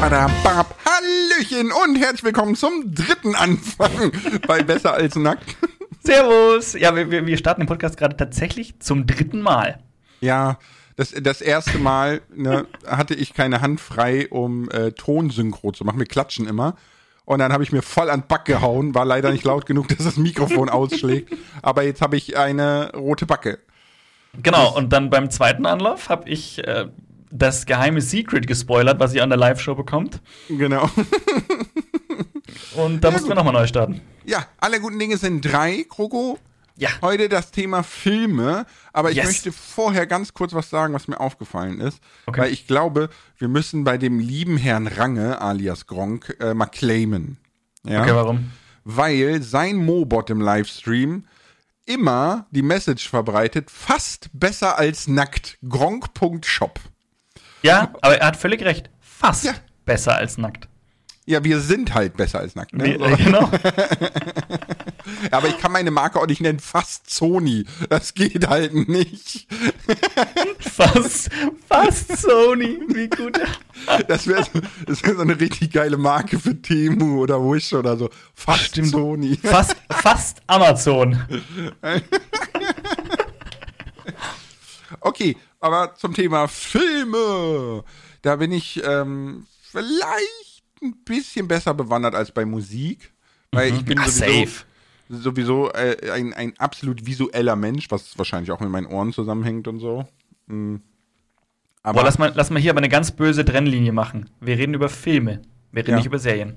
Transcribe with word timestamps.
Badabab. 0.00 0.76
Hallöchen 0.84 1.72
und 1.72 1.96
herzlich 1.96 2.24
willkommen 2.24 2.54
zum 2.54 2.94
dritten 2.94 3.34
Anfang 3.34 4.12
bei 4.46 4.62
Besser 4.62 4.92
als 4.92 5.16
Nackt. 5.16 5.56
Servus! 6.04 6.74
Ja, 6.74 6.94
wir, 6.94 7.26
wir 7.26 7.36
starten 7.38 7.62
den 7.62 7.66
Podcast 7.66 7.96
gerade 7.96 8.14
tatsächlich 8.14 8.78
zum 8.80 9.06
dritten 9.06 9.40
Mal. 9.40 9.78
Ja, 10.20 10.58
das, 10.96 11.12
das 11.12 11.40
erste 11.40 11.78
Mal 11.78 12.20
ne, 12.34 12.66
hatte 12.86 13.14
ich 13.14 13.32
keine 13.32 13.62
Hand 13.62 13.80
frei, 13.80 14.28
um 14.28 14.70
äh, 14.70 14.92
Tonsynchro 14.92 15.72
zu 15.72 15.84
machen. 15.84 15.98
Wir 15.98 16.06
klatschen 16.06 16.46
immer. 16.46 16.76
Und 17.24 17.38
dann 17.38 17.52
habe 17.52 17.64
ich 17.64 17.72
mir 17.72 17.82
voll 17.82 18.10
an 18.10 18.20
den 18.20 18.28
Back 18.28 18.44
gehauen. 18.44 18.94
War 18.94 19.06
leider 19.06 19.32
nicht 19.32 19.44
laut 19.44 19.64
genug, 19.64 19.88
dass 19.88 20.04
das 20.04 20.18
Mikrofon 20.18 20.68
ausschlägt. 20.68 21.32
Aber 21.62 21.82
jetzt 21.82 22.02
habe 22.02 22.16
ich 22.16 22.36
eine 22.36 22.92
rote 22.94 23.24
Backe. 23.24 23.60
Genau, 24.42 24.76
und 24.76 24.92
dann 24.92 25.08
beim 25.08 25.30
zweiten 25.30 25.64
Anlauf 25.64 26.10
habe 26.10 26.28
ich 26.28 26.66
äh, 26.66 26.88
das 27.30 27.66
geheime 27.66 28.00
Secret 28.00 28.46
gespoilert, 28.46 29.00
was 29.00 29.14
ihr 29.14 29.22
an 29.22 29.30
der 29.30 29.38
Live-Show 29.38 29.74
bekommt. 29.74 30.20
Genau. 30.48 30.88
Und 32.76 33.02
da 33.02 33.08
Ja, 33.08 33.12
mussten 33.12 33.28
wir 33.28 33.34
nochmal 33.34 33.52
neu 33.52 33.66
starten. 33.66 34.00
Ja, 34.24 34.46
alle 34.58 34.80
guten 34.80 34.98
Dinge 34.98 35.16
sind 35.16 35.40
drei, 35.42 35.84
Kroko. 35.88 36.38
Ja. 36.78 36.90
Heute 37.00 37.28
das 37.30 37.52
Thema 37.52 37.82
Filme, 37.82 38.66
aber 38.92 39.10
ich 39.10 39.16
Yes. 39.16 39.26
möchte 39.26 39.50
vorher 39.52 40.06
ganz 40.06 40.34
kurz 40.34 40.52
was 40.52 40.68
sagen, 40.68 40.92
was 40.92 41.08
mir 41.08 41.18
aufgefallen 41.20 41.80
ist. 41.80 42.00
Okay. 42.26 42.42
Weil 42.42 42.52
ich 42.52 42.66
glaube, 42.66 43.08
wir 43.38 43.48
müssen 43.48 43.82
bei 43.82 43.96
dem 43.96 44.18
lieben 44.20 44.58
Herrn 44.58 44.86
Range, 44.86 45.40
alias 45.40 45.86
Gronk, 45.86 46.36
äh, 46.38 46.52
mal 46.52 46.66
claimen. 46.66 47.38
Ja? 47.82 48.02
Okay, 48.02 48.14
warum? 48.14 48.50
Weil 48.84 49.42
sein 49.42 49.76
Mobot 49.76 50.28
im 50.28 50.40
Livestream 50.42 51.24
immer 51.86 52.46
die 52.50 52.62
Message 52.62 53.08
verbreitet, 53.08 53.70
fast 53.70 54.28
besser 54.34 54.76
als 54.78 55.08
nackt. 55.08 55.56
Gronk.shop. 55.66 56.78
Ja, 57.62 57.92
aber 58.00 58.18
er 58.18 58.26
hat 58.28 58.36
völlig 58.36 58.62
recht. 58.62 58.90
Fast 59.00 59.44
Ja. 59.44 59.54
besser 59.84 60.16
als 60.16 60.38
nackt. 60.38 60.68
Ja, 61.28 61.42
wir 61.42 61.58
sind 61.60 61.92
halt 61.92 62.16
besser 62.16 62.38
als 62.38 62.54
nackt. 62.54 62.72
Ne? 62.74 62.96
So. 62.98 63.04
äh, 63.04 63.16
genau. 63.16 63.50
Aber 65.30 65.48
ich 65.48 65.58
kann 65.58 65.72
meine 65.72 65.90
Marke 65.90 66.20
auch 66.20 66.26
nicht 66.26 66.40
nennen, 66.40 66.58
fast 66.60 67.10
Sony. 67.10 67.64
Das 67.88 68.14
geht 68.14 68.46
halt 68.48 68.88
nicht. 68.88 69.46
Fast, 70.58 71.30
fast 71.68 72.16
Sony. 72.18 72.78
Wie 72.88 73.08
gut. 73.08 73.40
Das 74.08 74.26
wäre 74.26 74.42
so, 74.44 74.60
das 74.86 75.02
wär 75.04 75.14
so 75.14 75.22
eine 75.22 75.38
richtig 75.38 75.72
geile 75.72 75.96
Marke 75.96 76.38
für 76.38 76.60
Temu 76.60 77.20
oder 77.22 77.38
Wish 77.40 77.72
oder 77.72 77.96
so. 77.96 78.10
Fast 78.34 78.64
Stimmt. 78.66 78.88
Sony. 78.88 79.36
Fast, 79.42 79.76
fast 79.90 80.42
Amazon. 80.48 81.18
Okay, 85.00 85.36
aber 85.60 85.94
zum 85.94 86.14
Thema 86.14 86.48
Filme. 86.48 87.84
Da 88.22 88.36
bin 88.36 88.52
ich 88.52 88.82
ähm, 88.84 89.46
vielleicht 89.62 90.62
ein 90.82 90.94
bisschen 91.04 91.48
besser 91.48 91.74
bewandert 91.74 92.14
als 92.14 92.30
bei 92.32 92.44
Musik. 92.44 93.12
Weil 93.52 93.72
ich 93.74 93.84
bin 93.84 93.98
Ah, 93.98 94.08
sowieso, 94.08 94.44
safe. 94.46 94.64
sowieso 95.08 95.72
äh, 95.72 96.10
ein, 96.10 96.34
ein 96.34 96.52
absolut 96.58 97.06
visueller 97.06 97.56
Mensch, 97.56 97.90
was 97.90 98.18
wahrscheinlich 98.18 98.50
auch 98.50 98.60
mit 98.60 98.68
meinen 98.70 98.86
Ohren 98.86 99.12
zusammenhängt 99.12 99.66
und 99.68 99.78
so. 99.78 100.06
Mm. 100.46 100.76
Aber 101.82 102.00
Boah, 102.00 102.04
lass 102.04 102.18
mal, 102.18 102.32
lass 102.34 102.50
mal 102.50 102.60
hier 102.60 102.72
aber 102.72 102.78
eine 102.80 102.88
ganz 102.88 103.12
böse 103.12 103.44
Trennlinie 103.44 103.92
machen. 103.92 104.28
Wir 104.40 104.58
reden 104.58 104.74
über 104.74 104.88
Filme. 104.88 105.40
Wir 105.70 105.82
reden 105.82 105.92
Ja. 105.92 105.96
nicht 105.98 106.06
über 106.06 106.18
Serien. 106.18 106.56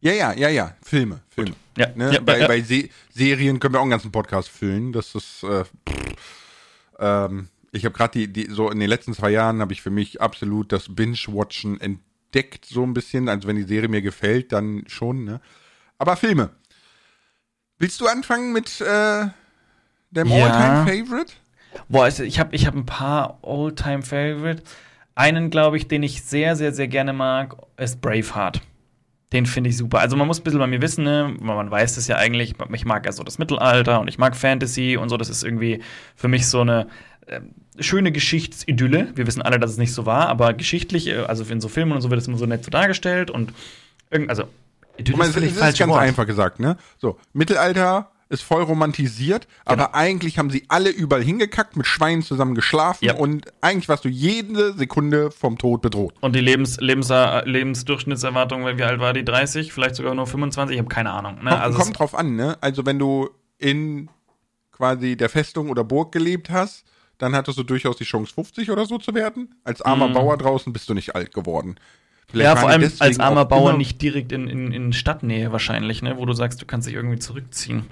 ja, 0.00 0.12
ja, 0.12 0.32
ja, 0.34 0.48
ja, 0.48 0.74
Filme, 0.82 1.20
Filme. 1.28 1.54
Ja, 1.78 1.88
Ne? 1.94 2.12
ja, 2.14 2.20
bei 2.20 2.46
bei 2.46 2.60
Se 2.60 2.88
Serien 3.14 3.60
können 3.60 3.74
wir 3.74 3.78
auch 3.78 3.82
einen 3.84 3.90
ganzen 3.92 4.10
Podcast 4.12 4.48
füllen. 4.48 4.92
Das 4.92 5.14
ist, 5.14 5.44
äh, 5.44 5.64
pff, 5.64 6.14
ähm, 6.98 7.48
ich 7.76 7.84
habe 7.84 7.94
gerade 7.94 8.12
die, 8.18 8.32
die, 8.32 8.50
so 8.50 8.70
in 8.70 8.80
den 8.80 8.88
letzten 8.88 9.14
zwei 9.14 9.30
Jahren 9.30 9.60
habe 9.60 9.72
ich 9.72 9.82
für 9.82 9.90
mich 9.90 10.20
absolut 10.20 10.72
das 10.72 10.94
Binge-Watchen 10.94 11.80
entdeckt, 11.80 12.66
so 12.66 12.82
ein 12.82 12.94
bisschen. 12.94 13.28
Also 13.28 13.46
wenn 13.48 13.56
die 13.56 13.62
Serie 13.62 13.88
mir 13.88 14.02
gefällt, 14.02 14.52
dann 14.52 14.84
schon, 14.86 15.24
ne? 15.24 15.40
Aber 15.98 16.16
Filme. 16.16 16.50
Willst 17.78 18.00
du 18.00 18.06
anfangen 18.06 18.52
mit 18.52 18.80
äh, 18.80 19.26
dem 20.10 20.28
Ja. 20.28 20.84
All-Time-Favorite? 20.84 21.32
Boah, 21.88 22.04
also 22.04 22.22
ich 22.22 22.40
habe 22.40 22.54
ich 22.54 22.66
hab 22.66 22.74
ein 22.74 22.86
paar 22.86 23.38
All-Time-Favorite. 23.42 24.62
Einen, 25.14 25.50
glaube 25.50 25.76
ich, 25.76 25.88
den 25.88 26.02
ich 26.02 26.22
sehr, 26.22 26.56
sehr, 26.56 26.72
sehr 26.72 26.88
gerne 26.88 27.12
mag, 27.12 27.56
ist 27.76 28.00
Braveheart. 28.00 28.60
Den 29.32 29.46
finde 29.46 29.70
ich 29.70 29.76
super. 29.76 29.98
Also 29.98 30.16
man 30.16 30.26
muss 30.26 30.40
ein 30.40 30.44
bisschen 30.44 30.60
bei 30.60 30.66
mir 30.66 30.80
wissen, 30.80 31.04
ne? 31.04 31.34
man 31.40 31.70
weiß 31.70 31.96
das 31.96 32.06
ja 32.06 32.16
eigentlich, 32.16 32.54
ich 32.72 32.84
mag 32.84 33.04
ja 33.04 33.12
so 33.12 33.24
das 33.24 33.38
Mittelalter 33.38 34.00
und 34.00 34.08
ich 34.08 34.18
mag 34.18 34.36
Fantasy 34.36 34.96
und 34.96 35.08
so. 35.08 35.16
Das 35.16 35.28
ist 35.28 35.42
irgendwie 35.42 35.82
für 36.14 36.28
mich 36.28 36.46
so 36.46 36.60
eine 36.60 36.86
äh, 37.26 37.40
schöne 37.80 38.12
Geschichtsidylle. 38.12 39.12
Wir 39.14 39.26
wissen 39.26 39.42
alle, 39.42 39.58
dass 39.58 39.70
es 39.72 39.76
nicht 39.78 39.92
so 39.92 40.06
war, 40.06 40.28
aber 40.28 40.54
geschichtlich, 40.54 41.06
äh, 41.08 41.18
also 41.18 41.44
in 41.44 41.60
so 41.60 41.68
Filmen 41.68 41.92
und 41.92 42.00
so 42.00 42.10
wird 42.10 42.20
es 42.20 42.28
immer 42.28 42.38
so 42.38 42.46
nett 42.46 42.64
so 42.64 42.70
dargestellt 42.70 43.30
und 43.30 43.52
irgend, 44.10 44.30
also 44.30 44.44
Idylle 44.98 45.26
Ich 45.26 45.34
meine, 45.34 45.46
ist 45.46 45.58
falsches 45.58 45.78
ganz 45.78 45.90
Wort. 45.92 46.00
einfach 46.02 46.26
gesagt, 46.26 46.58
ne? 46.58 46.78
So, 46.96 47.18
Mittelalter 47.34 48.10
ist 48.30 48.42
voll 48.42 48.62
romantisiert, 48.62 49.46
Genau. 49.66 49.84
aber 49.84 49.94
eigentlich 49.94 50.38
haben 50.38 50.48
sie 50.50 50.64
alle 50.68 50.88
überall 50.90 51.22
hingekackt, 51.22 51.76
mit 51.76 51.86
Schweinen 51.86 52.22
zusammen 52.22 52.54
geschlafen 52.54 53.04
Ja. 53.04 53.14
und 53.14 53.44
eigentlich 53.60 53.88
warst 53.90 54.04
du 54.04 54.08
jede 54.08 54.72
Sekunde 54.72 55.30
vom 55.30 55.58
Tod 55.58 55.82
bedroht. 55.82 56.14
Und 56.22 56.34
die 56.34 56.40
Lebens 56.40 56.78
Lebens 56.80 57.10
Lebensdurchschnittserwartung, 57.10 58.64
wie 58.78 58.82
alt 58.82 59.00
war 59.00 59.12
die? 59.12 59.24
30? 59.24 59.72
Vielleicht 59.72 59.96
sogar 59.96 60.14
nur 60.14 60.26
25? 60.26 60.74
Ich 60.74 60.80
habe 60.80 60.88
keine 60.88 61.10
Ahnung. 61.10 61.36
Ne? 61.44 61.50
Kommt, 61.50 61.62
Also 61.62 61.78
kommt 61.78 61.98
drauf 61.98 62.14
an, 62.14 62.34
ne? 62.36 62.56
Also 62.60 62.86
wenn 62.86 62.98
du 62.98 63.28
in 63.58 64.08
quasi 64.72 65.16
der 65.16 65.28
Festung 65.28 65.70
oder 65.70 65.84
Burg 65.84 66.12
gelebt 66.12 66.50
hast, 66.50 66.84
dann 67.18 67.34
hattest 67.34 67.58
du 67.58 67.62
durchaus 67.62 67.96
die 67.96 68.04
Chance, 68.04 68.34
50 68.34 68.70
oder 68.70 68.86
so 68.86 68.98
zu 68.98 69.14
werden. 69.14 69.54
Als 69.64 69.82
armer 69.82 70.08
Bauer 70.08 70.36
draußen 70.36 70.72
bist 70.72 70.88
du 70.88 70.94
nicht 70.94 71.14
alt 71.14 71.32
geworden. 71.32 71.76
Vielleicht 72.28 72.44
ja, 72.44 72.56
vor 72.56 72.68
allem 72.68 72.90
als 72.98 73.20
armer 73.20 73.44
Bauer 73.44 73.74
nicht 73.74 74.02
direkt 74.02 74.32
in, 74.32 74.48
in, 74.48 74.72
in 74.72 74.92
Stadtnähe 74.92 75.52
wahrscheinlich, 75.52 76.02
ne? 76.02 76.16
wo 76.18 76.26
du 76.26 76.32
sagst, 76.32 76.60
du 76.60 76.66
kannst 76.66 76.88
dich 76.88 76.94
irgendwie 76.94 77.18
zurückziehen. 77.18 77.84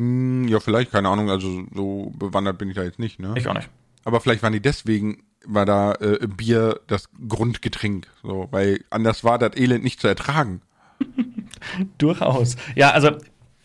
Hm, 0.00 0.46
ja, 0.48 0.60
vielleicht, 0.60 0.92
keine 0.92 1.08
Ahnung, 1.08 1.30
also 1.30 1.64
so 1.74 2.12
bewandert 2.16 2.58
bin 2.58 2.68
ich 2.68 2.76
da 2.76 2.84
jetzt 2.84 2.98
nicht, 2.98 3.18
ne? 3.18 3.34
Ich 3.36 3.48
auch 3.48 3.54
nicht. 3.54 3.68
Aber 4.04 4.20
vielleicht 4.20 4.42
waren 4.42 4.52
die 4.52 4.60
deswegen, 4.60 5.24
war 5.44 5.64
da 5.64 5.94
äh, 5.94 6.26
Bier 6.28 6.80
das 6.86 7.08
Grundgetränk, 7.28 8.06
so, 8.22 8.48
weil 8.50 8.84
anders 8.90 9.24
war 9.24 9.38
das 9.38 9.56
Elend 9.56 9.82
nicht 9.82 10.00
zu 10.00 10.06
ertragen. 10.06 10.60
Durchaus. 11.98 12.56
Ja, 12.74 12.90
also 12.90 13.16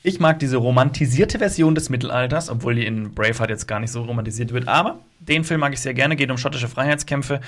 ich 0.03 0.19
mag 0.19 0.39
diese 0.39 0.57
romantisierte 0.57 1.39
Version 1.39 1.75
des 1.75 1.89
Mittelalters, 1.89 2.49
obwohl 2.49 2.75
die 2.75 2.85
in 2.85 3.13
Braveheart 3.13 3.49
jetzt 3.49 3.67
gar 3.67 3.79
nicht 3.79 3.91
so 3.91 4.03
romantisiert 4.03 4.51
wird. 4.53 4.67
Aber 4.67 4.99
den 5.19 5.43
Film 5.43 5.59
mag 5.59 5.73
ich 5.73 5.79
sehr 5.79 5.93
gerne, 5.93 6.15
geht 6.15 6.31
um 6.31 6.37
schottische 6.37 6.67
Freiheitskämpfe. 6.67 7.41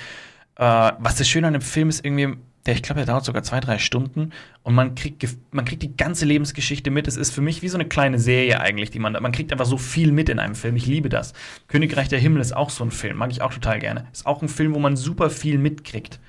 Äh, 0.56 0.92
was 0.98 1.16
das 1.16 1.28
Schöne 1.28 1.48
an 1.48 1.52
dem 1.54 1.62
Film 1.62 1.88
ist, 1.88 2.04
irgendwie, 2.04 2.36
der, 2.66 2.74
ich 2.74 2.82
glaube, 2.82 3.00
der 3.00 3.06
dauert 3.06 3.24
sogar 3.24 3.42
zwei, 3.42 3.58
drei 3.58 3.78
Stunden 3.78 4.30
und 4.62 4.74
man 4.74 4.94
kriegt, 4.94 5.26
man 5.50 5.64
kriegt 5.64 5.82
die 5.82 5.96
ganze 5.96 6.24
Lebensgeschichte 6.26 6.92
mit. 6.92 7.08
Es 7.08 7.16
ist 7.16 7.34
für 7.34 7.40
mich 7.40 7.62
wie 7.62 7.68
so 7.68 7.76
eine 7.76 7.86
kleine 7.86 8.20
Serie 8.20 8.60
eigentlich, 8.60 8.90
die 8.90 9.00
man, 9.00 9.14
man 9.14 9.32
kriegt 9.32 9.50
einfach 9.50 9.66
so 9.66 9.76
viel 9.76 10.12
mit 10.12 10.28
in 10.28 10.38
einem 10.38 10.54
Film. 10.54 10.76
Ich 10.76 10.86
liebe 10.86 11.08
das. 11.08 11.32
Königreich 11.66 12.08
der 12.08 12.20
Himmel 12.20 12.40
ist 12.40 12.56
auch 12.56 12.70
so 12.70 12.84
ein 12.84 12.92
Film, 12.92 13.16
mag 13.16 13.32
ich 13.32 13.42
auch 13.42 13.52
total 13.52 13.80
gerne. 13.80 14.06
Ist 14.12 14.26
auch 14.26 14.42
ein 14.42 14.48
Film, 14.48 14.74
wo 14.74 14.78
man 14.78 14.96
super 14.96 15.28
viel 15.28 15.58
mitkriegt. 15.58 16.20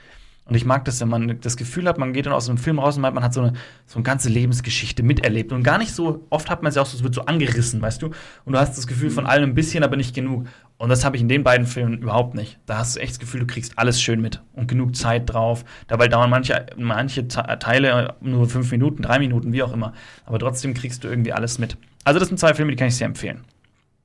Und 0.47 0.53
ich 0.53 0.63
mag 0.63 0.85
das, 0.85 1.01
wenn 1.01 1.09
man 1.09 1.39
das 1.41 1.57
Gefühl 1.57 1.87
hat, 1.87 1.97
man 1.97 2.13
geht 2.13 2.27
dann 2.27 2.33
aus 2.33 2.47
einem 2.49 2.59
Film 2.59 2.77
raus 2.77 2.95
und 2.95 3.01
meint, 3.01 3.15
man 3.15 3.23
hat 3.23 3.33
so 3.33 3.41
eine, 3.41 3.53
so 3.87 3.95
eine 3.95 4.03
ganze 4.03 4.29
Lebensgeschichte 4.29 5.01
miterlebt. 5.01 5.51
Und 5.51 5.63
gar 5.63 5.79
nicht 5.79 5.91
so, 5.91 6.27
oft 6.29 6.51
hat 6.51 6.61
man 6.61 6.69
es 6.69 6.75
ja 6.75 6.83
auch 6.83 6.85
so, 6.85 6.95
es 6.97 7.03
wird 7.03 7.15
so 7.15 7.25
angerissen, 7.25 7.81
weißt 7.81 8.01
du? 8.01 8.11
Und 8.45 8.53
du 8.53 8.59
hast 8.59 8.77
das 8.77 8.85
Gefühl 8.85 9.09
von 9.09 9.25
allem 9.25 9.49
ein 9.49 9.55
bisschen, 9.55 9.83
aber 9.83 9.97
nicht 9.97 10.13
genug. 10.13 10.45
Und 10.77 10.89
das 10.89 11.03
habe 11.03 11.15
ich 11.15 11.23
in 11.23 11.29
den 11.29 11.43
beiden 11.43 11.65
Filmen 11.65 11.97
überhaupt 11.97 12.35
nicht. 12.35 12.59
Da 12.67 12.77
hast 12.77 12.95
du 12.95 12.99
echt 12.99 13.13
das 13.13 13.19
Gefühl, 13.19 13.39
du 13.39 13.47
kriegst 13.47 13.79
alles 13.79 13.99
schön 13.99 14.21
mit 14.21 14.43
und 14.53 14.67
genug 14.67 14.95
Zeit 14.95 15.33
drauf. 15.33 15.65
Dabei 15.87 16.07
dauern 16.07 16.29
manche, 16.29 16.65
manche 16.77 17.27
Te- 17.27 17.57
Teile 17.59 18.13
nur 18.21 18.47
fünf 18.47 18.69
Minuten, 18.71 19.01
drei 19.01 19.17
Minuten, 19.17 19.51
wie 19.51 19.63
auch 19.63 19.73
immer. 19.73 19.93
Aber 20.25 20.37
trotzdem 20.37 20.75
kriegst 20.75 21.03
du 21.03 21.07
irgendwie 21.07 21.33
alles 21.33 21.57
mit. 21.57 21.77
Also, 22.03 22.19
das 22.19 22.27
sind 22.27 22.37
zwei 22.37 22.53
Filme, 22.53 22.71
die 22.71 22.77
kann 22.77 22.89
ich 22.89 22.95
sehr 22.97 23.07
empfehlen. 23.07 23.45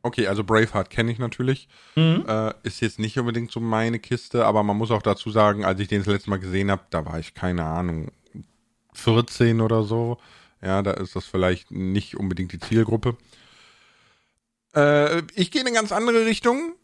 Okay, 0.03 0.27
also 0.27 0.45
Braveheart 0.45 0.89
kenne 0.89 1.13
ich 1.13 1.19
natürlich. 1.19 1.69
Äh, 2.27 2.55
ist 2.63 2.81
jetzt 2.81 2.99
nicht 2.99 3.19
unbedingt 3.19 3.51
so 3.51 3.61
meine 3.61 3.99
Kiste, 3.99 4.47
aber 4.47 4.63
man 4.63 4.77
muss 4.77 4.91
auch 4.91 5.03
dazu 5.03 5.31
sagen, 5.31 5.65
als 5.65 5.79
ich 5.81 5.89
den 5.89 5.99
das 6.01 6.07
letzte 6.07 6.31
Mal 6.31 6.39
gesehen 6.39 6.71
habe, 6.71 6.83
da 6.91 7.05
war 7.05 7.19
ich, 7.19 7.35
keine 7.35 7.65
Ahnung, 7.65 8.11
14 8.95 9.61
oder 9.61 9.83
so. 9.83 10.19
Ja, 10.63 10.83
da 10.83 10.93
ist 10.93 11.17
das 11.17 11.27
vielleicht 11.27 11.71
nicht 11.71 12.17
unbedingt 12.17 12.53
die 12.53 12.59
Zielgruppe. 12.59 13.17
Äh, 14.75 15.23
ich 15.35 15.51
gehe 15.51 15.61
in 15.63 15.67
eine 15.67 15.77
ganz 15.77 15.93
andere 15.93 16.27
Richtung. 16.27 16.75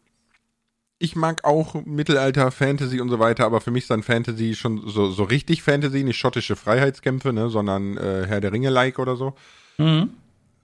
Ich 0.99 1.15
mag 1.15 1.43
auch 1.43 1.75
Mittelalter, 1.85 2.49
Fantasy 2.51 2.99
und 3.01 3.09
so 3.09 3.19
weiter, 3.19 3.45
aber 3.45 3.61
für 3.61 3.69
mich 3.69 3.83
ist 3.83 3.91
dann 3.91 4.01
Fantasy 4.01 4.55
schon 4.55 4.87
so, 4.87 5.11
so 5.11 5.23
richtig 5.23 5.61
Fantasy, 5.61 6.03
nicht 6.03 6.17
schottische 6.17 6.55
Freiheitskämpfe, 6.55 7.33
ne, 7.33 7.49
sondern 7.49 7.97
äh, 7.97 8.25
Herr 8.27 8.41
der 8.41 8.51
Ringe-like 8.51 8.97
oder 8.97 9.15
so. 9.15 9.35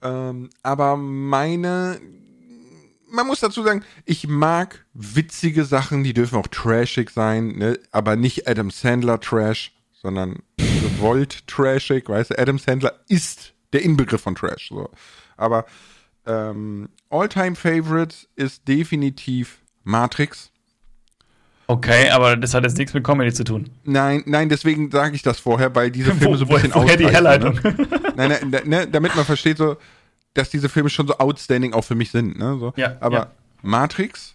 Ähm, 0.02 0.50
aber 0.64 0.96
meine, 0.96 2.00
man 3.14 3.26
muss 3.26 3.40
dazu 3.40 3.62
sagen, 3.62 3.84
ich 4.04 4.26
mag 4.28 4.84
witzige 4.92 5.64
Sachen, 5.64 6.04
die 6.04 6.12
dürfen 6.14 6.36
auch 6.38 6.48
trashig 6.48 7.10
sein, 7.10 7.56
ne? 7.56 7.78
aber 7.92 8.16
nicht 8.16 8.48
Adam 8.48 8.70
Sandler 8.70 9.20
Trash, 9.20 9.72
sondern 9.92 10.40
gewollt 10.56 11.46
trashig, 11.46 12.08
weißt 12.08 12.30
du, 12.30 12.38
Adam 12.38 12.58
Sandler 12.58 12.92
ist 13.08 13.54
der 13.72 13.82
Inbegriff 13.82 14.20
von 14.22 14.34
Trash. 14.34 14.68
So. 14.68 14.90
Aber 15.36 15.64
ähm, 16.26 16.88
All-Time 17.10 17.54
Favorite 17.56 18.14
ist 18.36 18.66
definitiv 18.68 19.58
Matrix. 19.84 20.50
Okay, 21.66 22.10
aber 22.10 22.36
das 22.36 22.52
hat 22.52 22.64
jetzt 22.64 22.76
nichts 22.76 22.92
mit 22.92 23.04
Comedy 23.04 23.32
zu 23.32 23.42
tun. 23.44 23.70
Nein, 23.84 24.22
nein, 24.26 24.50
deswegen 24.50 24.90
sage 24.90 25.16
ich 25.16 25.22
das 25.22 25.40
vorher, 25.40 25.74
weil 25.74 25.90
diese 25.90 26.14
Filme 26.14 26.34
Wo- 26.34 26.36
so 26.36 26.44
ein 26.44 26.48
bisschen 26.54 26.74
woher 26.74 26.96
die 26.96 27.06
ausreißen, 27.06 27.24
Herleitung? 27.26 27.54
Ne? 27.62 28.12
Nein, 28.16 28.50
nein, 28.50 28.62
ne, 28.68 28.86
damit 28.88 29.16
man 29.16 29.24
versteht, 29.24 29.56
so, 29.56 29.76
dass 30.34 30.50
diese 30.50 30.68
Filme 30.68 30.90
schon 30.90 31.06
so 31.06 31.18
outstanding 31.18 31.72
auch 31.72 31.84
für 31.84 31.94
mich 31.94 32.10
sind. 32.10 32.38
Ne? 32.38 32.58
So. 32.58 32.72
Ja, 32.76 32.96
Aber 33.00 33.16
ja. 33.16 33.30
Matrix, 33.62 34.34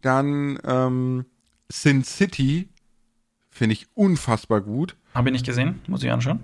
dann 0.00 0.58
ähm, 0.64 1.26
Sin 1.68 2.04
City 2.04 2.68
finde 3.50 3.74
ich 3.74 3.86
unfassbar 3.94 4.60
gut. 4.60 4.96
Habe 5.14 5.28
ich 5.28 5.32
nicht 5.34 5.46
gesehen, 5.46 5.80
muss 5.86 6.02
ich 6.02 6.10
anschauen. 6.10 6.40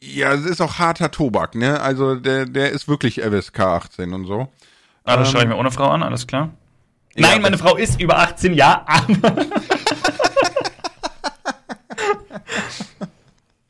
Ja, 0.00 0.32
es 0.32 0.44
ist 0.44 0.60
auch 0.60 0.78
harter 0.78 1.10
Tobak, 1.10 1.54
ne? 1.54 1.80
Also 1.80 2.14
der, 2.16 2.46
der 2.46 2.70
ist 2.70 2.86
wirklich 2.86 3.20
FSK 3.22 3.60
18 3.60 4.12
und 4.12 4.26
so. 4.26 4.48
Ah, 5.04 5.16
das 5.16 5.28
Ähm, 5.28 5.32
schaue 5.32 5.42
ich 5.42 5.48
mir 5.48 5.56
ohne 5.56 5.70
Frau 5.70 5.88
an, 5.88 6.02
alles 6.02 6.26
klar. 6.26 6.50
Ja, 7.16 7.28
Nein, 7.28 7.42
meine 7.42 7.56
Frau 7.58 7.76
ist 7.76 8.00
über 8.00 8.18
18 8.18 8.54
Jahre. 8.54 8.84
Äh, 8.88 9.16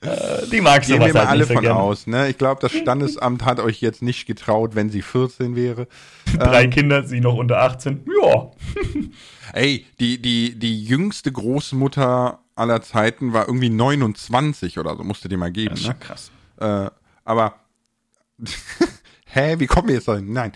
Die 0.02 0.60
mag 0.60 0.82
Gehen 0.82 0.96
sowas 0.96 1.06
wir 1.08 1.14
mal 1.14 1.20
halt 1.20 1.28
alle 1.30 1.46
von 1.46 1.62
gerne. 1.62 1.80
aus, 1.80 2.06
ne? 2.06 2.28
Ich 2.28 2.38
glaube, 2.38 2.60
das 2.60 2.72
Standesamt 2.72 3.44
hat 3.44 3.60
euch 3.60 3.80
jetzt 3.80 4.02
nicht 4.02 4.26
getraut, 4.26 4.74
wenn 4.74 4.90
sie 4.90 5.02
14 5.02 5.56
wäre. 5.56 5.88
Drei 6.38 6.66
Kinder, 6.68 7.04
sie 7.04 7.20
noch 7.20 7.34
unter 7.34 7.60
18. 7.62 8.04
Ja. 8.22 8.50
Ey, 9.52 9.86
die, 9.98 10.20
die, 10.20 10.58
die 10.58 10.84
jüngste 10.84 11.32
Großmutter 11.32 12.40
aller 12.54 12.82
Zeiten 12.82 13.32
war 13.32 13.48
irgendwie 13.48 13.70
29 13.70 14.78
oder 14.78 14.96
so, 14.96 15.02
musste 15.02 15.28
dir 15.28 15.38
mal 15.38 15.50
geben, 15.50 15.70
Das 15.70 15.80
ist 15.80 15.88
ne? 15.88 15.96
krass. 15.98 16.30
Äh, 16.58 16.90
aber, 17.24 17.54
hä, 19.26 19.56
wie 19.58 19.66
kommen 19.66 19.88
wir 19.88 19.94
jetzt 19.96 20.08
dahin? 20.08 20.32
Nein. 20.32 20.52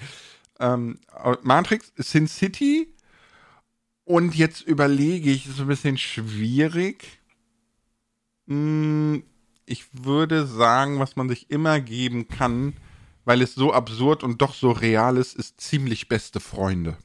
Ähm, 0.61 0.99
Matrix, 1.43 1.93
Sin 1.97 2.29
City 2.29 2.95
und 4.05 4.35
jetzt 4.35 4.61
überlege 4.63 5.31
ich, 5.31 5.47
ist 5.47 5.61
ein 5.61 5.67
bisschen 5.67 5.97
schwierig. 5.97 7.21
Hm, 8.49 9.23
ich 9.71 9.87
würde 9.93 10.47
sagen, 10.47 10.99
was 10.99 11.17
man 11.17 11.29
sich 11.29 11.51
immer 11.51 11.81
geben 11.81 12.29
kann, 12.29 12.75
weil 13.25 13.43
es 13.43 13.55
so 13.55 13.73
absurd 13.73 14.23
und 14.25 14.43
doch 14.43 14.55
so 14.55 14.71
real 14.73 15.17
ist, 15.17 15.37
ist 15.37 15.61
ziemlich 15.61 16.09
beste 16.09 16.41
Freunde. 16.41 16.97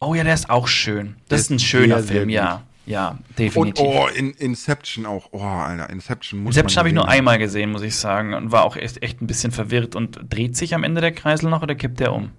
Oh 0.00 0.14
ja, 0.14 0.24
der 0.24 0.34
ist 0.34 0.50
auch 0.50 0.66
schön. 0.66 1.14
Das 1.28 1.28
Der 1.28 1.38
ist 1.38 1.50
ein 1.50 1.58
schöner 1.60 1.96
sehr, 1.98 2.02
sehr 2.04 2.16
Film, 2.16 2.28
gut. 2.28 2.34
ja. 2.34 2.62
Ja, 2.84 3.10
Und 3.10 3.38
definitiv. 3.38 3.84
oh, 3.86 4.08
in 4.12 4.32
Inception 4.32 5.06
auch. 5.06 5.28
Oh, 5.30 5.38
Alter, 5.40 5.88
Inception 5.90 6.40
muss 6.42 6.56
Inception 6.56 6.78
habe 6.80 6.88
ich 6.88 6.94
nur 6.96 7.06
einmal 7.08 7.38
gesehen, 7.38 7.70
muss 7.70 7.82
ich 7.82 7.94
sagen, 7.94 8.34
und 8.34 8.50
war 8.50 8.64
auch 8.64 8.74
echt, 8.74 9.00
echt 9.04 9.22
ein 9.22 9.28
bisschen 9.28 9.52
verwirrt. 9.52 9.94
Und 9.94 10.18
dreht 10.28 10.56
sich 10.56 10.74
am 10.74 10.82
Ende 10.82 11.00
der 11.00 11.12
Kreisel 11.12 11.48
noch 11.48 11.62
oder 11.62 11.76
kippt 11.76 12.00
der 12.00 12.12
um? 12.12 12.30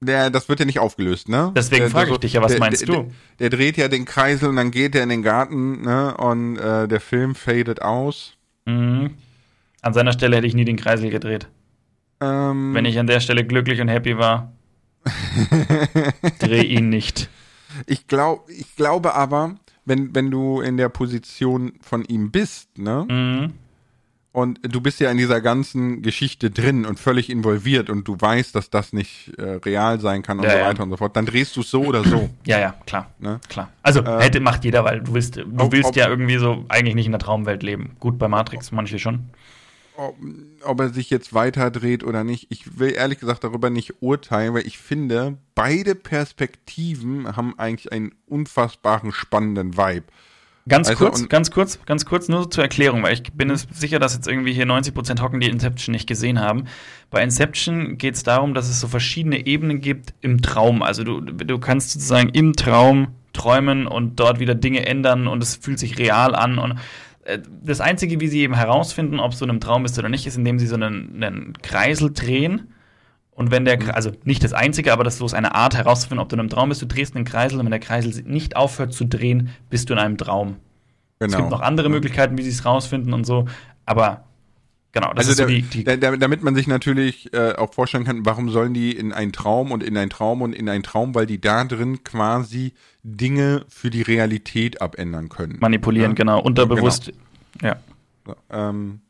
Der, 0.00 0.30
das 0.30 0.48
wird 0.48 0.60
ja 0.60 0.66
nicht 0.66 0.78
aufgelöst, 0.78 1.28
ne? 1.28 1.50
Deswegen 1.56 1.90
frage 1.90 2.12
ich 2.12 2.18
dich 2.18 2.34
ja, 2.34 2.42
was 2.42 2.52
der, 2.52 2.60
meinst 2.60 2.82
der, 2.82 2.86
du? 2.94 3.10
Der, 3.40 3.50
der 3.50 3.58
dreht 3.58 3.76
ja 3.76 3.88
den 3.88 4.04
Kreisel 4.04 4.50
und 4.50 4.56
dann 4.56 4.70
geht 4.70 4.94
er 4.94 5.02
in 5.02 5.08
den 5.08 5.24
Garten, 5.24 5.80
ne? 5.82 6.16
Und 6.16 6.58
äh, 6.58 6.86
der 6.86 7.00
Film 7.00 7.34
fadet 7.34 7.82
aus. 7.82 8.35
Mhm. 8.66 9.14
An 9.82 9.94
seiner 9.94 10.12
Stelle 10.12 10.36
hätte 10.36 10.46
ich 10.46 10.54
nie 10.54 10.64
den 10.64 10.76
Kreisel 10.76 11.10
gedreht. 11.10 11.48
Ähm, 12.20 12.74
Wenn 12.74 12.84
ich 12.84 12.98
an 12.98 13.06
der 13.06 13.20
Stelle 13.20 13.44
glücklich 13.46 13.80
und 13.80 13.88
happy 13.88 14.18
war, 14.18 14.52
dreh 16.40 16.62
ihn 16.66 16.88
nicht. 16.88 17.28
ich, 17.86 18.06
glaub, 18.06 18.48
ich 18.50 18.74
glaube 18.76 19.14
aber, 19.14 19.56
wenn, 19.84 20.14
wenn 20.14 20.30
du 20.30 20.60
in 20.60 20.76
der 20.76 20.88
Position 20.88 21.74
von 21.80 22.04
ihm 22.04 22.30
bist, 22.30 22.78
ne? 22.78 23.06
Mhm. 23.08 23.52
Und 24.36 24.60
du 24.62 24.82
bist 24.82 25.00
ja 25.00 25.10
in 25.10 25.16
dieser 25.16 25.40
ganzen 25.40 26.02
Geschichte 26.02 26.50
drin 26.50 26.84
und 26.84 27.00
völlig 27.00 27.30
involviert 27.30 27.88
und 27.88 28.06
du 28.06 28.20
weißt, 28.20 28.54
dass 28.54 28.68
das 28.68 28.92
nicht 28.92 29.32
äh, 29.38 29.42
real 29.64 29.98
sein 29.98 30.20
kann 30.20 30.38
und 30.38 30.44
Ja, 30.44 30.50
so 30.50 30.58
ja. 30.58 30.66
weiter 30.66 30.82
und 30.82 30.90
so 30.90 30.98
fort, 30.98 31.16
dann 31.16 31.24
drehst 31.24 31.56
du 31.56 31.62
es 31.62 31.70
so 31.70 31.84
oder 31.86 32.04
so. 32.04 32.28
Ja, 32.44 32.58
ja, 32.60 32.74
klar. 32.84 33.10
Ne? 33.18 33.40
Klar. 33.48 33.70
Also 33.82 34.00
Äh, 34.02 34.20
hätte 34.24 34.40
macht 34.40 34.62
jeder, 34.66 34.84
weil 34.84 35.00
du 35.00 35.14
willst, 35.14 35.36
du 35.36 35.42
ob- 35.56 35.72
willst 35.72 35.88
ob- 35.88 35.96
ja 35.96 36.06
irgendwie 36.10 36.36
so 36.36 36.66
eigentlich 36.68 36.94
nicht 36.94 37.06
in 37.06 37.12
der 37.12 37.18
Traumwelt 37.18 37.62
leben. 37.62 37.96
Gut 37.98 38.18
bei 38.18 38.28
Matrix, 38.28 38.72
manche 38.72 38.98
schon. 38.98 39.30
ob, 39.96 40.14
ob 40.64 40.80
er 40.80 40.90
sich 40.90 41.08
jetzt 41.08 41.32
weiter 41.32 41.70
dreht 41.70 42.04
oder 42.04 42.22
nicht. 42.22 42.48
Ich 42.50 42.78
will 42.78 42.92
ehrlich 42.92 43.18
gesagt 43.20 43.42
darüber 43.42 43.70
nicht 43.70 44.02
urteilen, 44.02 44.52
weil 44.52 44.66
ich 44.66 44.76
finde, 44.76 45.38
beide 45.54 45.94
Perspektiven 45.94 47.36
haben 47.36 47.58
eigentlich 47.58 47.90
einen 47.90 48.12
unfassbaren 48.26 49.12
spannenden 49.12 49.78
Vibe. 49.78 50.04
Ganz 50.68 50.88
Also, 50.88 51.04
kurz, 51.04 51.28
ganz 51.28 51.50
kurz, 51.52 51.78
ganz 51.86 52.04
kurz 52.04 52.28
nur 52.28 52.50
zur 52.50 52.64
Erklärung, 52.64 53.04
weil 53.04 53.12
ich 53.12 53.22
bin 53.32 53.50
es 53.50 53.68
sicher, 53.70 54.00
dass 54.00 54.14
jetzt 54.14 54.26
irgendwie 54.26 54.52
hier 54.52 54.66
90% 54.66 55.22
hocken, 55.22 55.38
die 55.38 55.48
Inception 55.48 55.92
nicht 55.92 56.08
gesehen 56.08 56.40
haben. 56.40 56.64
Bei 57.08 57.22
Inception 57.22 57.98
geht 57.98 58.16
es 58.16 58.24
darum, 58.24 58.52
dass 58.52 58.68
es 58.68 58.80
so 58.80 58.88
verschiedene 58.88 59.46
Ebenen 59.46 59.80
gibt 59.80 60.14
im 60.22 60.42
Traum. 60.42 60.82
Also 60.82 61.04
du, 61.04 61.20
du 61.20 61.58
kannst 61.58 61.92
sozusagen 61.92 62.30
im 62.30 62.54
Traum 62.54 63.08
träumen 63.32 63.86
und 63.86 64.18
dort 64.18 64.40
wieder 64.40 64.56
Dinge 64.56 64.84
ändern 64.86 65.28
und 65.28 65.40
es 65.40 65.54
fühlt 65.54 65.78
sich 65.78 65.98
real 65.98 66.34
an. 66.34 66.58
Und 66.58 66.80
äh, 67.24 67.38
das 67.62 67.80
Einzige, 67.80 68.18
wie 68.18 68.26
sie 68.26 68.40
eben 68.40 68.54
herausfinden, 68.54 69.20
ob 69.20 69.38
du 69.38 69.44
in 69.44 69.50
einem 69.50 69.60
Traum 69.60 69.84
bist 69.84 69.96
oder 70.00 70.08
nicht, 70.08 70.26
ist, 70.26 70.36
indem 70.36 70.58
sie 70.58 70.66
so 70.66 70.74
einen, 70.74 71.22
einen 71.22 71.52
Kreisel 71.62 72.12
drehen. 72.12 72.72
Und 73.36 73.50
wenn 73.50 73.66
der, 73.66 73.78
Kre- 73.78 73.90
also 73.90 74.12
nicht 74.24 74.42
das 74.42 74.54
Einzige, 74.54 74.92
aber 74.94 75.04
das 75.04 75.20
ist 75.20 75.28
so 75.28 75.36
eine 75.36 75.54
Art 75.54 75.76
herauszufinden, 75.76 76.22
ob 76.22 76.30
du 76.30 76.36
in 76.36 76.40
einem 76.40 76.48
Traum 76.48 76.70
bist, 76.70 76.80
du 76.80 76.86
drehst 76.86 77.14
einen 77.14 77.26
Kreisel 77.26 77.58
und 77.58 77.66
wenn 77.66 77.70
der 77.70 77.80
Kreisel 77.80 78.22
nicht 78.24 78.56
aufhört 78.56 78.94
zu 78.94 79.04
drehen, 79.04 79.50
bist 79.68 79.90
du 79.90 79.92
in 79.92 79.98
einem 79.98 80.16
Traum. 80.16 80.56
Genau. 81.18 81.30
Es 81.30 81.36
gibt 81.36 81.50
noch 81.50 81.60
andere 81.60 81.90
Möglichkeiten, 81.90 82.38
wie 82.38 82.42
sie 82.42 82.48
es 82.48 82.64
rausfinden 82.64 83.12
und 83.12 83.24
so, 83.24 83.44
aber 83.84 84.24
genau, 84.92 85.12
das 85.12 85.28
Also 85.28 85.30
ist 85.32 85.36
so 85.38 85.44
die, 85.46 85.60
die 85.60 85.84
da, 85.84 85.96
da, 85.96 86.16
damit 86.16 86.42
man 86.42 86.54
sich 86.54 86.66
natürlich 86.66 87.30
äh, 87.34 87.52
auch 87.52 87.74
vorstellen 87.74 88.04
kann, 88.04 88.24
warum 88.24 88.48
sollen 88.48 88.72
die 88.72 88.92
in 88.92 89.12
einen 89.12 89.32
Traum 89.32 89.70
und 89.70 89.82
in 89.82 89.98
einen 89.98 90.08
Traum 90.10 90.40
und 90.40 90.54
in 90.54 90.68
einen 90.70 90.82
Traum, 90.82 91.14
weil 91.14 91.26
die 91.26 91.38
da 91.38 91.62
drin 91.64 92.04
quasi 92.04 92.72
Dinge 93.02 93.66
für 93.68 93.90
die 93.90 94.02
Realität 94.02 94.80
abändern 94.80 95.28
können. 95.28 95.58
manipulieren, 95.60 96.12
Ja? 96.12 96.14
genau, 96.14 96.40
unterbewusst. 96.40 97.12
Ja. 97.62 97.76
So, 98.24 98.34
ähm, 98.50 99.00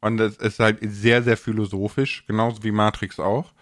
und 0.00 0.16
das 0.16 0.36
ist 0.38 0.58
halt 0.58 0.78
sehr, 0.82 1.22
sehr 1.22 1.36
philosophisch, 1.36 2.24
genauso 2.26 2.64
wie 2.64 2.72
Matrix 2.72 3.20
auch. 3.20 3.52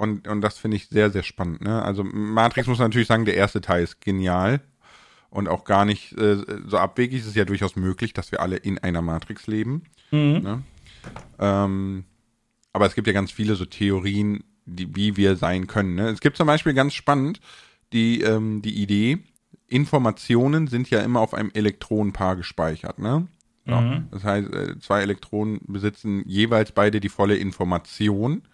Und, 0.00 0.26
und 0.26 0.40
das 0.40 0.56
finde 0.56 0.78
ich 0.78 0.88
sehr, 0.88 1.10
sehr 1.10 1.22
spannend. 1.22 1.60
Ne? 1.60 1.82
Also 1.82 2.02
Matrix 2.02 2.66
muss 2.66 2.78
man 2.78 2.86
natürlich 2.86 3.06
sagen, 3.06 3.26
der 3.26 3.34
erste 3.34 3.60
Teil 3.60 3.82
ist 3.82 4.00
genial 4.00 4.62
und 5.28 5.46
auch 5.46 5.64
gar 5.64 5.84
nicht 5.84 6.16
äh, 6.16 6.38
so 6.66 6.78
abwegig. 6.78 7.20
Es 7.20 7.26
ist 7.26 7.36
ja 7.36 7.44
durchaus 7.44 7.76
möglich, 7.76 8.14
dass 8.14 8.32
wir 8.32 8.40
alle 8.40 8.56
in 8.56 8.78
einer 8.78 9.02
Matrix 9.02 9.46
leben. 9.46 9.82
Ne? 10.40 10.62
Ähm, 11.38 12.04
aber 12.72 12.86
es 12.86 12.94
gibt 12.94 13.08
ja 13.08 13.12
ganz 13.12 13.30
viele 13.30 13.56
so 13.56 13.66
Theorien, 13.66 14.42
die, 14.64 14.96
wie 14.96 15.18
wir 15.18 15.36
sein 15.36 15.66
können. 15.66 15.96
Ne? 15.96 16.08
Es 16.08 16.20
gibt 16.20 16.38
zum 16.38 16.46
Beispiel 16.46 16.72
ganz 16.72 16.94
spannend 16.94 17.42
die, 17.92 18.22
ähm, 18.22 18.62
die 18.62 18.80
Idee, 18.80 19.18
Informationen 19.68 20.66
sind 20.66 20.88
ja 20.88 21.00
immer 21.00 21.20
auf 21.20 21.34
einem 21.34 21.50
Elektronenpaar 21.52 22.36
gespeichert. 22.36 22.98
Ne? 22.98 23.28
Mhm. 23.66 24.08
Das 24.12 24.24
heißt, 24.24 24.50
äh, 24.50 24.78
zwei 24.78 25.02
Elektronen 25.02 25.60
besitzen 25.66 26.22
jeweils 26.26 26.72
beide 26.72 27.00
die 27.00 27.10
volle 27.10 27.36
Information. 27.36 28.44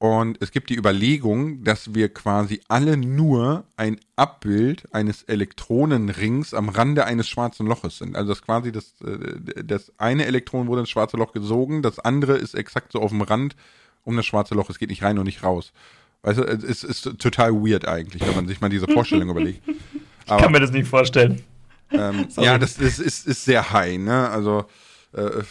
Und 0.00 0.38
es 0.40 0.50
gibt 0.50 0.70
die 0.70 0.78
Überlegung, 0.78 1.62
dass 1.62 1.94
wir 1.94 2.08
quasi 2.08 2.62
alle 2.68 2.96
nur 2.96 3.64
ein 3.76 4.00
Abbild 4.16 4.92
eines 4.94 5.24
Elektronenrings 5.24 6.54
am 6.54 6.70
Rande 6.70 7.04
eines 7.04 7.28
schwarzen 7.28 7.66
Loches 7.66 7.98
sind. 7.98 8.16
Also 8.16 8.30
dass 8.30 8.40
quasi 8.40 8.72
das, 8.72 8.94
äh, 9.02 9.62
das 9.62 9.92
eine 9.98 10.24
Elektron 10.24 10.68
wurde 10.68 10.80
ins 10.80 10.88
schwarze 10.88 11.18
Loch 11.18 11.34
gesogen, 11.34 11.82
das 11.82 11.98
andere 11.98 12.38
ist 12.38 12.54
exakt 12.54 12.92
so 12.92 13.00
auf 13.00 13.10
dem 13.10 13.20
Rand 13.20 13.56
um 14.04 14.16
das 14.16 14.24
schwarze 14.24 14.54
Loch. 14.54 14.70
Es 14.70 14.78
geht 14.78 14.88
nicht 14.88 15.02
rein 15.02 15.18
und 15.18 15.26
nicht 15.26 15.44
raus. 15.44 15.74
Weißt 16.22 16.38
du, 16.38 16.44
es 16.44 16.82
ist 16.82 17.02
total 17.18 17.52
weird 17.52 17.86
eigentlich, 17.86 18.26
wenn 18.26 18.34
man 18.34 18.48
sich 18.48 18.62
mal 18.62 18.70
diese 18.70 18.88
Vorstellung 18.92 19.28
überlegt. 19.28 19.60
Ich 19.68 20.26
kann 20.26 20.50
mir 20.50 20.60
das 20.60 20.70
nicht 20.70 20.88
vorstellen. 20.88 21.42
Ähm, 21.90 22.26
ja, 22.38 22.56
das 22.56 22.78
ist, 22.78 23.00
ist, 23.00 23.26
ist 23.26 23.44
sehr 23.44 23.70
high, 23.70 23.98
ne? 23.98 24.30
Also 24.30 24.64
äh, 25.12 25.42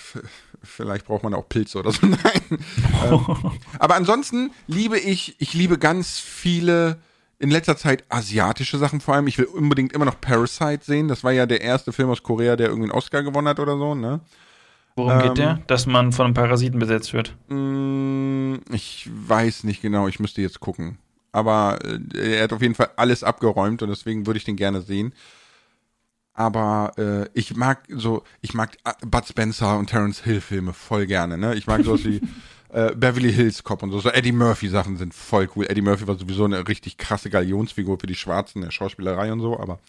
vielleicht 0.64 1.06
braucht 1.06 1.24
man 1.24 1.34
auch 1.34 1.48
Pilze 1.48 1.80
oder 1.80 1.92
so. 1.92 2.06
Nein. 2.08 2.60
ähm, 3.06 3.26
aber 3.80 3.96
ansonsten 3.96 4.52
liebe 4.68 4.98
ich, 5.00 5.36
ich 5.40 5.54
liebe 5.54 5.78
ganz 5.78 6.20
viele 6.20 6.98
in 7.40 7.52
letzter 7.52 7.78
Zeit 7.78 8.04
asiatische 8.10 8.78
Sachen 8.78 9.00
vor 9.00 9.16
allem. 9.16 9.28
Ich 9.28 9.38
will 9.38 9.46
unbedingt 9.46 9.94
immer 9.94 10.06
noch 10.06 10.20
Parasite 10.20 10.84
sehen. 10.84 11.08
Das 11.08 11.24
war 11.24 11.32
ja 11.32 11.46
der 11.46 11.62
erste 11.62 11.94
Film 11.94 12.10
aus 12.10 12.22
Korea, 12.22 12.56
der 12.56 12.68
irgendwie 12.68 12.90
einen 12.90 12.98
Oscar 12.98 13.24
gewonnen 13.24 13.48
hat 13.48 13.60
oder 13.60 13.78
so, 13.78 13.96
ne? 13.96 14.20
Worum 14.96 15.12
Ähm, 15.14 15.22
geht 15.22 15.38
der? 15.38 15.62
Dass 15.68 15.86
man 15.86 16.12
von 16.12 16.26
einem 16.26 16.34
Parasiten 16.34 16.80
besetzt 16.80 17.14
wird. 17.14 17.34
Mm, 17.48 18.56
ich 18.74 19.10
weiß 19.12 19.64
nicht 19.64 19.82
genau, 19.82 20.08
ich 20.10 20.20
müsste 20.20 20.42
jetzt 20.42 20.60
gucken. 20.60 20.98
Aber 21.32 21.80
äh, 21.86 22.36
er 22.38 22.44
hat 22.44 22.54
auf 22.54 22.62
jeden 22.62 22.76
Fall 22.76 22.90
alles 22.98 23.24
abgeräumt 23.24 23.82
und 23.82 23.90
deswegen 23.90 24.26
würde 24.28 24.38
ich 24.38 24.46
den 24.46 24.58
gerne 24.58 24.82
sehen. 24.82 25.14
Aber 26.40 26.94
äh, 26.98 27.28
ich 27.38 27.58
mag 27.58 27.86
so, 27.90 28.24
ich 28.40 28.54
mag 28.54 28.78
äh, 28.86 28.94
Bud 29.06 29.28
Spencer 29.28 29.78
und 29.78 29.88
Terence 29.88 30.24
Hill 30.24 30.40
Filme 30.40 30.72
voll 30.72 31.06
gerne. 31.06 31.38
Ne? 31.38 31.54
Ich 31.56 31.68
mag 31.68 31.84
sowas 31.84 32.06
wie 32.06 32.22
äh, 32.70 32.96
Beverly 32.96 33.34
Hills 33.34 33.62
Cop 33.62 33.84
und 33.84 33.92
so. 33.92 34.00
So 34.00 34.10
Eddie 34.10 34.32
Murphy 34.32 34.70
Sachen 34.70 34.96
sind 34.96 35.14
voll 35.14 35.50
cool. 35.54 35.66
Eddie 35.68 35.82
Murphy 35.82 36.08
war 36.08 36.16
sowieso 36.16 36.46
eine 36.46 36.66
richtig 36.66 36.96
krasse 36.96 37.30
Galionsfigur 37.30 38.00
für 38.00 38.08
die 38.08 38.16
Schwarzen, 38.16 38.62
der 38.62 38.72
Schauspielerei 38.72 39.34
und 39.34 39.42
so, 39.42 39.60
aber 39.60 39.80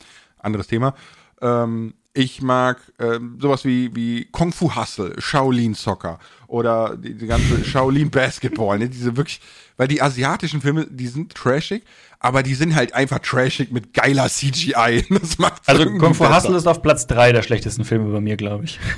anderes 0.41 0.67
Thema. 0.67 0.97
Ähm, 1.41 1.95
ich 2.13 2.43
mag 2.43 2.79
ähm, 2.99 3.39
sowas 3.41 3.65
wie, 3.65 3.95
wie 3.95 4.27
Kung 4.33 4.53
Fu 4.53 4.75
Hustle, 4.75 5.15
Shaolin 5.19 5.75
Soccer 5.75 6.19
oder 6.49 6.97
die, 6.97 7.15
die 7.15 7.27
ganze 7.27 7.65
Shaolin 7.65 8.11
Basketball, 8.11 8.79
ne? 8.79 8.89
Diese 8.89 9.17
wirklich, 9.17 9.41
weil 9.77 9.89
die 9.89 10.03
asiatischen 10.03 10.61
Filme, 10.61 10.87
die 10.91 11.07
sind 11.07 11.35
trashig, 11.35 11.85
aber 12.19 12.43
die 12.43 12.55
sind 12.55 12.75
halt 12.75 12.95
einfach 12.95 13.21
trashig 13.21 13.71
mit 13.71 13.95
geiler 13.95 14.29
CGI. 14.29 15.05
Das 15.21 15.39
macht 15.39 15.63
also 15.67 15.85
Kung 15.99 16.15
Fu 16.15 16.29
Hustle 16.29 16.57
ist 16.57 16.67
auf 16.67 16.83
Platz 16.83 17.07
drei 17.07 17.33
der 17.33 17.43
schlechtesten 17.43 17.85
Filme 17.85 18.13
bei 18.13 18.21
mir, 18.21 18.37
glaube 18.37 18.65
ich. 18.65 18.79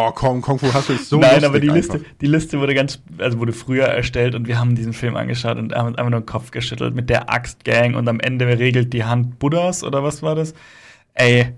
Oh, 0.00 0.12
Kung, 0.12 0.42
Kung 0.42 0.60
Fu 0.60 0.72
Hustle 0.72 0.94
ist 0.94 1.08
so 1.08 1.18
Nein, 1.18 1.44
aber 1.44 1.58
die 1.58 1.66
Liste, 1.66 2.04
die 2.20 2.28
Liste 2.28 2.60
wurde 2.60 2.72
ganz, 2.72 3.00
also 3.18 3.40
wurde 3.40 3.52
früher 3.52 3.86
erstellt 3.86 4.36
und 4.36 4.46
wir 4.46 4.56
haben 4.56 4.76
diesen 4.76 4.92
Film 4.92 5.16
angeschaut 5.16 5.58
und 5.58 5.74
haben 5.74 5.96
einfach 5.96 6.10
nur 6.10 6.20
den 6.20 6.26
Kopf 6.26 6.52
geschüttelt 6.52 6.94
mit 6.94 7.10
der 7.10 7.30
Axtgang 7.32 7.96
und 7.96 8.08
am 8.08 8.20
Ende 8.20 8.46
regelt 8.46 8.92
die 8.92 9.02
Hand 9.02 9.40
Buddhas 9.40 9.82
oder 9.82 10.04
was 10.04 10.22
war 10.22 10.36
das? 10.36 10.54
Ey, 11.14 11.52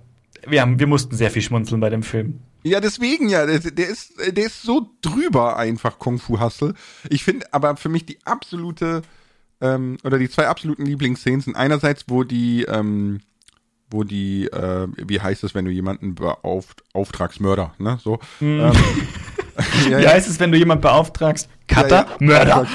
wir, 0.46 0.60
haben, 0.60 0.78
wir 0.78 0.86
mussten 0.86 1.14
sehr 1.16 1.30
viel 1.30 1.42
schmunzeln 1.42 1.80
bei 1.80 1.90
dem 1.90 2.02
Film. 2.02 2.40
Ja, 2.62 2.80
deswegen 2.80 3.28
ja, 3.28 3.46
der, 3.46 3.58
der, 3.58 3.88
ist, 3.88 4.12
der 4.18 4.44
ist 4.44 4.62
so 4.62 4.90
drüber 5.00 5.56
einfach, 5.56 5.98
Kung 5.98 6.18
Fu 6.18 6.40
Hustle. 6.40 6.74
Ich 7.08 7.24
finde 7.24 7.52
aber 7.52 7.76
für 7.76 7.88
mich 7.88 8.04
die 8.04 8.18
absolute, 8.24 9.02
ähm, 9.60 9.96
oder 10.04 10.18
die 10.18 10.28
zwei 10.28 10.48
absoluten 10.48 10.84
Lieblingsszenen 10.84 11.40
sind 11.40 11.56
einerseits, 11.56 12.04
wo 12.08 12.24
die, 12.24 12.64
ähm, 12.64 13.20
wo 13.90 14.04
die, 14.04 14.46
äh, 14.46 14.88
wie 14.96 15.20
heißt 15.20 15.42
es, 15.44 15.54
wenn 15.54 15.64
du 15.64 15.70
jemanden 15.70 16.14
beauft, 16.14 16.84
Auftragsmörder, 16.92 17.74
ne, 17.78 17.98
so. 18.02 18.18
Mhm. 18.40 18.60
Ähm, 18.60 18.72
ja, 19.90 19.98
wie 19.98 20.08
heißt 20.08 20.28
es, 20.28 20.40
wenn 20.40 20.52
du 20.52 20.58
jemanden 20.58 20.82
beauftragst? 20.82 21.48
Cutter, 21.66 22.06
Mörder. 22.18 22.66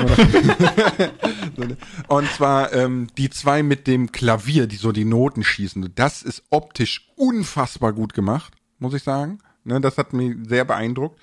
Ne. 1.58 1.77
Und 2.08 2.32
zwar 2.32 2.74
ähm, 2.74 3.08
die 3.18 3.30
zwei 3.30 3.63
mit 3.63 3.88
dem 3.88 4.12
Klavier, 4.12 4.68
die 4.68 4.77
so 4.77 4.92
die 4.92 5.06
Noten 5.06 5.44
schießen. 5.44 5.92
Das 5.96 6.22
ist 6.22 6.44
optisch 6.50 7.12
unfassbar 7.15 7.94
gut 7.94 8.13
gemacht, 8.13 8.54
muss 8.80 8.94
ich 8.94 9.04
sagen. 9.04 9.39
Ne, 9.63 9.82
das 9.82 9.98
hat 9.98 10.13
mich 10.13 10.36
sehr 10.48 10.65
beeindruckt. 10.65 11.20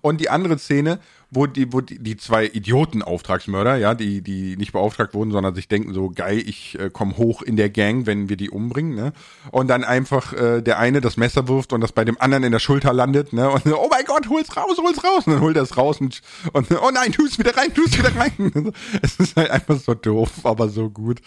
Und 0.00 0.20
die 0.20 0.28
andere 0.28 0.58
Szene, 0.58 0.98
wo 1.30 1.46
die, 1.46 1.72
wo 1.72 1.80
die, 1.80 1.98
die 1.98 2.16
zwei 2.16 2.46
Idioten-Auftragsmörder, 2.46 3.76
ja, 3.76 3.94
die, 3.94 4.22
die 4.22 4.56
nicht 4.56 4.72
beauftragt 4.72 5.14
wurden, 5.14 5.32
sondern 5.32 5.54
sich 5.54 5.68
denken 5.68 5.92
so, 5.92 6.10
geil, 6.10 6.38
ich 6.38 6.78
äh, 6.78 6.90
komme 6.90 7.16
hoch 7.16 7.42
in 7.42 7.56
der 7.56 7.70
Gang, 7.70 8.06
wenn 8.06 8.28
wir 8.28 8.36
die 8.36 8.50
umbringen, 8.50 8.94
ne? 8.94 9.12
Und 9.50 9.68
dann 9.68 9.84
einfach 9.84 10.32
äh, 10.32 10.62
der 10.62 10.78
eine 10.78 11.00
das 11.00 11.16
Messer 11.16 11.48
wirft 11.48 11.72
und 11.72 11.80
das 11.80 11.92
bei 11.92 12.04
dem 12.04 12.20
anderen 12.20 12.44
in 12.44 12.52
der 12.52 12.58
Schulter 12.58 12.92
landet, 12.92 13.32
ne? 13.32 13.50
Und 13.50 13.66
oh 13.66 13.88
mein 13.90 14.04
Gott, 14.04 14.28
hol's 14.28 14.56
raus, 14.56 14.78
hol's 14.78 15.02
raus. 15.02 15.26
Und 15.26 15.34
dann 15.34 15.42
holt 15.42 15.56
er 15.56 15.62
es 15.62 15.76
raus 15.76 16.00
und, 16.00 16.20
und 16.52 16.70
oh 16.70 16.90
nein, 16.92 17.12
tu's 17.12 17.38
wieder 17.38 17.56
rein, 17.56 17.72
tu's 17.74 17.98
wieder 17.98 18.14
rein. 18.16 18.72
es 19.02 19.16
ist 19.16 19.36
halt 19.36 19.50
einfach 19.50 19.78
so 19.78 19.94
doof, 19.94 20.30
aber 20.44 20.68
so 20.68 20.90
gut. 20.90 21.20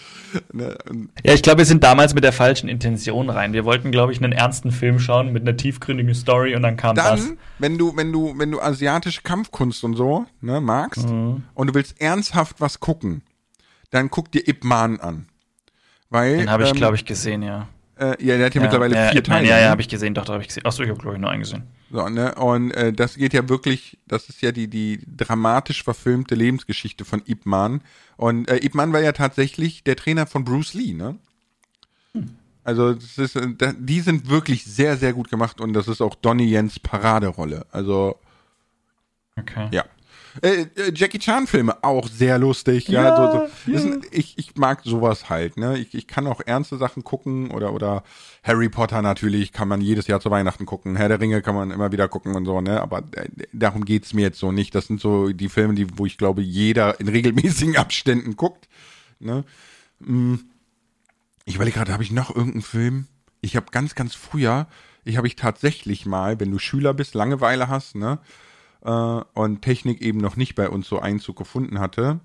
Ne? 0.53 0.77
Ja, 1.23 1.33
ich 1.33 1.41
glaube, 1.41 1.59
wir 1.59 1.65
sind 1.65 1.83
damals 1.83 2.13
mit 2.13 2.23
der 2.23 2.33
falschen 2.33 2.69
Intention 2.69 3.29
rein. 3.29 3.53
Wir 3.53 3.65
wollten, 3.65 3.91
glaube 3.91 4.11
ich, 4.11 4.23
einen 4.23 4.33
ernsten 4.33 4.71
Film 4.71 4.99
schauen 4.99 5.33
mit 5.33 5.41
einer 5.43 5.57
tiefgründigen 5.57 6.13
Story 6.15 6.55
und 6.55 6.61
dann 6.61 6.77
kam 6.77 6.95
dann, 6.95 7.17
das. 7.17 7.33
Wenn 7.59 7.77
du, 7.77 7.95
wenn 7.95 8.11
du, 8.11 8.33
wenn 8.37 8.51
du 8.51 8.61
asiatische 8.61 9.21
Kampfkunst 9.21 9.83
und 9.83 9.95
so 9.97 10.25
ne, 10.41 10.61
magst 10.61 11.09
mhm. 11.09 11.43
und 11.53 11.67
du 11.67 11.73
willst 11.73 11.99
ernsthaft 11.99 12.61
was 12.61 12.79
gucken, 12.79 13.23
dann 13.89 14.09
guck 14.09 14.31
dir 14.31 14.47
Ip 14.47 14.63
Man 14.63 14.99
an. 14.99 15.27
Weil, 16.09 16.37
Den 16.37 16.49
habe 16.49 16.63
ich, 16.63 16.69
ähm, 16.69 16.75
glaube 16.75 16.95
ich, 16.95 17.05
gesehen, 17.05 17.41
ja. 17.41 17.67
Äh, 17.99 18.23
ja, 18.23 18.37
der 18.37 18.45
hat 18.45 18.55
ja, 18.55 18.61
ja 18.61 18.67
mittlerweile 18.67 18.95
ja, 18.95 19.11
vier 19.11 19.23
Teile. 19.23 19.47
Ja, 19.47 19.57
ja, 19.57 19.65
ne? 19.65 19.69
habe 19.71 19.81
ich 19.81 19.89
gesehen, 19.89 20.13
doch, 20.13 20.25
da 20.25 20.33
habe 20.33 20.43
ich 20.43 20.47
gesehen. 20.47 20.65
Achso, 20.65 20.83
ich 20.83 20.89
habe, 20.89 20.99
glaube 20.99 21.15
ich, 21.15 21.21
nur 21.21 21.29
einen 21.29 21.41
gesehen. 21.41 21.63
So, 21.91 22.07
ne? 22.07 22.35
Und 22.35 22.71
äh, 22.71 22.93
das 22.93 23.15
geht 23.15 23.33
ja 23.33 23.49
wirklich, 23.49 23.97
das 24.07 24.29
ist 24.29 24.41
ja 24.41 24.51
die, 24.51 24.69
die 24.69 24.99
dramatisch 25.07 25.83
verfilmte 25.83 26.35
Lebensgeschichte 26.35 27.05
von 27.05 27.23
Ip 27.25 27.45
Man. 27.45 27.81
Und 28.15 28.49
äh, 28.49 28.63
Ip 28.63 28.75
Man 28.75 28.93
war 28.93 29.01
ja 29.01 29.13
tatsächlich 29.13 29.83
der 29.83 29.95
Trainer 29.95 30.27
von 30.27 30.43
Bruce 30.43 30.73
Lee, 30.73 30.93
ne? 30.93 31.17
Hm. 32.13 32.35
Also 32.63 32.93
das 32.93 33.17
ist, 33.17 33.35
äh, 33.35 33.73
die 33.79 34.01
sind 34.01 34.29
wirklich 34.29 34.65
sehr, 34.65 34.97
sehr 34.97 35.13
gut 35.13 35.29
gemacht 35.29 35.59
und 35.59 35.73
das 35.73 35.87
ist 35.87 36.01
auch 36.01 36.15
Donnie 36.15 36.49
Jens 36.49 36.79
Paraderolle. 36.79 37.65
Also 37.71 38.17
Okay. 39.37 39.69
Ja. 39.71 39.85
Äh, 40.41 40.67
äh, 40.75 40.91
Jackie 40.93 41.19
Chan 41.19 41.47
Filme 41.47 41.83
auch 41.83 42.07
sehr 42.07 42.37
lustig, 42.37 42.87
ja. 42.87 43.03
ja, 43.03 43.15
so, 43.15 43.47
so. 43.65 43.71
ja. 43.71 43.97
Ist, 43.97 44.13
ich, 44.13 44.37
ich 44.37 44.55
mag 44.55 44.81
sowas 44.83 45.29
halt, 45.29 45.57
ne? 45.57 45.77
Ich, 45.77 45.93
ich 45.93 46.07
kann 46.07 46.27
auch 46.27 46.41
ernste 46.45 46.77
Sachen 46.77 47.03
gucken 47.03 47.51
oder 47.51 47.73
oder 47.73 48.03
Harry 48.43 48.69
Potter 48.69 49.01
natürlich 49.01 49.51
kann 49.51 49.67
man 49.67 49.81
jedes 49.81 50.07
Jahr 50.07 50.19
zu 50.19 50.29
Weihnachten 50.29 50.65
gucken. 50.65 50.95
Herr 50.95 51.09
der 51.09 51.19
Ringe 51.19 51.41
kann 51.41 51.55
man 51.55 51.71
immer 51.71 51.91
wieder 51.91 52.07
gucken 52.07 52.35
und 52.35 52.45
so, 52.45 52.61
ne? 52.61 52.81
Aber 52.81 52.99
äh, 53.15 53.29
darum 53.51 53.85
geht's 53.85 54.13
mir 54.13 54.21
jetzt 54.21 54.39
so 54.39 54.51
nicht. 54.51 54.75
Das 54.75 54.87
sind 54.87 55.01
so 55.01 55.29
die 55.29 55.49
Filme, 55.49 55.73
die 55.73 55.87
wo 55.97 56.05
ich 56.05 56.17
glaube 56.17 56.41
jeder 56.41 56.99
in 56.99 57.07
regelmäßigen 57.07 57.77
Abständen 57.77 58.35
guckt, 58.35 58.67
ne? 59.19 59.43
Hm. 60.03 60.45
Ich 61.45 61.55
überlege 61.55 61.77
gerade, 61.77 61.93
habe 61.93 62.03
ich 62.03 62.11
noch 62.11 62.29
irgendeinen 62.29 62.61
Film? 62.61 63.07
Ich 63.41 63.55
habe 63.55 63.67
ganz 63.71 63.95
ganz 63.95 64.13
früher, 64.13 64.67
ich 65.05 65.17
habe 65.17 65.27
ich 65.27 65.35
tatsächlich 65.35 66.05
mal, 66.05 66.39
wenn 66.39 66.51
du 66.51 66.59
Schüler 66.59 66.93
bist, 66.93 67.15
Langeweile 67.15 67.69
hast, 67.69 67.95
ne? 67.95 68.19
Äh, 68.83 68.89
und 68.89 69.61
Technik 69.61 70.01
eben 70.01 70.19
noch 70.19 70.35
nicht 70.35 70.55
bei 70.55 70.69
uns 70.69 70.87
so 70.87 70.99
Einzug 70.99 71.37
gefunden 71.37 71.79
hatte, 71.79 72.19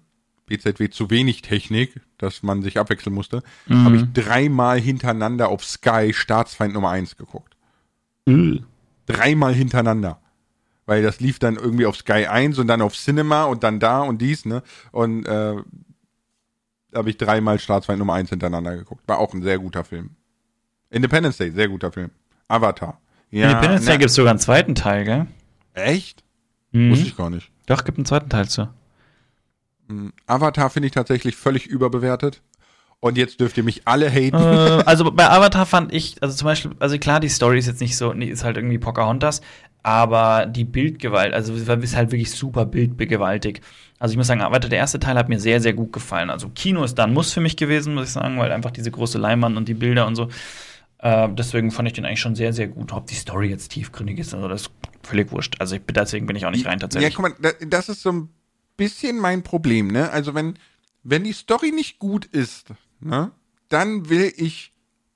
BZW 0.47 0.91
zu 0.91 1.11
wenig 1.11 1.43
Technik, 1.43 2.01
dass 2.19 2.43
man 2.43 2.63
sich 2.63 2.79
abwechseln 2.79 3.15
musste, 3.15 3.43
mhm. 3.67 3.85
habe 3.85 3.97
ich 3.97 4.13
dreimal 4.13 4.79
hintereinander 4.81 5.49
auf 5.49 5.65
Sky 5.65 6.13
Staatsfeind 6.13 6.75
Nummer 6.75 6.91
1 6.91 7.17
geguckt. 7.17 7.57
Mhm. 8.27 8.65
Dreimal 9.07 9.55
hintereinander. 9.55 10.21
Weil 10.85 11.03
das 11.03 11.21
lief 11.21 11.39
dann 11.39 11.57
irgendwie 11.57 11.87
auf 11.87 11.97
Sky 11.97 12.27
1 12.27 12.59
und 12.59 12.67
dann 12.67 12.83
auf 12.83 12.95
Cinema 12.95 13.45
und 13.45 13.63
dann 13.63 13.81
da 13.81 14.01
und 14.01 14.21
dies, 14.21 14.45
ne? 14.45 14.63
Und 14.91 15.25
äh, 15.27 15.57
da 16.91 16.99
habe 16.99 17.09
ich 17.09 17.17
dreimal 17.17 17.59
Staatsfeind 17.59 17.99
Nummer 17.99 18.15
1 18.15 18.31
hintereinander 18.31 18.77
geguckt. 18.77 19.03
War 19.07 19.19
auch 19.19 19.33
ein 19.33 19.43
sehr 19.43 19.59
guter 19.59 19.85
Film. 19.85 20.11
Independence 20.91 21.39
Day, 21.39 21.51
sehr 21.51 21.69
guter 21.69 21.91
Film. 21.93 22.11
Avatar. 22.49 23.01
Ja, 23.31 23.49
Independence 23.49 23.87
Day 23.87 23.97
gibt 23.97 24.11
es 24.11 24.15
sogar 24.15 24.33
einen 24.33 24.41
zweiten 24.41 24.75
Teil, 24.75 25.05
gell? 25.05 25.27
Echt? 25.73 26.23
Mhm. 26.73 26.91
Wusste 26.91 27.07
ich 27.07 27.17
gar 27.17 27.31
nicht. 27.31 27.51
Doch, 27.67 27.85
gibt 27.85 27.99
einen 27.99 28.07
zweiten 28.07 28.29
Teil 28.29 28.49
zu. 28.49 28.69
Hm, 29.89 30.13
Avatar 30.27 30.71
finde 30.71 30.87
ich 30.87 30.93
tatsächlich 30.93 31.37
völlig 31.37 31.67
überbewertet. 31.67 32.43
Und 33.01 33.19
jetzt 33.19 33.41
dürft 33.41 33.57
ihr 33.57 33.65
mich 33.65 33.83
alle 33.85 34.09
haten. 34.09 34.37
Äh, 34.37 34.83
also 34.87 35.11
bei 35.11 35.29
Avatar 35.29 35.67
fand 35.67 35.93
ich, 35.93 36.23
also 36.23 36.37
zum 36.37 36.47
Beispiel, 36.47 36.71
also 36.79 36.99
klar, 36.99 37.19
die 37.19 37.29
Story 37.29 37.59
ist 37.59 37.67
jetzt 37.67 37.81
nicht 37.81 37.97
so, 37.97 38.13
ist 38.13 38.45
halt 38.45 38.57
irgendwie 38.57 38.79
Pocahontas, 38.79 39.41
aber 39.83 40.47
die 40.47 40.65
Bildgewalt, 40.65 41.35
also 41.35 41.53
es 41.53 41.63
ist 41.63 41.97
halt 41.97 42.13
wirklich 42.13 42.31
super 42.31 42.65
bildbegewaltig. 42.65 43.61
Also 43.99 44.13
ich 44.13 44.19
muss 44.19 44.29
sagen, 44.29 44.41
Avatar, 44.41 44.71
der 44.71 44.79
erste 44.79 45.01
Teil 45.01 45.17
hat 45.17 45.29
mir 45.29 45.41
sehr, 45.41 45.61
sehr 45.61 45.73
gut 45.73 45.93
gefallen. 45.93 46.31
Also 46.31 46.49
Kino 46.51 46.85
ist 46.85 46.95
dann 46.95 47.13
Muss 47.13 47.33
für 47.33 47.41
mich 47.41 47.57
gewesen, 47.57 47.95
muss 47.95 48.07
ich 48.07 48.13
sagen, 48.13 48.39
weil 48.39 48.53
einfach 48.53 48.71
diese 48.71 48.93
große 48.93 49.19
Leinwand 49.19 49.57
und 49.57 49.69
die 49.69 49.75
Bilder 49.75 50.07
und 50.07 50.15
so. 50.15 50.29
Äh, 50.99 51.29
deswegen 51.33 51.73
fand 51.73 51.89
ich 51.89 51.95
den 51.95 52.05
eigentlich 52.05 52.21
schon 52.21 52.37
sehr, 52.37 52.53
sehr 52.53 52.69
gut. 52.69 52.93
Ob 52.93 53.09
die 53.09 53.17
Story 53.17 53.49
jetzt 53.49 53.73
tiefgründig 53.73 54.21
ist, 54.21 54.33
also 54.33 54.47
das 54.47 54.63
ist 54.63 54.71
völlig 55.07 55.31
wurscht. 55.33 55.57
Also 55.59 55.77
ich, 55.77 55.83
deswegen 55.91 56.27
bin 56.27 56.37
ich 56.37 56.47
auch 56.47 56.51
nicht 56.51 56.67
rein 56.67 56.79
tatsächlich. 56.79 57.13
Ja, 57.13 57.17
guck 57.17 57.41
mal, 57.41 57.55
das 57.67 57.89
ist 57.89 58.03
so 58.03 58.13
ein 58.13 58.29
bisschen 58.77 59.19
mein 59.19 59.43
Problem, 59.43 59.89
ne? 59.89 60.11
Also 60.11 60.35
wenn, 60.35 60.59
wenn 61.03 61.25
die 61.25 61.33
Story 61.33 61.73
nicht 61.73 61.99
gut 61.99 62.25
ist, 62.27 62.69
ne, 63.01 63.31
dann 63.69 64.09
will 64.09 64.33
ich 64.37 64.73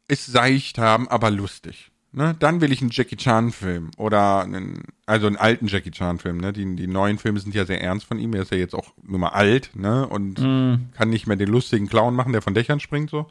es 0.09 0.27
seicht 0.27 0.79
haben, 0.79 1.09
aber 1.09 1.31
lustig. 1.31 1.91
Ne? 2.17 2.35
Dann 2.39 2.63
will 2.63 2.73
ich 2.73 2.81
einen 2.81 2.91
Jackie 2.91 3.17
Chan-Film 3.17 3.91
oder 3.99 4.41
einen, 4.41 4.85
also 5.05 5.27
einen 5.27 5.37
alten 5.37 5.67
Jackie 5.67 5.91
Chan-Film. 5.91 6.39
Ne? 6.39 6.55
Die, 6.55 6.75
die 6.75 6.87
neuen 6.87 7.19
Filme 7.19 7.39
sind 7.41 7.55
ja 7.55 7.67
sehr 7.67 7.83
ernst 7.83 8.07
von 8.07 8.19
ihm. 8.19 8.33
Er 8.33 8.41
ist 8.41 8.53
ja 8.53 8.57
jetzt 8.57 8.75
auch 8.75 8.95
nur 9.03 9.19
mal 9.19 9.31
alt 9.31 9.73
ne? 9.75 10.09
und 10.09 10.39
mm. 10.39 10.93
kann 10.95 11.11
nicht 11.11 11.27
mehr 11.27 11.37
den 11.37 11.51
lustigen 11.51 11.89
Clown 11.89 12.15
machen, 12.15 12.33
der 12.33 12.41
von 12.41 12.55
Dächern 12.55 12.81
springt 12.81 13.11
so. 13.11 13.29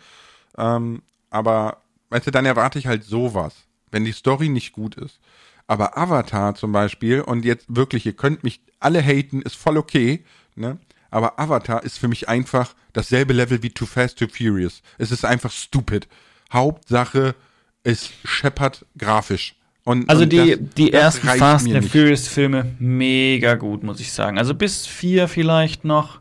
Ähm, 0.55 1.01
aber 1.31 1.77
weißt 2.09 2.27
du, 2.27 2.31
dann 2.31 2.45
erwarte 2.45 2.77
ich 2.77 2.85
halt 2.85 3.03
sowas, 3.03 3.55
wenn 3.89 4.05
die 4.05 4.11
Story 4.11 4.49
nicht 4.49 4.71
gut 4.71 4.93
ist. 4.95 5.19
Aber 5.67 5.97
Avatar 5.97 6.55
zum 6.55 6.71
Beispiel, 6.71 7.21
und 7.21 7.43
jetzt 7.43 7.65
wirklich, 7.67 8.05
ihr 8.05 8.13
könnt 8.13 8.43
mich 8.43 8.61
alle 8.79 9.01
haten, 9.01 9.41
ist 9.41 9.55
voll 9.55 9.77
okay, 9.77 10.23
ne? 10.55 10.77
Aber 11.09 11.39
Avatar 11.39 11.83
ist 11.83 11.97
für 11.97 12.07
mich 12.07 12.27
einfach 12.27 12.73
dasselbe 12.91 13.33
Level 13.33 13.63
wie 13.63 13.69
Too 13.69 13.85
Fast, 13.85 14.19
Too 14.19 14.27
Furious. 14.27 14.81
Es 14.97 15.11
ist 15.11 15.23
einfach 15.23 15.51
stupid. 15.51 16.07
Hauptsache, 16.51 17.35
es 17.83 18.09
scheppert 18.25 18.85
grafisch. 18.97 19.55
Und, 19.85 20.09
also 20.09 20.23
und 20.23 20.33
die, 20.33 20.57
das, 20.57 20.59
die 20.75 20.91
das 20.91 21.01
ersten 21.01 21.27
Fast 21.27 21.67
and 21.67 21.85
Furious 21.85 22.27
Filme 22.27 22.75
mega 22.79 23.55
gut, 23.55 23.83
muss 23.83 23.99
ich 23.99 24.11
sagen. 24.11 24.37
Also 24.37 24.55
bis 24.55 24.85
vier 24.85 25.27
vielleicht 25.27 25.85
noch 25.85 26.19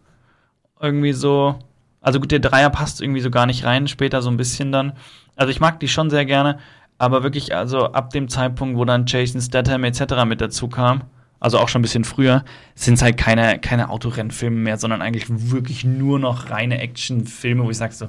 irgendwie 0.81 1.13
so. 1.13 1.59
Also 2.01 2.21
gut, 2.21 2.31
der 2.31 2.41
Dreier 2.41 2.69
passt 2.69 3.01
irgendwie 3.01 3.23
so 3.23 3.31
gar 3.31 3.47
nicht 3.47 3.65
rein, 3.65 3.89
später 3.89 4.21
so 4.21 4.31
ein 4.31 4.37
bisschen 4.37 4.71
dann. 4.71 4.93
Also 5.35 5.51
ich 5.51 5.59
mag 5.59 5.81
die 5.81 5.89
schon 5.89 6.11
sehr 6.11 6.27
gerne, 6.27 6.59
aber 7.05 7.23
wirklich, 7.23 7.55
also 7.55 7.93
ab 7.93 8.11
dem 8.11 8.29
Zeitpunkt, 8.29 8.79
wo 8.79 8.85
dann 8.85 9.07
Jason 9.07 9.41
Statham 9.41 9.85
etc. 9.85 10.25
mit 10.27 10.41
dazu 10.41 10.69
kam, 10.69 11.05
also 11.41 11.59
auch 11.59 11.69
schon 11.69 11.81
ein 11.81 11.83
bisschen 11.83 12.05
früher, 12.05 12.45
sind 12.75 12.95
es 12.95 13.03
halt 13.03 13.17
keine, 13.17 13.59
keine 13.59 13.91
Autorennfilme 13.91 14.57
mehr, 14.57 14.79
sondern 14.79 15.03
eigentlich 15.03 15.27
wirklich 15.29 15.85
nur 15.85 16.19
noch 16.19 16.51
reine 16.51 16.79
Actionfilme, 16.79 17.65
wo 17.65 17.71
ich 17.71 17.77
sage 17.77 17.93
so, 17.93 18.09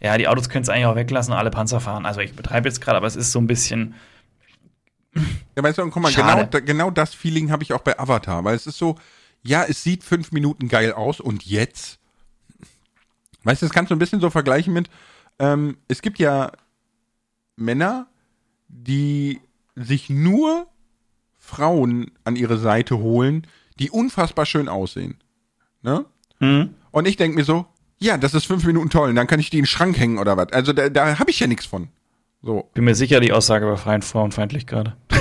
ja, 0.00 0.16
die 0.18 0.28
Autos 0.28 0.48
können 0.48 0.62
es 0.62 0.68
eigentlich 0.68 0.86
auch 0.86 0.94
weglassen 0.94 1.32
und 1.32 1.38
alle 1.38 1.50
Panzer 1.50 1.80
fahren. 1.80 2.06
Also 2.06 2.20
ich 2.20 2.34
betreibe 2.34 2.68
jetzt 2.68 2.80
gerade, 2.80 2.98
aber 2.98 3.06
es 3.06 3.16
ist 3.16 3.32
so 3.32 3.40
ein 3.40 3.46
bisschen. 3.46 3.94
Ja, 5.56 5.62
weißt 5.62 5.78
du, 5.78 5.90
guck 5.90 6.02
mal, 6.02 6.12
genau, 6.12 6.46
genau 6.64 6.90
das 6.90 7.14
Feeling 7.14 7.50
habe 7.50 7.62
ich 7.62 7.72
auch 7.72 7.80
bei 7.80 7.98
Avatar, 7.98 8.44
weil 8.44 8.54
es 8.54 8.66
ist 8.66 8.78
so, 8.78 8.96
ja, 9.42 9.64
es 9.64 9.82
sieht 9.82 10.04
fünf 10.04 10.30
Minuten 10.30 10.68
geil 10.68 10.92
aus 10.92 11.18
und 11.20 11.46
jetzt? 11.46 11.98
Weißt 13.44 13.62
du, 13.62 13.66
das 13.66 13.72
kannst 13.72 13.90
du 13.90 13.96
ein 13.96 13.98
bisschen 13.98 14.20
so 14.20 14.28
vergleichen 14.28 14.74
mit, 14.74 14.90
ähm, 15.38 15.78
es 15.88 16.02
gibt 16.02 16.18
ja 16.18 16.52
Männer, 17.56 18.06
die 18.68 19.40
sich 19.74 20.10
nur 20.10 20.66
Frauen 21.38 22.10
an 22.24 22.36
ihre 22.36 22.58
Seite 22.58 22.98
holen, 22.98 23.46
die 23.78 23.90
unfassbar 23.90 24.46
schön 24.46 24.68
aussehen. 24.68 25.18
Ne? 25.82 26.04
Mhm. 26.40 26.70
Und 26.90 27.06
ich 27.06 27.16
denke 27.16 27.36
mir 27.36 27.44
so, 27.44 27.66
ja, 27.98 28.18
das 28.18 28.34
ist 28.34 28.46
fünf 28.46 28.64
Minuten 28.64 28.90
toll, 28.90 29.10
und 29.10 29.16
dann 29.16 29.26
kann 29.26 29.40
ich 29.40 29.50
die 29.50 29.58
in 29.58 29.62
den 29.62 29.68
Schrank 29.68 29.98
hängen 29.98 30.18
oder 30.18 30.36
was. 30.36 30.52
Also 30.52 30.72
da, 30.72 30.88
da 30.88 31.18
habe 31.18 31.30
ich 31.30 31.40
ja 31.40 31.46
nichts 31.46 31.66
von. 31.66 31.88
So. 32.42 32.68
Bin 32.74 32.84
mir 32.84 32.94
sicher, 32.94 33.20
die 33.20 33.32
Aussage 33.32 33.66
war 33.66 33.76
freien 33.76 34.02
frauenfeindlich 34.02 34.66
gerade. 34.66 34.96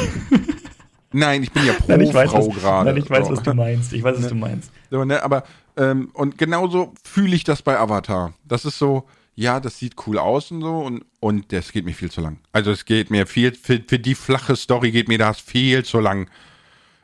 Nein, 1.12 1.44
ich 1.44 1.52
bin 1.52 1.66
ja 1.66 1.74
pro 1.74 1.86
Nein, 1.88 2.02
ich 2.02 2.14
weiß, 2.14 2.32
Frau 2.32 2.48
was, 2.48 2.56
gerade. 2.56 2.90
nein, 2.92 3.02
ich 3.02 3.10
weiß, 3.10 3.28
so. 3.28 3.32
was 3.32 3.44
du 3.44 3.54
meinst. 3.54 3.94
Ich 3.94 4.04
weiß, 4.04 4.18
was 4.18 4.28
du 4.28 4.36
meinst. 4.36 4.70
So, 4.92 5.06
ne, 5.06 5.24
aber, 5.24 5.44
ähm, 5.78 6.10
und 6.14 6.38
genauso 6.38 6.94
fühle 7.04 7.36
ich 7.36 7.46
das 7.46 7.62
bei 7.62 7.80
Avatar. 7.80 8.34
Das 8.44 8.66
ist 8.66 8.78
so, 8.78 9.06
ja, 9.36 9.60
das 9.60 9.78
sieht 9.78 9.96
cool 10.08 10.18
aus 10.18 10.52
und 10.52 10.62
so, 10.62 10.78
und, 10.78 11.06
und 11.20 11.52
das 11.52 11.72
geht 11.72 11.86
mir 11.86 11.94
viel 11.94 12.10
zu 12.10 12.22
lang. 12.22 12.40
Also 12.54 12.72
es 12.72 12.86
geht 12.86 13.12
mir 13.12 13.28
viel, 13.28 13.54
für, 13.54 13.82
für 13.86 14.00
die 14.00 14.16
flache 14.16 14.56
Story 14.56 14.92
geht 14.92 15.08
mir 15.08 15.18
das 15.18 15.40
viel 15.40 15.84
zu 15.84 16.00
lang. 16.00 16.30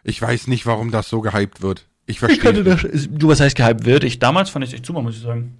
Ich 0.04 0.22
weiß 0.22 0.48
nicht, 0.48 0.66
warum 0.66 0.92
das 0.92 1.10
so 1.10 1.22
gehypt 1.22 1.62
wird. 1.62 1.86
Ich 2.06 2.20
verstehe. 2.20 2.64
das. 2.64 2.86
Du, 3.10 3.28
was 3.28 3.40
heißt 3.40 3.56
gehypt 3.56 3.86
wird? 3.86 4.04
Ich 4.04 4.20
damals 4.20 4.50
fand 4.50 4.66
ich 4.66 4.74
echt 4.74 4.86
super, 4.86 5.02
muss 5.02 5.16
ich 5.16 5.22
sagen. 5.22 5.58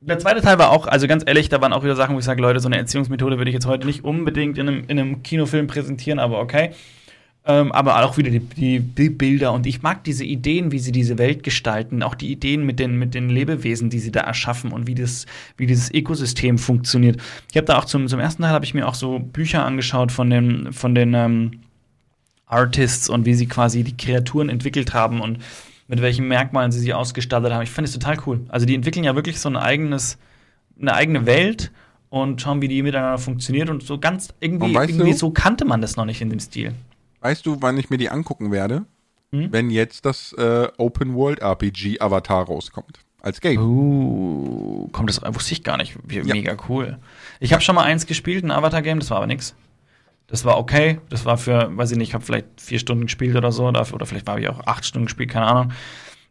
Der 0.00 0.18
zweite 0.18 0.42
Teil 0.42 0.58
war 0.58 0.70
auch, 0.70 0.86
also 0.86 1.06
ganz 1.06 1.22
ehrlich, 1.26 1.48
da 1.48 1.62
waren 1.62 1.72
auch 1.72 1.82
wieder 1.82 1.96
Sachen, 1.96 2.14
wo 2.14 2.18
ich 2.18 2.26
sage, 2.26 2.42
Leute, 2.42 2.60
so 2.60 2.68
eine 2.68 2.76
Erziehungsmethode 2.76 3.38
würde 3.38 3.50
ich 3.50 3.54
jetzt 3.54 3.66
heute 3.66 3.86
nicht 3.86 4.04
unbedingt 4.04 4.58
in 4.58 4.68
einem, 4.68 4.84
in 4.86 4.98
einem 4.98 5.22
Kinofilm 5.22 5.66
präsentieren, 5.66 6.18
aber 6.18 6.40
okay. 6.40 6.72
Ähm, 7.46 7.72
aber 7.72 8.02
auch 8.02 8.16
wieder 8.16 8.30
die, 8.30 8.80
die, 8.80 9.10
Bilder 9.10 9.52
und 9.52 9.66
ich 9.66 9.82
mag 9.82 10.02
diese 10.04 10.24
Ideen, 10.24 10.72
wie 10.72 10.78
sie 10.78 10.92
diese 10.92 11.18
Welt 11.18 11.42
gestalten, 11.42 12.02
auch 12.02 12.14
die 12.14 12.32
Ideen 12.32 12.64
mit 12.64 12.78
den, 12.78 12.98
mit 12.98 13.12
den 13.12 13.28
Lebewesen, 13.28 13.90
die 13.90 13.98
sie 13.98 14.10
da 14.10 14.20
erschaffen 14.20 14.72
und 14.72 14.86
wie, 14.86 14.94
das, 14.94 15.26
wie 15.58 15.66
dieses 15.66 15.92
Ökosystem 15.92 16.56
funktioniert. 16.56 17.20
Ich 17.50 17.56
habe 17.58 17.66
da 17.66 17.78
auch 17.78 17.84
zum, 17.84 18.08
zum 18.08 18.18
ersten 18.18 18.42
Teil 18.42 18.52
habe 18.52 18.64
ich 18.64 18.72
mir 18.72 18.88
auch 18.88 18.94
so 18.94 19.18
Bücher 19.18 19.62
angeschaut 19.62 20.10
von 20.10 20.30
den, 20.30 20.72
von 20.72 20.94
den 20.94 21.12
ähm, 21.12 21.60
Artists 22.46 23.10
und 23.10 23.26
wie 23.26 23.34
sie 23.34 23.46
quasi 23.46 23.84
die 23.84 23.96
Kreaturen 23.96 24.48
entwickelt 24.48 24.94
haben 24.94 25.20
und 25.20 25.38
mit 25.86 26.00
welchen 26.00 26.26
Merkmalen 26.26 26.72
sie 26.72 26.80
sie 26.80 26.94
ausgestattet 26.94 27.52
haben. 27.52 27.62
Ich 27.62 27.70
finde 27.70 27.88
es 27.88 27.92
total 27.92 28.16
cool. 28.26 28.40
Also 28.48 28.64
die 28.64 28.74
entwickeln 28.74 29.04
ja 29.04 29.14
wirklich 29.16 29.38
so 29.38 29.50
ein 29.50 29.58
eigenes, 29.58 30.16
eine 30.80 30.94
eigene 30.94 31.26
Welt 31.26 31.72
und 32.08 32.40
schauen, 32.40 32.62
wie 32.62 32.68
die 32.68 32.82
miteinander 32.82 33.18
funktioniert 33.18 33.68
und 33.68 33.82
so 33.82 33.98
ganz 33.98 34.28
irgendwie, 34.40 34.72
irgendwie 34.72 35.12
so 35.12 35.30
kannte 35.30 35.66
man 35.66 35.82
das 35.82 35.96
noch 35.96 36.06
nicht 36.06 36.22
in 36.22 36.30
dem 36.30 36.40
Stil. 36.40 36.72
Weißt 37.24 37.46
du, 37.46 37.56
wann 37.60 37.78
ich 37.78 37.88
mir 37.88 37.96
die 37.96 38.10
angucken 38.10 38.52
werde? 38.52 38.84
Hm? 39.32 39.50
Wenn 39.50 39.70
jetzt 39.70 40.04
das 40.04 40.34
äh, 40.34 40.68
Open 40.76 41.14
World 41.14 41.38
RPG 41.40 41.98
Avatar 41.98 42.44
rauskommt. 42.44 42.98
Als 43.22 43.40
Game. 43.40 43.58
Uh, 43.58 44.88
kommt 44.88 45.08
das, 45.08 45.22
wusste 45.34 45.54
ich 45.54 45.64
gar 45.64 45.78
nicht. 45.78 45.96
Wie, 46.04 46.16
Ja. 46.16 46.34
Mega 46.34 46.54
cool. 46.68 46.98
Ich 47.40 47.54
habe 47.54 47.62
schon 47.62 47.76
mal 47.76 47.84
eins 47.84 48.04
gespielt, 48.04 48.44
ein 48.44 48.50
Avatar-Game, 48.50 48.98
das 48.98 49.08
war 49.08 49.16
aber 49.16 49.26
nix. 49.26 49.54
Das 50.26 50.44
war 50.44 50.58
okay. 50.58 51.00
Das 51.08 51.24
war 51.24 51.38
für, 51.38 51.74
weiß 51.74 51.92
ich 51.92 51.96
nicht, 51.96 52.08
ich 52.08 52.14
habe 52.14 52.22
vielleicht 52.22 52.60
vier 52.60 52.78
Stunden 52.78 53.04
gespielt 53.04 53.34
oder 53.36 53.52
so, 53.52 53.70
dafür, 53.70 53.94
oder 53.94 54.04
vielleicht 54.04 54.28
habe 54.28 54.42
ich 54.42 54.48
auch 54.50 54.66
acht 54.66 54.84
Stunden 54.84 55.06
gespielt, 55.06 55.30
keine 55.30 55.46
Ahnung. 55.46 55.72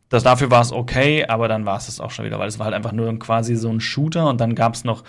Das, 0.09 0.21
dafür 0.21 0.51
war 0.51 0.61
es 0.61 0.71
okay, 0.71 1.25
aber 1.25 1.47
dann 1.47 1.65
war 1.65 1.77
es 1.77 1.87
das 1.87 1.99
auch 1.99 2.11
schon 2.11 2.25
wieder, 2.25 2.37
weil 2.37 2.47
es 2.47 2.59
war 2.59 2.65
halt 2.65 2.75
einfach 2.75 2.91
nur 2.91 3.17
quasi 3.17 3.55
so 3.55 3.69
ein 3.69 3.79
Shooter 3.79 4.29
und 4.29 4.39
dann 4.39 4.53
gab 4.53 4.75
es 4.75 4.83
noch 4.83 5.03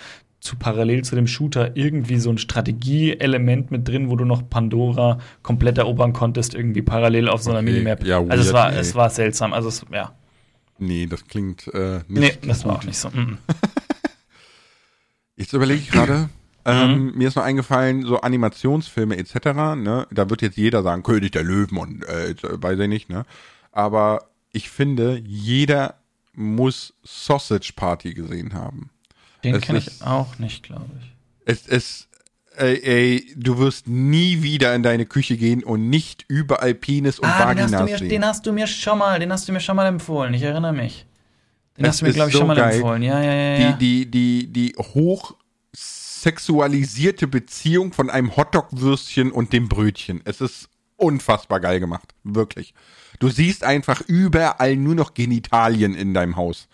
zu 0.45 0.55
parallel 0.55 1.03
zu 1.03 1.15
dem 1.15 1.27
Shooter 1.27 1.75
irgendwie 1.75 2.19
so 2.19 2.29
ein 2.29 2.37
Strategieelement 2.37 3.71
mit 3.71 3.87
drin, 3.87 4.09
wo 4.09 4.15
du 4.15 4.25
noch 4.25 4.47
Pandora 4.49 5.19
komplett 5.41 5.77
erobern 5.77 6.13
konntest, 6.13 6.53
irgendwie 6.53 6.81
parallel 6.81 7.27
auf 7.29 7.41
so 7.41 7.49
einer 7.49 7.59
Okay, 7.59 7.71
Minimap. 7.71 8.05
ja, 8.05 8.19
also 8.19 8.31
es 8.33 8.45
weird, 8.45 8.53
war, 8.53 8.73
es 8.73 8.95
war 8.95 9.09
seltsam. 9.09 9.53
Also 9.53 9.69
es, 9.69 9.85
ja. 9.91 10.13
Nee, 10.77 11.07
das 11.07 11.25
klingt 11.27 11.67
äh, 11.73 12.01
Nee, 12.07 12.19
nicht. 12.19 12.47
das 12.49 12.63
war 12.65 12.75
auch 12.77 12.83
nicht 12.83 12.97
so. 12.97 13.09
Mm. 13.09 13.37
Jetzt 15.35 15.53
überlege 15.53 15.81
ich 15.81 15.89
gerade. 15.91 16.29
Ähm, 16.67 17.13
mir 17.15 17.27
ist 17.27 17.35
noch 17.35 17.43
eingefallen, 17.43 18.03
so 18.03 18.21
Animationsfilme 18.21 19.17
etc., 19.17 19.35
ne? 19.75 20.07
Da 20.11 20.29
wird 20.29 20.41
jetzt 20.41 20.57
jeder 20.57 20.81
sagen, 20.81 21.03
König 21.03 21.31
der 21.33 21.43
Löwen 21.43 21.77
und 21.77 22.03
äh, 22.07 22.33
weiß 22.41 22.79
ich 22.79 22.87
nicht, 22.87 23.09
ne? 23.09 23.25
Aber 23.71 24.29
ich 24.51 24.69
finde, 24.69 25.21
jeder 25.23 25.95
muss 26.33 26.93
Sausage 27.03 27.73
Party 27.75 28.13
gesehen 28.13 28.53
haben. 28.53 28.89
Den 29.45 29.55
Es 29.55 29.61
kenne 29.61 29.79
ich 29.79 29.87
ist- 29.87 30.05
auch 30.05 30.37
nicht, 30.39 30.63
glaube 30.63 30.85
ich. 30.99 31.11
Es, 31.45 31.67
es, 31.67 32.07
ey, 32.57 32.81
ey, 32.83 33.33
du 33.37 33.57
wirst 33.59 33.87
nie 33.87 34.41
wieder 34.43 34.73
in 34.75 34.83
deine 34.83 35.05
Küche 35.05 35.37
gehen 35.37 35.63
und 35.63 35.89
nicht 35.89 36.25
überall 36.27 36.73
Penis 36.73 37.19
und 37.19 37.27
Ah, 37.27 37.53
den 37.53 37.63
hast, 37.63 37.71
Vaginas 37.71 37.79
du 37.79 37.85
mir, 37.91 37.97
sehen. 37.99 38.09
den 38.09 38.25
hast 38.25 38.45
du 38.45 38.51
mir 38.51 38.67
schon 38.67 38.97
mal, 38.97 39.19
den 39.19 39.31
hast 39.31 39.47
du 39.47 39.51
mir 39.53 39.59
schon 39.59 39.75
mal 39.75 39.85
empfohlen. 39.87 40.33
Ich 40.33 40.41
erinnere 40.41 40.73
mich. 40.73 41.05
Den 41.77 41.83
Das 41.83 41.93
hast 41.93 42.01
du 42.01 42.05
mir, 42.05 42.09
ist 42.09 42.15
glaube 42.15 42.29
ich, 42.29 42.33
so 42.33 42.39
schon 42.39 42.47
mal 42.47 42.55
geil. 42.55 42.75
empfohlen. 42.75 43.01
Ja, 43.03 43.21
ja, 43.21 43.33
ja. 43.33 43.57
ja. 43.59 43.71
die, 43.73 44.05
die, 44.05 44.47
die, 44.51 44.71
die 44.71 44.75
hochsexualisierte 46.15 47.27
Beziehung 47.27 47.93
von 47.93 48.09
einem 48.09 48.35
Hotdog-Würstchen 48.35 49.31
und 49.31 49.53
dem 49.53 49.69
Brötchen. 49.69 50.21
Es 50.25 50.41
ist 50.41 50.69
unfassbar 50.97 51.59
geil 51.59 51.79
gemacht. 51.79 52.13
Wirklich. 52.23 52.73
Du 53.19 53.29
siehst 53.29 53.63
einfach 53.63 54.01
überall 54.07 54.75
nur 54.77 54.95
noch 54.95 55.13
Genitalien 55.13 55.93
in 55.95 56.13
deinem 56.13 56.35
Haus. 56.35 56.67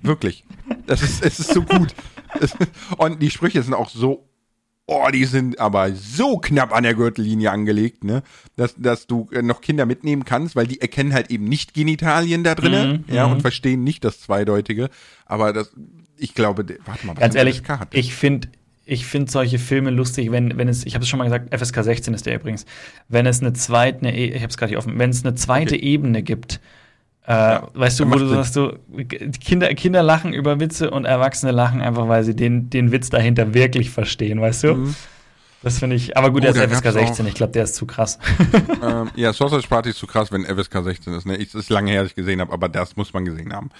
Wirklich. 0.00 0.44
Das 0.86 1.02
ist, 1.02 1.22
es 1.22 1.38
ist 1.40 1.52
so 1.52 1.62
gut. 1.62 1.94
Und 2.98 3.20
die 3.22 3.30
Sprüche 3.30 3.62
sind 3.62 3.74
auch 3.74 3.90
so, 3.90 4.28
oh, 4.86 5.08
die 5.12 5.24
sind 5.24 5.58
aber 5.58 5.92
so 5.92 6.38
knapp 6.38 6.74
an 6.74 6.82
der 6.82 6.94
Gürtellinie 6.94 7.50
angelegt, 7.50 8.04
ne, 8.04 8.22
dass, 8.56 8.74
dass 8.76 9.06
du 9.06 9.28
äh, 9.32 9.42
noch 9.42 9.60
Kinder 9.60 9.86
mitnehmen 9.86 10.24
kannst, 10.24 10.56
weil 10.56 10.66
die 10.66 10.80
erkennen 10.80 11.14
halt 11.14 11.30
eben 11.30 11.44
nicht 11.44 11.74
Genitalien 11.74 12.44
da 12.44 12.54
drinnen, 12.54 13.04
Mhm, 13.06 13.14
ja, 13.14 13.26
mhm. 13.26 13.34
und 13.34 13.40
verstehen 13.40 13.84
nicht 13.84 14.04
das 14.04 14.20
Zweideutige. 14.20 14.90
Aber 15.26 15.52
das, 15.52 15.72
ich 16.16 16.34
glaube, 16.34 16.64
warte 16.84 17.06
mal, 17.06 17.14
was 17.14 17.20
Ganz 17.20 17.34
ehrlich, 17.34 17.62
ich 17.92 18.14
finde 18.14 18.48
ich 18.86 19.06
find 19.06 19.30
solche 19.30 19.58
Filme 19.58 19.90
lustig, 19.90 20.30
wenn, 20.30 20.58
wenn 20.58 20.68
es, 20.68 20.84
ich 20.84 20.94
habe 20.94 21.04
es 21.04 21.08
schon 21.08 21.18
mal 21.18 21.24
gesagt, 21.24 21.54
FSK 21.54 21.82
16 21.82 22.14
ist 22.14 22.26
der 22.26 22.36
übrigens, 22.36 22.66
wenn 23.08 23.24
es 23.26 23.40
eine 23.40 23.54
zweite, 23.54 24.00
eine, 24.00 24.14
ich 24.14 24.36
habe 24.36 24.48
es 24.48 24.58
gerade 24.58 24.70
hier 24.70 24.78
offen, 24.78 24.98
wenn 24.98 25.10
es 25.10 25.24
eine 25.24 25.34
zweite 25.34 25.74
Okay. 25.74 25.84
Ebene 25.84 26.22
gibt, 26.22 26.60
äh, 27.26 27.60
weißt 27.74 28.00
du, 28.00 28.10
wo 28.10 28.16
du 28.16 28.26
sagst, 28.28 28.56
du, 28.56 28.78
Kinder, 29.40 29.68
Kinder 29.74 30.02
lachen 30.02 30.32
über 30.34 30.60
Witze 30.60 30.90
und 30.90 31.04
Erwachsene 31.06 31.52
lachen 31.52 31.80
einfach, 31.80 32.06
weil 32.08 32.22
sie 32.24 32.36
den, 32.36 32.68
den 32.70 32.92
Witz 32.92 33.08
dahinter 33.10 33.54
wirklich 33.54 33.90
verstehen, 33.90 34.40
weißt 34.40 34.64
du? 34.64 34.74
Mhm. 34.74 34.94
Das 35.62 35.78
finde 35.78 35.96
ich, 35.96 36.14
aber 36.18 36.30
gut, 36.30 36.42
Oh, 36.46 36.52
der 36.52 36.64
ist 36.64 36.72
FSK 36.74 36.82
gab's 36.84 36.94
16, 36.96 37.24
auch- 37.24 37.28
ich 37.30 37.34
glaube, 37.34 37.52
der 37.52 37.64
ist 37.64 37.74
zu 37.74 37.86
krass. 37.86 38.18
ähm, 38.82 39.10
ja, 39.16 39.32
Sausage 39.32 39.66
Party 39.66 39.90
ist 39.90 39.98
zu 39.98 40.06
krass, 40.06 40.30
wenn 40.30 40.44
FSK 40.44 40.82
16 40.84 41.14
ist. 41.14 41.24
Ne? 41.26 41.36
Ich, 41.38 41.48
es 41.48 41.54
ist 41.54 41.70
lange 41.70 41.90
her, 41.90 42.02
dass 42.02 42.10
ich 42.10 42.16
gesehen 42.16 42.42
habe, 42.42 42.52
aber 42.52 42.68
das 42.68 42.96
muss 42.96 43.14
man 43.14 43.24
gesehen 43.24 43.54
haben. 43.54 43.70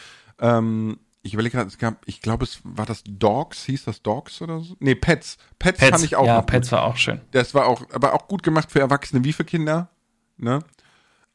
Ähm, 0.40 0.96
ich 1.20 1.34
überlege 1.34 1.56
gerade, 1.58 1.68
es 1.68 1.76
gab, 1.76 2.02
ich 2.06 2.22
glaube, 2.22 2.44
es 2.44 2.60
war 2.64 2.86
das 2.86 3.02
Dogs, 3.06 3.64
hieß 3.64 3.84
das 3.84 4.00
Dogs 4.02 4.40
oder 4.40 4.60
so? 4.60 4.74
Nee, 4.80 4.94
Pets. 4.94 5.36
Pets, 5.58 5.78
Pets, 5.78 5.90
fand 5.90 6.04
ich 6.04 6.16
auch 6.16 6.26
ja, 6.26 6.40
Pets 6.40 6.68
gut. 6.68 6.72
war 6.78 6.84
auch 6.84 6.96
schön. 6.96 7.20
Das 7.32 7.54
war 7.54 7.66
auch, 7.66 7.82
aber 7.92 8.14
auch 8.14 8.28
gut 8.28 8.42
gemacht 8.42 8.72
für 8.72 8.80
Erwachsene 8.80 9.22
wie 9.24 9.34
für 9.34 9.44
Kinder. 9.44 9.90
Ne? 10.38 10.60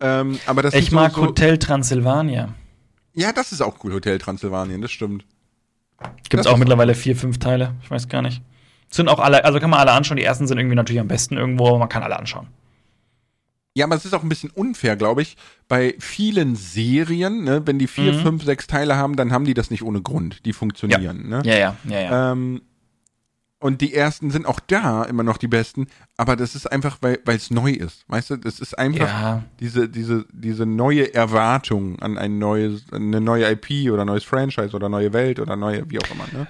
Ähm, 0.01 0.39
aber 0.45 0.62
das 0.62 0.73
Ich 0.73 0.91
mag 0.91 1.12
so, 1.13 1.21
so, 1.21 1.27
Hotel 1.27 1.57
Transylvania. 1.57 2.53
Ja, 3.13 3.31
das 3.33 3.51
ist 3.51 3.62
auch 3.62 3.83
cool, 3.83 3.93
Hotel 3.93 4.17
Transsilvanien, 4.17 4.81
das 4.81 4.91
stimmt. 4.91 5.25
Gibt 6.29 6.39
es 6.41 6.47
auch 6.47 6.57
mittlerweile 6.57 6.95
vier, 6.95 7.15
fünf 7.15 7.39
Teile. 7.39 7.75
Ich 7.83 7.91
weiß 7.91 8.07
gar 8.07 8.21
nicht. 8.21 8.41
Sind 8.89 9.09
auch 9.09 9.19
alle, 9.19 9.43
also 9.43 9.59
kann 9.59 9.69
man 9.69 9.79
alle 9.79 9.91
anschauen. 9.91 10.17
Die 10.17 10.23
ersten 10.23 10.47
sind 10.47 10.57
irgendwie 10.57 10.75
natürlich 10.75 11.01
am 11.01 11.07
besten 11.09 11.35
irgendwo, 11.38 11.67
aber 11.67 11.79
man 11.79 11.89
kann 11.89 12.03
alle 12.03 12.17
anschauen. 12.17 12.47
Ja, 13.75 13.85
aber 13.85 13.95
es 13.95 14.05
ist 14.05 14.13
auch 14.13 14.23
ein 14.23 14.29
bisschen 14.29 14.49
unfair, 14.49 14.95
glaube 14.95 15.21
ich. 15.21 15.38
Bei 15.67 15.95
vielen 15.99 16.55
Serien, 16.55 17.43
ne, 17.43 17.62
wenn 17.65 17.77
die 17.77 17.88
vier, 17.88 18.13
Mhm. 18.13 18.19
fünf, 18.19 18.43
sechs 18.43 18.67
Teile 18.67 18.95
haben, 18.95 19.15
dann 19.15 19.31
haben 19.31 19.45
die 19.45 19.53
das 19.53 19.69
nicht 19.69 19.83
ohne 19.83 20.01
Grund. 20.01 20.45
Die 20.45 20.53
funktionieren. 20.53 21.27
Ne? 21.29 21.41
Ja, 21.45 21.55
ja, 21.55 21.75
ja, 21.88 21.99
ja. 21.99 22.31
Ähm, 22.31 22.62
und 23.60 23.82
die 23.82 23.93
ersten 23.93 24.32
sind 24.32 24.45
auch 24.45 24.60
da 24.62 25.04
immer 25.04 25.24
noch 25.24 25.38
die 25.38 25.48
besten, 25.48 25.88
aber 26.15 26.36
das 26.36 26.56
ist 26.56 26.72
einfach, 26.72 26.98
weil 27.02 27.19
es 27.26 27.52
neu 27.52 27.72
ist. 27.72 28.06
Weißt 28.08 28.30
du, 28.30 28.38
das 28.38 28.60
ist 28.60 28.78
einfach 28.78 29.08
ja. 29.08 29.43
diese, 29.60 29.89
diese, 29.89 30.26
diese 30.32 30.65
neue 30.65 31.13
Erwartung 31.13 32.00
an 32.00 32.17
ein 32.17 32.39
neues, 32.39 32.86
eine 32.91 33.19
neue 33.19 33.52
IP 33.52 33.91
oder 33.91 34.06
neues 34.06 34.24
Franchise 34.24 34.74
oder 34.74 34.88
neue 34.88 35.12
Welt 35.12 35.39
oder 35.39 35.58
neue, 35.58 35.89
wie 35.89 36.00
auch 36.00 36.10
immer. 36.12 36.26
Ne? 36.32 36.48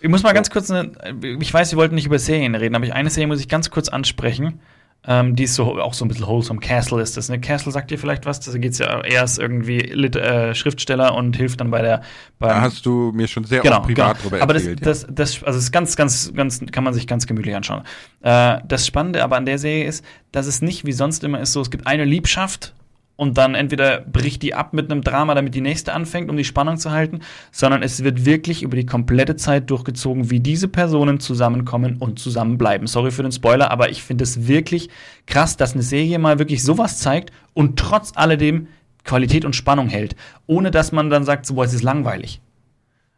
Ich 0.00 0.08
muss 0.08 0.22
mal 0.22 0.32
ganz 0.32 0.50
kurz, 0.50 0.70
eine, 0.70 0.92
ich 1.40 1.52
weiß, 1.52 1.70
wir 1.70 1.76
wollten 1.76 1.94
nicht 1.94 2.06
über 2.06 2.18
Serien 2.18 2.54
reden, 2.54 2.74
aber 2.74 2.84
ich, 2.84 2.94
eine 2.94 3.10
Serie 3.10 3.28
muss 3.28 3.40
ich 3.40 3.48
ganz 3.48 3.70
kurz 3.70 3.88
ansprechen. 3.88 4.60
Ähm, 5.06 5.34
die 5.34 5.44
ist 5.44 5.54
so 5.54 5.80
auch 5.80 5.94
so 5.94 6.04
ein 6.04 6.08
bisschen 6.08 6.26
wholesome. 6.26 6.60
Castle 6.60 7.00
ist 7.00 7.16
das. 7.16 7.30
Ne? 7.30 7.40
Castle 7.40 7.72
sagt 7.72 7.90
dir 7.90 7.98
vielleicht 7.98 8.26
was. 8.26 8.40
Da 8.40 8.56
geht 8.58 8.72
es 8.72 8.78
ja, 8.78 9.00
er 9.00 9.24
ist 9.24 9.38
irgendwie 9.38 9.78
Lit 9.78 10.14
äh, 10.14 10.54
Schriftsteller 10.54 11.14
und 11.14 11.36
hilft 11.36 11.60
dann 11.60 11.70
bei 11.70 11.80
der. 11.80 12.02
Da 12.38 12.60
hast 12.60 12.84
du 12.84 13.10
mir 13.14 13.26
schon 13.26 13.44
sehr 13.44 13.62
genau, 13.62 13.78
oft 13.78 13.86
privat 13.86 14.18
genau. 14.18 14.28
drüber 14.28 14.42
aber 14.42 14.54
erzählt. 14.54 14.84
das, 14.84 15.06
das, 15.06 15.14
das, 15.14 15.34
also 15.42 15.58
das 15.58 15.64
ist 15.64 15.72
ganz, 15.72 15.96
ganz, 15.96 16.32
ganz, 16.34 16.60
kann 16.70 16.84
man 16.84 16.92
sich 16.92 17.06
ganz 17.06 17.26
gemütlich 17.26 17.56
anschauen. 17.56 17.82
Äh, 18.20 18.58
das 18.66 18.86
Spannende 18.86 19.24
aber 19.24 19.36
an 19.36 19.46
der 19.46 19.58
Serie 19.58 19.86
ist, 19.86 20.04
dass 20.32 20.46
es 20.46 20.60
nicht 20.60 20.84
wie 20.84 20.92
sonst 20.92 21.24
immer 21.24 21.40
ist 21.40 21.52
so, 21.52 21.62
es 21.62 21.70
gibt 21.70 21.86
eine 21.86 22.04
Liebschaft 22.04 22.74
und 23.20 23.36
dann 23.36 23.54
entweder 23.54 24.00
bricht 24.00 24.40
die 24.40 24.54
ab 24.54 24.72
mit 24.72 24.90
einem 24.90 25.02
Drama, 25.02 25.34
damit 25.34 25.54
die 25.54 25.60
nächste 25.60 25.92
anfängt, 25.92 26.30
um 26.30 26.38
die 26.38 26.44
Spannung 26.44 26.78
zu 26.78 26.90
halten, 26.90 27.20
sondern 27.52 27.82
es 27.82 28.02
wird 28.02 28.24
wirklich 28.24 28.62
über 28.62 28.76
die 28.76 28.86
komplette 28.86 29.36
Zeit 29.36 29.68
durchgezogen, 29.68 30.30
wie 30.30 30.40
diese 30.40 30.68
Personen 30.68 31.20
zusammenkommen 31.20 31.98
und 31.98 32.18
zusammenbleiben. 32.18 32.86
Sorry 32.86 33.10
für 33.10 33.22
den 33.22 33.30
Spoiler, 33.30 33.70
aber 33.70 33.90
ich 33.90 34.02
finde 34.02 34.24
es 34.24 34.48
wirklich 34.48 34.88
krass, 35.26 35.58
dass 35.58 35.74
eine 35.74 35.82
Serie 35.82 36.18
mal 36.18 36.38
wirklich 36.38 36.62
sowas 36.62 36.98
zeigt 36.98 37.30
und 37.52 37.78
trotz 37.78 38.12
alledem 38.14 38.68
Qualität 39.04 39.44
und 39.44 39.54
Spannung 39.54 39.88
hält, 39.88 40.16
ohne 40.46 40.70
dass 40.70 40.90
man 40.90 41.10
dann 41.10 41.24
sagt, 41.24 41.44
so, 41.44 41.56
boah, 41.56 41.66
es 41.66 41.74
ist 41.74 41.82
langweilig. 41.82 42.40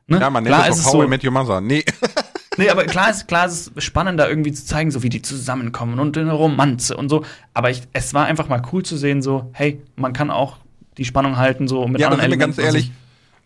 Ne? 0.08 0.18
ja, 0.18 0.30
man 0.30 0.42
nennt 0.42 0.56
Klar 0.56 0.68
ist 0.68 0.74
auch 0.74 0.78
es 0.80 0.86
How 0.86 1.02
so, 1.02 1.08
Met 1.08 1.24
Your 1.24 1.30
Mother. 1.30 1.60
Nee, 1.60 1.84
Nee, 2.58 2.68
aber 2.68 2.84
klar 2.84 3.10
ist, 3.10 3.28
klar 3.28 3.46
ist 3.46 3.72
es 3.74 3.84
spannend, 3.84 4.20
da 4.20 4.28
irgendwie 4.28 4.52
zu 4.52 4.64
zeigen, 4.64 4.90
so 4.90 5.02
wie 5.02 5.08
die 5.08 5.22
zusammenkommen 5.22 5.98
und 5.98 6.16
eine 6.18 6.32
Romanze 6.32 6.96
und 6.96 7.08
so. 7.08 7.24
Aber 7.54 7.70
ich, 7.70 7.82
es 7.92 8.12
war 8.14 8.26
einfach 8.26 8.48
mal 8.48 8.62
cool 8.72 8.82
zu 8.84 8.96
sehen, 8.96 9.22
so, 9.22 9.50
hey, 9.54 9.80
man 9.96 10.12
kann 10.12 10.30
auch 10.30 10.58
die 10.98 11.04
Spannung 11.04 11.36
halten, 11.38 11.66
so 11.68 11.86
mit 11.88 12.00
ja, 12.00 12.08
anderen 12.08 12.30
wir 12.30 12.36
ganz 12.36 12.58
ehrlich, 12.58 12.92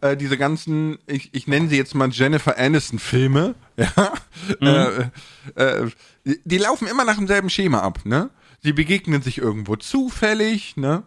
äh, 0.01 0.17
diese 0.17 0.37
ganzen, 0.37 0.99
ich, 1.07 1.31
ich 1.33 1.47
nenne 1.47 1.69
sie 1.69 1.77
jetzt 1.77 1.95
mal 1.95 2.11
Jennifer 2.11 2.59
Aniston-Filme, 2.59 3.55
ja, 3.77 4.13
Mhm. 4.61 5.11
äh, 5.57 5.63
äh, 5.63 5.91
die- 6.25 6.41
die 6.45 6.59
laufen 6.59 6.89
immer 6.89 7.05
nach 7.05 7.17
demselben 7.17 7.49
Schema 7.51 7.81
ab, 7.81 8.01
ne? 8.05 8.31
Sie 8.63 8.73
begegnen 8.73 9.23
sich 9.23 9.39
irgendwo 9.39 9.77
zufällig, 9.77 10.77
ne? 10.77 11.05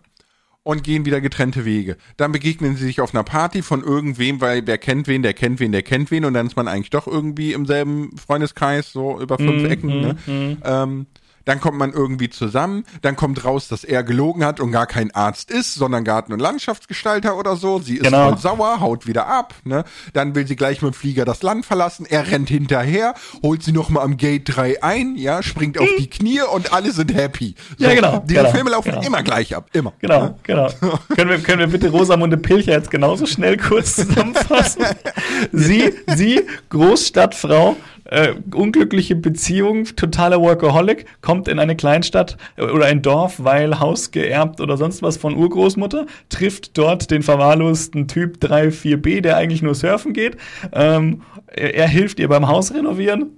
Und 0.64 0.84
gehen 0.84 1.06
wieder 1.06 1.22
getrennte 1.22 1.64
Wege. 1.66 1.98
Dann 2.18 2.32
begegnen 2.32 2.76
sie 2.76 2.86
sich 2.86 3.02
auf 3.02 3.14
einer 3.14 3.24
Party 3.24 3.62
von 3.62 3.82
irgendwem, 3.82 4.42
weil 4.42 4.68
wer 4.68 4.78
kennt 4.78 5.08
wen, 5.08 5.24
der 5.24 5.34
kennt 5.34 5.60
wen, 5.60 5.72
der 5.72 5.84
kennt 5.84 6.12
wen 6.12 6.26
und 6.26 6.34
dann 6.34 6.48
ist 6.48 6.58
man 6.58 6.68
eigentlich 6.68 6.90
doch 6.90 7.08
irgendwie 7.08 7.54
im 7.54 7.66
selben 7.66 8.16
Freundeskreis, 8.18 8.92
so 8.92 9.20
über 9.20 9.38
fünf 9.38 9.64
Mhm, 9.64 9.70
Ecken, 9.70 10.00
ne? 10.02 10.16
Ähm, 10.64 11.08
dann 11.50 11.60
kommt 11.60 11.78
man 11.78 11.92
irgendwie 11.92 12.30
zusammen, 12.30 12.86
dann 13.02 13.16
kommt 13.16 13.44
raus, 13.44 13.68
dass 13.68 13.84
er 13.84 14.04
gelogen 14.04 14.46
hat 14.46 14.60
und 14.60 14.72
gar 14.72 14.86
kein 14.88 15.12
Arzt 15.16 15.52
ist, 15.52 15.74
sondern 15.76 16.04
Garten- 16.04 16.32
und 16.32 16.40
Landschaftsgestalter 16.40 17.38
oder 17.38 17.56
so. 17.56 17.80
Sie 17.80 17.96
ist 17.98 18.04
Genau. 18.04 18.30
voll 18.30 18.38
sauer, 18.38 18.80
haut 18.80 19.08
wieder 19.08 19.28
ab, 19.28 19.54
ne? 19.64 19.84
Dann 20.14 20.36
will 20.36 20.46
sie 20.48 20.56
gleich 20.56 20.82
mit 20.82 20.94
dem 20.94 20.96
Flieger 20.96 21.26
das 21.26 21.42
Land 21.44 21.66
verlassen, 21.66 22.06
er 22.08 22.32
rennt 22.32 22.50
hinterher, 22.50 23.16
holt 23.44 23.64
sie 23.64 23.72
nochmal 23.72 24.04
am 24.04 24.18
Gate 24.18 24.44
3 24.46 24.84
ein, 24.84 25.16
ja, 25.16 25.42
springt 25.44 25.80
auf 25.80 25.90
die 25.98 26.10
Knie 26.10 26.42
und 26.54 26.72
alle 26.72 26.92
sind 26.92 27.14
happy. 27.14 27.56
So, 27.78 27.86
Ja, 27.86 27.94
genau, 27.96 28.24
Diese 28.26 28.42
genau, 28.42 28.52
Filme 28.52 28.70
laufen 28.70 28.92
genau. 28.92 29.02
immer 29.06 29.24
gleich 29.24 29.56
ab, 29.56 29.70
immer. 29.74 29.94
Genau, 30.00 30.38
genau. 30.44 30.70
können, 31.16 31.30
wir, 31.32 31.40
können 31.40 31.60
wir 31.60 31.68
bitte 31.68 31.90
Rosamunde 31.90 32.38
Pilcher 32.38 32.74
jetzt 32.74 32.92
genauso 32.92 33.26
schnell 33.26 33.58
kurz 33.58 33.96
zusammenfassen? 33.96 34.86
sie, 35.52 35.94
sie, 36.16 36.42
Großstadtfrau, 36.70 37.76
äh, 38.10 38.34
unglückliche 38.54 39.16
Beziehung, 39.16 39.86
totaler 39.96 40.42
Workaholic, 40.42 41.06
kommt 41.22 41.48
in 41.48 41.60
eine 41.60 41.76
Kleinstadt 41.76 42.38
äh, 42.58 42.64
oder 42.64 42.86
ein 42.86 43.02
Dorf, 43.02 43.44
weil 43.44 43.80
Haus 43.80 44.12
geerbt 44.12 44.62
oder 44.62 44.78
sonst 44.78 45.02
was 45.02 45.18
von 45.18 45.36
Urgroßmutter, 45.36 46.06
trifft 46.30 46.78
dort 46.78 47.12
den 47.12 47.22
verwahrlosten 47.22 48.08
Typ 48.08 48.38
34b, 48.44 49.22
der 49.22 49.38
eigentlich 49.38 49.62
nur 49.62 49.76
surfen 49.76 50.14
geht. 50.14 50.38
Ähm, 50.72 51.22
er, 51.48 51.76
er 51.76 51.88
hilft 51.88 52.20
ihr 52.20 52.28
beim 52.28 52.48
Haus 52.48 52.74
renovieren. 52.74 53.38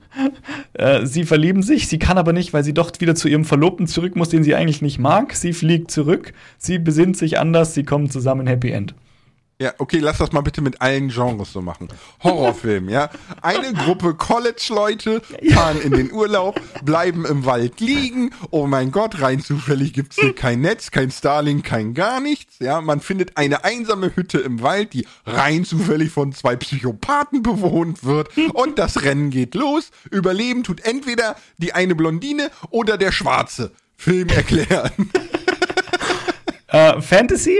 Äh, 0.74 1.06
sie 1.06 1.24
verlieben 1.24 1.64
sich, 1.64 1.88
sie 1.88 2.00
kann 2.00 2.18
aber 2.18 2.34
nicht, 2.34 2.54
weil 2.54 2.64
sie 2.64 2.74
doch 2.74 2.92
wieder 3.00 3.16
zu 3.16 3.28
ihrem 3.28 3.46
Verlobten 3.46 3.88
zurück 3.88 4.16
muss, 4.16 4.30
den 4.30 4.44
sie 4.44 4.56
eigentlich 4.56 4.82
nicht 4.82 5.00
mag. 5.00 5.34
Sie 5.36 5.54
fliegt 5.54 5.92
zurück, 5.92 6.34
sie 6.58 6.80
besinnt 6.80 7.18
sich 7.18 7.40
anders, 7.40 7.74
sie 7.74 7.84
kommen 7.84 8.10
zusammen, 8.10 8.48
Happy 8.48 8.72
End. 8.72 8.94
Ja, 9.62 9.76
okay, 9.78 10.00
lass 10.00 10.18
das 10.18 10.32
mal 10.32 10.42
bitte 10.42 10.60
mit 10.60 10.82
allen 10.82 11.10
Genres 11.10 11.54
so 11.54 11.62
machen. 11.62 11.88
Horrorfilm, 12.24 12.90
ja. 12.90 13.12
Eine 13.44 13.74
Gruppe 13.74 14.16
College-Leute 14.16 15.22
fahren 15.54 15.80
in 15.80 15.92
den 15.92 16.12
Urlaub, 16.12 16.60
bleiben 16.84 17.28
im 17.28 17.46
Wald 17.46 17.80
liegen. 17.80 18.32
Oh 18.50 18.66
mein 18.66 18.92
Gott, 18.92 19.22
rein 19.22 19.40
zufällig 19.40 19.94
gibt's 19.94 20.16
hier 20.16 20.34
kein 20.34 20.62
Netz, 20.62 20.90
kein 20.90 21.12
Starlink, 21.12 21.64
kein 21.64 21.94
gar 21.94 22.20
nichts. 22.20 22.56
Ja, 22.58 22.82
man 22.82 23.02
findet 23.02 23.38
eine 23.38 23.64
einsame 23.64 24.16
Hütte 24.16 24.40
im 24.40 24.64
Wald, 24.64 24.94
die 24.94 25.06
rein 25.28 25.64
zufällig 25.64 26.10
von 26.10 26.34
zwei 26.34 26.56
Psychopathen 26.56 27.44
bewohnt 27.44 28.04
wird. 28.04 28.30
Und 28.56 28.80
das 28.80 29.04
Rennen 29.04 29.30
geht 29.30 29.54
los. 29.54 29.92
Überleben 30.10 30.64
tut 30.64 30.84
entweder 30.84 31.36
die 31.60 31.74
eine 31.74 31.94
Blondine 31.94 32.50
oder 32.72 32.98
der 32.98 33.12
Schwarze. 33.12 33.74
Film 33.96 34.30
erklären. 34.30 35.12
Äh, 36.66 37.00
Fantasy? 37.02 37.60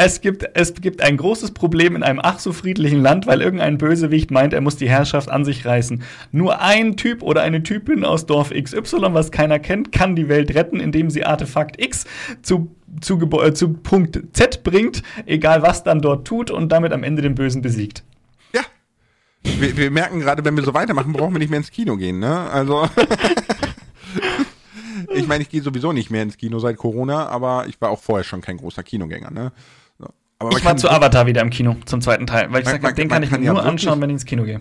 Es 0.00 0.20
gibt, 0.20 0.48
es 0.54 0.74
gibt 0.74 1.02
ein 1.02 1.16
großes 1.16 1.50
Problem 1.50 1.96
in 1.96 2.04
einem 2.04 2.20
ach 2.22 2.38
so 2.38 2.52
friedlichen 2.52 3.02
Land, 3.02 3.26
weil 3.26 3.42
irgendein 3.42 3.78
Bösewicht 3.78 4.30
meint, 4.30 4.52
er 4.52 4.60
muss 4.60 4.76
die 4.76 4.88
Herrschaft 4.88 5.28
an 5.28 5.44
sich 5.44 5.66
reißen. 5.66 6.04
Nur 6.30 6.60
ein 6.60 6.96
Typ 6.96 7.20
oder 7.20 7.42
eine 7.42 7.64
Typin 7.64 8.04
aus 8.04 8.24
Dorf 8.24 8.50
XY, 8.50 9.12
was 9.12 9.32
keiner 9.32 9.58
kennt, 9.58 9.90
kann 9.90 10.14
die 10.14 10.28
Welt 10.28 10.54
retten, 10.54 10.78
indem 10.78 11.10
sie 11.10 11.24
Artefakt 11.24 11.82
X 11.82 12.04
zu, 12.42 12.70
zu, 13.00 13.18
äh, 13.42 13.52
zu 13.54 13.72
Punkt 13.72 14.20
Z 14.34 14.62
bringt, 14.62 15.02
egal 15.26 15.62
was 15.62 15.82
dann 15.82 16.00
dort 16.00 16.28
tut 16.28 16.52
und 16.52 16.70
damit 16.70 16.92
am 16.92 17.02
Ende 17.02 17.20
den 17.20 17.34
Bösen 17.34 17.60
besiegt. 17.60 18.04
Ja. 18.54 18.62
Wir, 19.42 19.76
wir 19.76 19.90
merken 19.90 20.20
gerade, 20.20 20.44
wenn 20.44 20.54
wir 20.54 20.62
so 20.62 20.74
weitermachen, 20.74 21.12
brauchen 21.12 21.34
wir 21.34 21.40
nicht 21.40 21.50
mehr 21.50 21.58
ins 21.58 21.72
Kino 21.72 21.96
gehen, 21.96 22.20
ne? 22.20 22.48
Also. 22.52 22.88
ich 25.12 25.26
meine, 25.26 25.42
ich 25.42 25.48
gehe 25.48 25.60
sowieso 25.60 25.90
nicht 25.90 26.10
mehr 26.10 26.22
ins 26.22 26.36
Kino 26.36 26.60
seit 26.60 26.76
Corona, 26.76 27.26
aber 27.26 27.66
ich 27.66 27.80
war 27.80 27.90
auch 27.90 28.00
vorher 28.00 28.22
schon 28.22 28.42
kein 28.42 28.58
großer 28.58 28.84
Kinogänger, 28.84 29.32
ne? 29.32 29.50
Aber 30.38 30.56
Ich 30.56 30.64
war 30.64 30.76
zu 30.76 30.88
Avatar 30.88 31.26
wieder 31.26 31.40
im 31.42 31.50
Kino 31.50 31.76
zum 31.84 32.00
zweiten 32.00 32.26
Teil, 32.26 32.52
weil 32.52 32.62
ich 32.62 32.80
man- 32.80 32.94
den 32.94 33.08
kann 33.08 33.22
ich 33.22 33.30
kann 33.30 33.40
mir 33.40 33.46
ja 33.46 33.52
nur 33.52 33.62
wirklich- 33.64 33.72
anschauen, 33.72 34.00
wenn 34.00 34.10
ich 34.10 34.14
ins 34.14 34.24
Kino 34.24 34.44
gehe. 34.44 34.60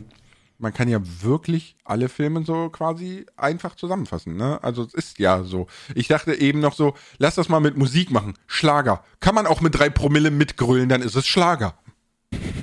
man 0.60 0.74
kann 0.74 0.88
ja 0.90 1.00
wirklich 1.22 1.76
alle 1.86 2.10
Filme 2.10 2.44
so 2.44 2.70
quasi 2.70 3.28
einfach 3.38 3.76
zusammenfassen, 3.76 4.36
ne? 4.38 4.58
Also 4.64 4.82
es 4.84 4.94
ist 4.96 5.20
ja 5.20 5.44
so. 5.44 5.68
Ich 5.94 6.08
dachte 6.08 6.34
eben 6.34 6.60
noch 6.62 6.74
so, 6.74 6.96
lass 7.20 7.36
das 7.36 7.48
mal 7.48 7.60
mit 7.60 7.78
Musik 7.78 8.10
machen. 8.10 8.34
Schlager. 8.48 9.04
Kann 9.20 9.36
man 9.36 9.46
auch 9.46 9.62
mit 9.62 9.78
drei 9.78 9.90
Promille 9.92 10.32
mitgrölen, 10.32 10.90
dann 10.90 11.04
ist 11.04 11.16
es 11.16 11.28
Schlager. 11.28 11.76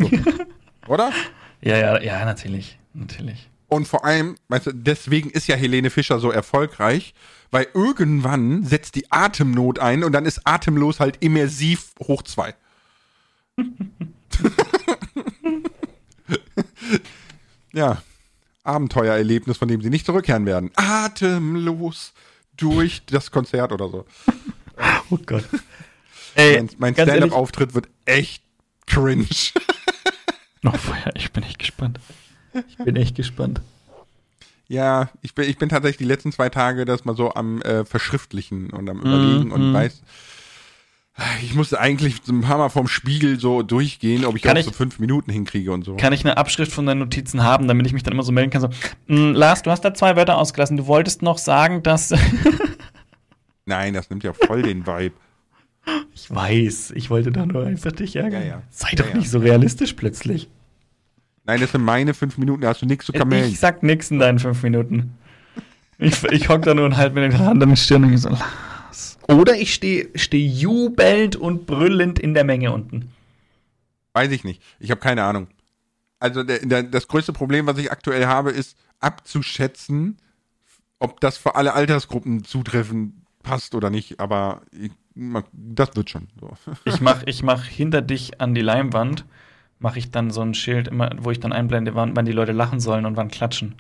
So. 0.01 0.11
Oder? 0.89 1.13
Ja, 1.61 1.77
ja, 1.79 2.01
ja, 2.03 2.25
natürlich. 2.25 2.79
Natürlich. 2.95 3.49
Und 3.69 3.87
vor 3.89 4.05
allem, 4.05 4.35
weißt 4.49 4.67
du, 4.67 4.73
deswegen 4.73 5.31
ist 5.31 5.47
ja 5.47 5.55
Helene 5.57 5.91
Fischer 5.91 6.19
so 6.19 6.31
erfolgreich, 6.33 7.15
weil 7.53 7.69
irgendwann 7.75 8.65
setzt 8.65 8.97
die 8.97 9.11
Atemnot 9.13 9.79
ein 9.79 10.03
und 10.05 10.13
dann 10.13 10.27
ist 10.27 10.41
atemlos 10.45 10.99
halt 11.01 11.19
immersiv 11.21 11.93
hoch 12.01 12.23
zwei. 12.23 12.55
ja, 17.73 18.03
Abenteuererlebnis, 18.63 19.59
von 19.59 19.69
dem 19.69 19.83
sie 19.83 19.91
nicht 19.91 20.07
zurückkehren 20.07 20.47
werden. 20.47 20.71
Atemlos 20.77 22.13
durch 22.57 23.03
das 23.07 23.31
Konzert 23.31 23.73
oder 23.73 23.89
so. 23.89 24.05
Oh 25.11 25.19
Gott. 25.25 25.45
Ey, 26.35 26.57
Mein, 26.57 26.71
mein 26.79 26.95
Stand-up-Auftritt 26.95 27.75
wird 27.75 27.89
echt 28.07 28.43
cringe. 28.87 29.27
Noch 30.63 30.77
vorher, 30.77 31.15
ich 31.15 31.31
bin 31.31 31.45
echt 31.45 31.61
gespannt. 31.61 32.01
Ich 32.69 32.77
bin 32.79 32.97
echt 32.97 33.15
gespannt. 33.15 33.61
Ja, 34.67 35.11
ich 35.23 35.35
bin, 35.35 35.49
ich 35.49 35.59
bin 35.59 35.69
tatsächlich 35.69 35.99
die 35.99 36.05
letzten 36.05 36.33
zwei 36.33 36.49
Tage 36.49 36.85
das 36.87 37.05
mal 37.05 37.15
so 37.15 37.35
am 37.35 37.61
äh, 37.63 37.85
Verschriftlichen 37.85 38.71
und 38.71 38.89
am 38.89 39.01
Überlegen 39.01 39.53
und 39.53 39.71
mm. 39.71 39.75
weiß, 39.75 40.03
ich 41.43 41.55
musste 41.55 41.79
eigentlich 41.81 42.21
ein 42.29 42.41
paar 42.41 42.59
Mal 42.59 42.69
vom 42.71 42.89
Spiegel 42.89 43.39
so 43.39 43.63
durchgehen, 43.63 44.25
ob 44.25 44.35
ich 44.37 44.43
Kann 44.43 44.57
auch 44.57 44.61
ich- 44.61 44.67
so 44.67 44.73
fünf 44.73 44.99
Minuten 44.99 45.31
hinkriege 45.31 45.71
und 45.73 45.85
so. 45.85 45.97
Kann 45.97 46.13
ich 46.13 46.25
eine 46.25 46.37
Abschrift 46.37 46.73
von 46.73 46.87
deinen 46.87 46.99
Notizen 46.99 47.43
haben, 47.45 47.69
damit 47.69 47.87
ich 47.87 47.93
mich 47.93 48.03
dann 48.03 48.13
immer 48.13 48.25
so 48.25 48.33
melden 48.33 48.51
kann? 48.51 48.61
So, 48.63 48.69
"Mm, 49.07 49.33
Lars, 49.33 49.63
du 49.63 49.71
hast 49.71 49.83
da 49.85 49.95
zwei 49.95 50.17
Wörter 50.17 50.39
ausgelassen. 50.39 50.77
Du 50.77 50.87
wolltest 50.87 51.23
noch 51.23 51.39
sagen, 51.39 51.83
dass. 51.85 52.13
Nein, 53.67 53.95
das 53.95 54.11
nimmt 54.11 54.25
ja 54.25 54.33
voll 54.33 54.63
den 54.63 54.87
Vibe. 54.87 55.15
ich 56.15 56.31
weiß, 56.35 56.93
ich 56.97 57.11
wollte 57.11 57.31
da 57.31 57.47
nur 57.47 57.65
einfach 57.67 57.93
dich 57.93 58.17
ärgern. 58.17 58.43
Ja, 58.43 58.49
ja. 58.49 58.63
Sei 58.71 58.91
doch 58.97 59.09
ja. 59.09 59.17
nicht 59.17 59.31
so 59.31 59.39
realistisch 59.39 59.93
plötzlich. 59.95 60.49
Nein, 61.47 61.61
das 61.61 61.73
sind 61.73 61.83
meine 61.85 62.15
fünf 62.15 62.39
Minuten, 62.39 62.63
da 62.63 62.69
hast 62.71 62.83
du 62.83 62.87
nichts 62.87 63.07
zu 63.07 63.13
kamellen. 63.13 63.49
Ich 63.51 63.61
sag 63.61 63.83
nix 63.83 64.11
in 64.11 64.19
deinen 64.19 64.39
fünf 64.39 64.63
Minuten. 64.63 65.13
Ich, 65.99 66.25
ich 66.25 66.49
hock 66.49 66.63
da 66.63 66.75
nur 66.75 66.87
und 66.87 66.97
halt 66.97 67.15
mir 67.15 67.21
den 67.21 67.39
Hand 67.39 67.63
an 67.63 67.69
die 67.71 67.77
Stirn 67.77 68.05
und 68.05 68.17
so. 68.17 68.37
Oder 69.29 69.57
ich 69.57 69.73
stehe 69.75 70.09
steh 70.15 70.45
jubelnd 70.47 71.37
und 71.37 71.67
brüllend 71.67 72.19
in 72.19 72.35
der 72.35 72.45
Menge 72.45 72.73
unten. 72.73 73.11
Weiß 74.13 74.31
ich 74.31 74.45
nicht. 74.45 74.63
Ich 74.79 74.91
habe 74.91 75.01
keine 75.01 75.25
Ahnung. 75.25 75.49
Also 76.21 76.43
der, 76.43 76.61
der, 76.61 76.83
das 76.85 77.09
größte 77.09 77.33
Problem, 77.33 77.67
was 77.67 77.79
ich 77.79 77.91
aktuell 77.91 78.27
habe, 78.27 78.51
ist 78.51 78.77
abzuschätzen, 79.01 80.19
ob 80.99 81.21
das 81.21 81.37
für 81.37 81.57
alle 81.57 81.75
Altersgruppen 81.75 82.45
zutreffen 82.45 83.25
passt 83.43 83.75
oder 83.75 83.91
nicht. 83.91 84.21
Aber 84.21 84.63
ich, 84.73 84.93
das 85.53 85.97
wird 85.97 86.11
schon. 86.11 86.29
So. 86.41 86.51
Ich 86.85 87.01
mach, 87.01 87.23
ich 87.27 87.43
mach 87.43 87.65
hinter 87.65 88.03
dich 88.03 88.41
an 88.41 88.55
die 88.55 88.63
Leinwand, 88.63 89.25
mache 89.79 89.99
ich 89.99 90.11
dann 90.11 90.31
so 90.31 90.41
ein 90.43 90.55
Schild, 90.55 90.89
immer, 90.89 91.11
wo 91.19 91.31
ich 91.31 91.41
dann 91.41 91.53
einblende, 91.53 91.95
wann, 91.95 92.15
wann 92.17 92.25
die 92.25 92.33
Leute 92.33 92.53
lachen 92.53 92.81
sollen 92.81 93.05
und 93.07 93.17
wann 93.17 93.29
klatschen. 93.31 93.75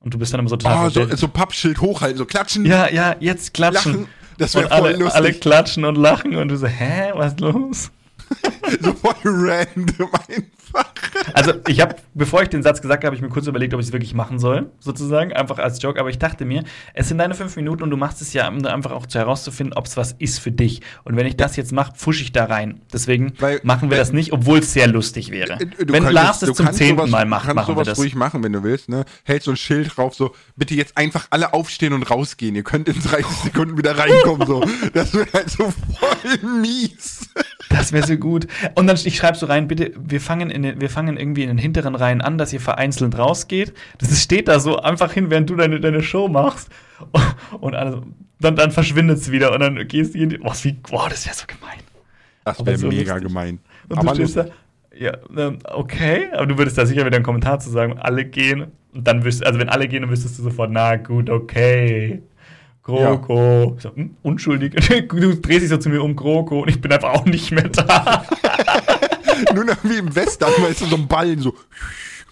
Und 0.00 0.12
du 0.12 0.18
bist 0.18 0.34
dann 0.34 0.40
immer 0.40 0.50
so 0.50 0.56
total 0.56 0.86
Oh, 0.86 0.90
so, 0.90 1.16
so 1.16 1.28
Pappschild 1.28 1.80
hochhalten, 1.80 2.18
so 2.18 2.26
klatschen, 2.26 2.66
Ja, 2.66 2.90
ja, 2.90 3.16
jetzt 3.20 3.54
klatschen. 3.54 3.92
lachen. 3.92 4.08
Das 4.38 4.54
wäre 4.54 4.68
voll 4.68 4.72
alle, 4.72 4.96
lustig. 4.96 5.14
alle 5.14 5.32
klatschen 5.32 5.84
und 5.84 5.96
lachen 5.96 6.36
und 6.36 6.48
du 6.48 6.56
so, 6.56 6.66
hä, 6.66 7.12
was 7.14 7.32
ist 7.32 7.40
los? 7.40 7.90
so 8.82 8.92
voll 8.94 9.14
random 9.24 10.10
einfach. 10.28 10.44
Also, 11.32 11.52
ich 11.68 11.80
habe, 11.80 11.96
bevor 12.14 12.42
ich 12.42 12.48
den 12.48 12.62
Satz 12.62 12.82
gesagt 12.82 13.02
habe, 13.02 13.06
habe 13.08 13.16
ich 13.16 13.22
mir 13.22 13.28
kurz 13.28 13.46
überlegt, 13.46 13.72
ob 13.74 13.80
ich 13.80 13.86
es 13.86 13.92
wirklich 13.92 14.14
machen 14.14 14.38
soll, 14.38 14.70
sozusagen, 14.80 15.32
einfach 15.32 15.58
als 15.58 15.80
Joke. 15.80 15.98
Aber 15.98 16.10
ich 16.10 16.18
dachte 16.18 16.44
mir, 16.44 16.64
es 16.92 17.08
sind 17.08 17.18
deine 17.18 17.34
fünf 17.34 17.56
Minuten 17.56 17.82
und 17.82 17.90
du 17.90 17.96
machst 17.96 18.20
es 18.20 18.32
ja, 18.32 18.48
um 18.48 18.64
einfach 18.66 18.90
auch 18.92 19.06
zu 19.06 19.18
herauszufinden, 19.18 19.74
ob 19.76 19.86
es 19.86 19.96
was 19.96 20.12
ist 20.18 20.38
für 20.40 20.50
dich. 20.52 20.80
Und 21.04 21.16
wenn 21.16 21.26
ich 21.26 21.36
das 21.36 21.56
jetzt 21.56 21.72
mache, 21.72 21.94
pfusche 21.94 22.22
ich 22.22 22.32
da 22.32 22.44
rein. 22.44 22.80
Deswegen 22.92 23.32
Weil- 23.38 23.60
machen 23.62 23.90
wir 23.90 23.96
äh, 23.96 24.00
das 24.00 24.12
nicht, 24.12 24.32
obwohl 24.32 24.58
es 24.58 24.72
sehr 24.72 24.86
lustig 24.88 25.30
wäre. 25.30 25.54
Äh, 25.54 25.66
Du 25.66 25.78
wenn 25.92 26.04
könntest- 26.04 26.12
Lars 26.12 26.42
es 26.42 26.52
zum 26.54 26.66
kannst 26.66 26.78
zehnten 26.78 26.98
sowas- 26.98 27.10
Mal 27.10 27.26
macht, 27.26 27.42
du 27.44 27.46
kannst 27.48 27.56
machen 27.56 27.68
wir 27.76 27.84
sowas 27.84 27.86
das. 27.88 27.98
ruhig 27.98 28.14
machen, 28.14 28.42
wenn 28.42 28.52
du 28.52 28.62
willst, 28.62 28.88
ne? 28.88 29.04
Hältst 29.24 29.46
so 29.46 29.50
ein 29.52 29.56
Schild 29.56 29.96
drauf, 29.96 30.14
so, 30.14 30.34
bitte 30.56 30.74
jetzt 30.74 30.96
einfach 30.96 31.26
alle 31.30 31.52
aufstehen 31.54 31.92
und 31.92 32.02
rausgehen. 32.10 32.54
Ihr 32.54 32.64
könnt 32.64 32.88
in 32.88 33.00
30 33.00 33.26
Sekunden 33.44 33.78
wieder 33.78 33.96
reinkommen, 33.96 34.46
so. 34.46 34.64
Das 34.92 35.14
wäre 35.14 35.26
halt 35.32 35.50
so 35.50 35.72
voll 35.98 36.50
mies. 36.60 37.28
Das 37.68 37.92
wäre 37.92 38.06
so 38.06 38.16
gut. 38.16 38.46
Und 38.74 38.86
dann 38.86 38.96
ich 38.96 39.16
schreibe 39.16 39.36
so 39.36 39.46
rein, 39.46 39.68
bitte, 39.68 39.92
wir 39.96 40.20
fangen, 40.20 40.50
in 40.50 40.62
den, 40.62 40.80
wir 40.80 40.90
fangen 40.90 41.16
irgendwie 41.16 41.42
in 41.42 41.48
den 41.48 41.58
hinteren 41.58 41.94
Reihen 41.94 42.20
an, 42.20 42.38
dass 42.38 42.52
ihr 42.52 42.60
vereinzelt 42.60 43.18
rausgeht. 43.18 43.72
Das 43.98 44.22
steht 44.22 44.48
da 44.48 44.60
so 44.60 44.78
einfach 44.78 45.12
hin, 45.12 45.30
während 45.30 45.50
du 45.50 45.56
deine, 45.56 45.80
deine 45.80 46.02
Show 46.02 46.28
machst. 46.28 46.68
Und 47.60 47.74
also, 47.74 48.02
dann, 48.40 48.56
dann 48.56 48.70
verschwindet 48.70 49.18
es 49.18 49.30
wieder 49.30 49.52
und 49.52 49.60
dann 49.60 49.88
gehst 49.88 50.14
du 50.14 50.18
in 50.18 50.30
die. 50.30 50.38
Boah, 50.38 50.54
wie, 50.62 50.72
boah 50.72 51.08
das 51.08 51.26
wäre 51.26 51.36
so 51.36 51.44
gemein. 51.46 51.80
Das 52.44 52.64
wäre 52.64 52.76
so 52.76 52.88
mega 52.88 53.14
lustig. 53.14 53.28
gemein. 53.28 53.58
Und 53.88 53.98
aber 53.98 54.10
du 54.10 54.14
stehst 54.16 54.36
da, 54.36 54.46
ja, 54.96 55.16
ähm, 55.36 55.58
okay, 55.64 56.28
aber 56.32 56.46
du 56.46 56.58
würdest 56.58 56.78
da 56.78 56.86
sicher 56.86 57.04
wieder 57.04 57.16
einen 57.16 57.24
Kommentar 57.24 57.58
zu 57.58 57.70
sagen, 57.70 57.98
alle 57.98 58.24
gehen. 58.24 58.72
Und 58.92 59.08
dann 59.08 59.24
wüsstest, 59.24 59.46
also 59.46 59.58
wenn 59.58 59.68
alle 59.68 59.88
gehen, 59.88 60.02
dann 60.02 60.10
wüsstest 60.10 60.38
du 60.38 60.42
sofort, 60.42 60.70
na 60.70 60.96
gut, 60.96 61.30
okay. 61.30 62.22
Kroko. 62.84 63.76
Ja. 63.76 63.80
So, 63.80 63.96
hm, 63.96 64.16
unschuldig. 64.22 64.74
Du 65.08 65.34
drehst 65.34 65.62
dich 65.62 65.70
so 65.70 65.78
zu 65.78 65.88
mir 65.88 66.02
um, 66.02 66.14
Kroko, 66.14 66.60
und 66.60 66.68
ich 66.68 66.80
bin 66.80 66.92
einfach 66.92 67.14
auch 67.14 67.24
nicht 67.24 67.50
mehr 67.50 67.68
da. 67.68 68.26
Nur 69.54 69.64
noch 69.64 69.82
wie 69.82 69.98
im 69.98 70.14
Western, 70.14 70.52
weißt 70.58 70.82
du, 70.82 70.86
so 70.86 70.96
ein 70.96 71.08
Ballen 71.08 71.40
so. 71.40 71.54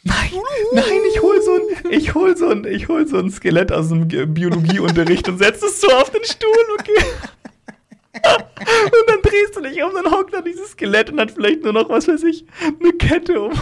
Nein, 0.05 0.33
nein, 0.73 1.01
ich 1.13 1.23
hol 1.23 1.41
so 1.43 1.55
ein, 1.55 1.93
ich 1.93 2.15
hol 2.15 2.37
so 2.37 2.49
ein, 2.49 2.65
ich 2.65 2.89
hol 2.89 3.07
so 3.07 3.19
ein 3.19 3.31
Skelett 3.31 3.71
aus 3.71 3.89
dem 3.89 4.09
Biologieunterricht 4.09 5.29
und 5.29 5.39
setz 5.39 5.63
es 5.63 5.81
so 5.81 5.89
auf 5.89 6.11
den 6.11 6.25
Stuhl, 6.25 6.49
okay? 6.79 7.07
und 8.15 9.09
dann 9.09 9.23
drehst 9.23 9.57
du 9.57 9.61
dich 9.63 9.83
um, 9.83 9.93
dann 9.95 10.13
hockt 10.13 10.35
da 10.35 10.43
dieses 10.43 10.73
Skelett 10.73 11.11
und 11.11 11.21
hat 11.21 11.31
vielleicht 11.31 11.63
nur 11.63 11.73
noch, 11.73 11.89
was 11.89 12.09
weiß 12.09 12.25
ich, 12.25 12.45
eine 12.81 12.93
Kette 12.93 13.41
um. 13.41 13.53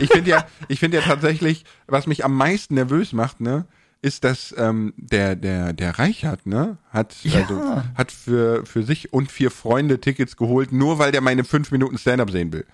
Ich 0.00 0.10
finde 0.10 0.30
ja, 0.30 0.46
ich 0.68 0.80
finde 0.80 0.98
ja 0.98 1.02
tatsächlich, 1.04 1.64
was 1.86 2.06
mich 2.06 2.24
am 2.24 2.36
meisten 2.36 2.74
nervös 2.74 3.12
macht, 3.12 3.40
ne, 3.40 3.66
ist, 4.02 4.24
dass 4.24 4.54
ähm, 4.56 4.94
der, 4.96 5.36
der, 5.36 5.72
der 5.72 5.98
Reichert, 5.98 6.46
ne, 6.46 6.78
hat, 6.90 7.16
ja. 7.22 7.40
also, 7.40 7.82
hat 7.94 8.12
für, 8.12 8.64
für 8.64 8.82
sich 8.82 9.12
und 9.12 9.30
vier 9.30 9.50
Freunde 9.50 10.00
Tickets 10.00 10.36
geholt, 10.36 10.72
nur 10.72 10.98
weil 10.98 11.12
der 11.12 11.20
meine 11.20 11.44
fünf 11.44 11.70
Minuten 11.70 11.98
Stand-up 11.98 12.30
sehen 12.30 12.52
will. 12.52 12.66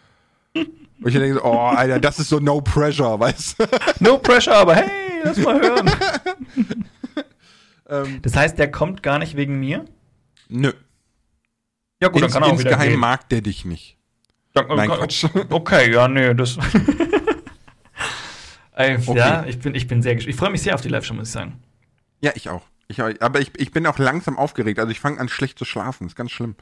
Und 0.55 1.09
ich 1.09 1.15
denke 1.15 1.35
so, 1.35 1.45
oh, 1.45 1.69
Alter, 1.69 1.99
das 1.99 2.19
ist 2.19 2.29
so 2.29 2.39
no 2.39 2.61
pressure, 2.61 3.19
weißt 3.19 3.59
du? 3.59 3.65
No 4.01 4.19
pressure, 4.19 4.55
aber 4.55 4.77
hey, 4.77 4.91
lass 5.25 5.37
mal 5.39 5.61
hören. 5.61 5.91
Ähm. 7.89 8.21
das 8.23 8.37
heißt, 8.37 8.59
der 8.59 8.71
kommt 8.71 9.03
gar 9.03 9.19
nicht 9.19 9.37
wegen 9.37 9.61
mir? 9.61 9.85
Nö. 10.49 10.73
Ja, 12.01 12.09
gut, 12.09 12.23
Ins, 12.23 12.33
dann 12.33 12.43
kann 12.43 12.51
er 12.51 12.55
auch 12.55 12.59
Insgeheim 12.59 12.89
gehen. 12.91 13.01
mag 13.01 13.29
der 13.29 13.43
dich 13.43 13.65
nicht. 13.65 13.99
Dann, 14.55 14.67
Nein, 14.69 14.89
Quatsch. 14.89 15.27
Okay, 15.51 15.93
ja, 15.93 16.09
nee, 16.09 16.33
das. 16.33 16.57
Okay. 18.75 19.19
Ja, 19.19 19.45
ich 19.47 19.59
bin, 19.59 19.75
ich 19.75 19.87
bin 19.87 20.03
sehr 20.03 20.15
gespannt. 20.15 20.35
Ich 20.35 20.39
freue 20.39 20.51
mich 20.51 20.63
sehr 20.63 20.75
auf 20.75 20.81
die 20.81 20.89
Live-Show, 20.89 21.15
muss 21.15 21.29
ich 21.29 21.33
sagen. 21.33 21.63
Ja, 22.21 22.33
ich 22.35 22.49
auch. 22.49 22.63
Ich, 22.89 23.01
aber 23.01 23.41
ich, 23.41 23.53
ich 23.57 23.73
bin 23.73 23.87
auch 23.87 23.99
langsam 23.99 24.39
aufgeregt. 24.39 24.79
Also 24.79 24.91
ich 24.91 25.01
fange 25.01 25.21
an 25.21 25.29
schlecht 25.29 25.59
zu 25.59 25.65
schlafen. 25.65 26.05
Das 26.05 26.13
ist 26.13 26.17
ganz 26.17 26.31
schlimm. 26.31 26.57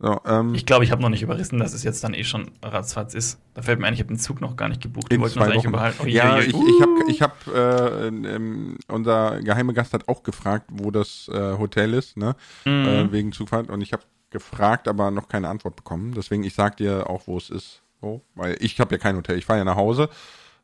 So, 0.00 0.20
ähm, 0.26 0.54
ich 0.54 0.66
glaube, 0.66 0.84
ich 0.84 0.90
habe 0.90 1.00
noch 1.02 1.08
nicht 1.08 1.22
überrissen, 1.22 1.58
dass 1.58 1.72
es 1.72 1.84
jetzt 1.84 2.02
dann 2.02 2.14
eh 2.14 2.24
schon 2.24 2.50
ratzfatz 2.62 3.14
ist. 3.14 3.38
Da 3.54 3.62
fällt 3.62 3.78
mir 3.78 3.86
ein, 3.86 3.94
ich 3.94 4.00
habe 4.00 4.08
den 4.08 4.18
Zug 4.18 4.40
noch 4.40 4.56
gar 4.56 4.68
nicht 4.68 4.82
gebucht. 4.82 5.12
In 5.12 5.24
zwei 5.28 5.54
Wochen. 5.54 5.74
Oh, 5.74 6.06
ja, 6.06 6.40
je, 6.40 6.46
je. 6.46 6.48
ich, 6.48 6.56
ich 6.56 6.82
habe, 6.82 6.92
ich 7.08 7.22
hab, 7.22 7.46
äh, 7.46 8.08
ähm, 8.08 8.76
unser 8.88 9.40
geheimer 9.40 9.72
Gast 9.72 9.94
hat 9.94 10.08
auch 10.08 10.24
gefragt, 10.24 10.66
wo 10.72 10.90
das 10.90 11.30
äh, 11.32 11.56
Hotel 11.58 11.94
ist, 11.94 12.16
ne? 12.16 12.34
Mhm. 12.64 12.86
Äh, 12.86 13.12
wegen 13.12 13.32
Zugfahrt. 13.32 13.70
Und 13.70 13.82
ich 13.82 13.92
habe 13.92 14.02
gefragt, 14.30 14.88
aber 14.88 15.12
noch 15.12 15.28
keine 15.28 15.48
Antwort 15.48 15.76
bekommen. 15.76 16.12
Deswegen, 16.12 16.42
ich 16.42 16.54
sag 16.54 16.76
dir 16.78 17.08
auch, 17.08 17.28
wo 17.28 17.38
es 17.38 17.50
ist. 17.50 17.82
So, 18.00 18.20
weil 18.34 18.56
ich 18.60 18.80
habe 18.80 18.96
ja 18.96 18.98
kein 18.98 19.16
Hotel. 19.16 19.38
Ich 19.38 19.46
fahre 19.46 19.60
ja 19.60 19.64
nach 19.64 19.76
Hause. 19.76 20.08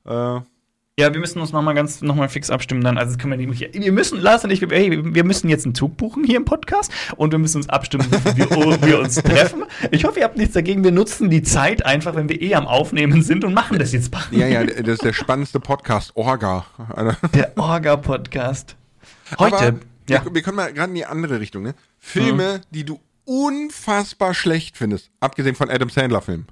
Äh, 0.06 0.40
ja, 1.00 1.14
wir 1.14 1.20
müssen 1.20 1.40
uns 1.40 1.50
nochmal 1.50 1.74
ganz 1.74 2.02
nochmal 2.02 2.28
fix 2.28 2.50
abstimmen 2.50 2.84
dann. 2.84 2.98
Also 2.98 3.16
können 3.16 3.38
wir 3.38 3.46
nicht. 3.46 3.72
Wir 3.72 3.92
müssen, 3.92 4.20
Lars 4.20 4.44
und 4.44 4.50
ich, 4.50 4.60
hey, 4.60 5.00
wir 5.02 5.24
müssen 5.24 5.48
jetzt 5.48 5.64
einen 5.64 5.74
Zug 5.74 5.96
buchen 5.96 6.24
hier 6.24 6.36
im 6.36 6.44
Podcast 6.44 6.92
und 7.16 7.32
wir 7.32 7.38
müssen 7.38 7.56
uns 7.56 7.70
abstimmen, 7.70 8.06
wie 8.10 8.38
wir, 8.38 8.82
wir 8.82 9.00
uns 9.00 9.14
treffen. 9.22 9.64
Ich 9.92 10.04
hoffe, 10.04 10.18
ihr 10.18 10.26
habt 10.26 10.36
nichts 10.36 10.52
dagegen. 10.52 10.84
Wir 10.84 10.92
nutzen 10.92 11.30
die 11.30 11.42
Zeit 11.42 11.86
einfach, 11.86 12.16
wenn 12.16 12.28
wir 12.28 12.42
eh 12.42 12.54
am 12.54 12.66
Aufnehmen 12.66 13.22
sind 13.22 13.44
und 13.44 13.54
machen 13.54 13.78
das 13.78 13.92
jetzt. 13.92 14.10
Ja, 14.30 14.46
ja, 14.46 14.62
das 14.62 14.88
ist 14.88 15.04
der 15.04 15.14
spannendste 15.14 15.58
Podcast, 15.58 16.14
Orga. 16.16 16.66
Der 17.34 17.56
Orga-Podcast. 17.56 18.76
Heute. 19.38 19.56
Aber 19.56 19.66
ja. 20.06 20.24
wir, 20.24 20.34
wir 20.34 20.42
können 20.42 20.56
mal 20.56 20.70
gerade 20.70 20.90
in 20.90 20.96
die 20.96 21.06
andere 21.06 21.40
Richtung, 21.40 21.62
ne? 21.62 21.74
Filme, 21.98 22.58
mhm. 22.58 22.62
die 22.72 22.84
du 22.84 23.00
unfassbar 23.24 24.34
schlecht 24.34 24.76
findest, 24.76 25.10
abgesehen 25.20 25.54
von 25.54 25.70
Adam 25.70 25.88
Sandler-Filmen. 25.88 26.46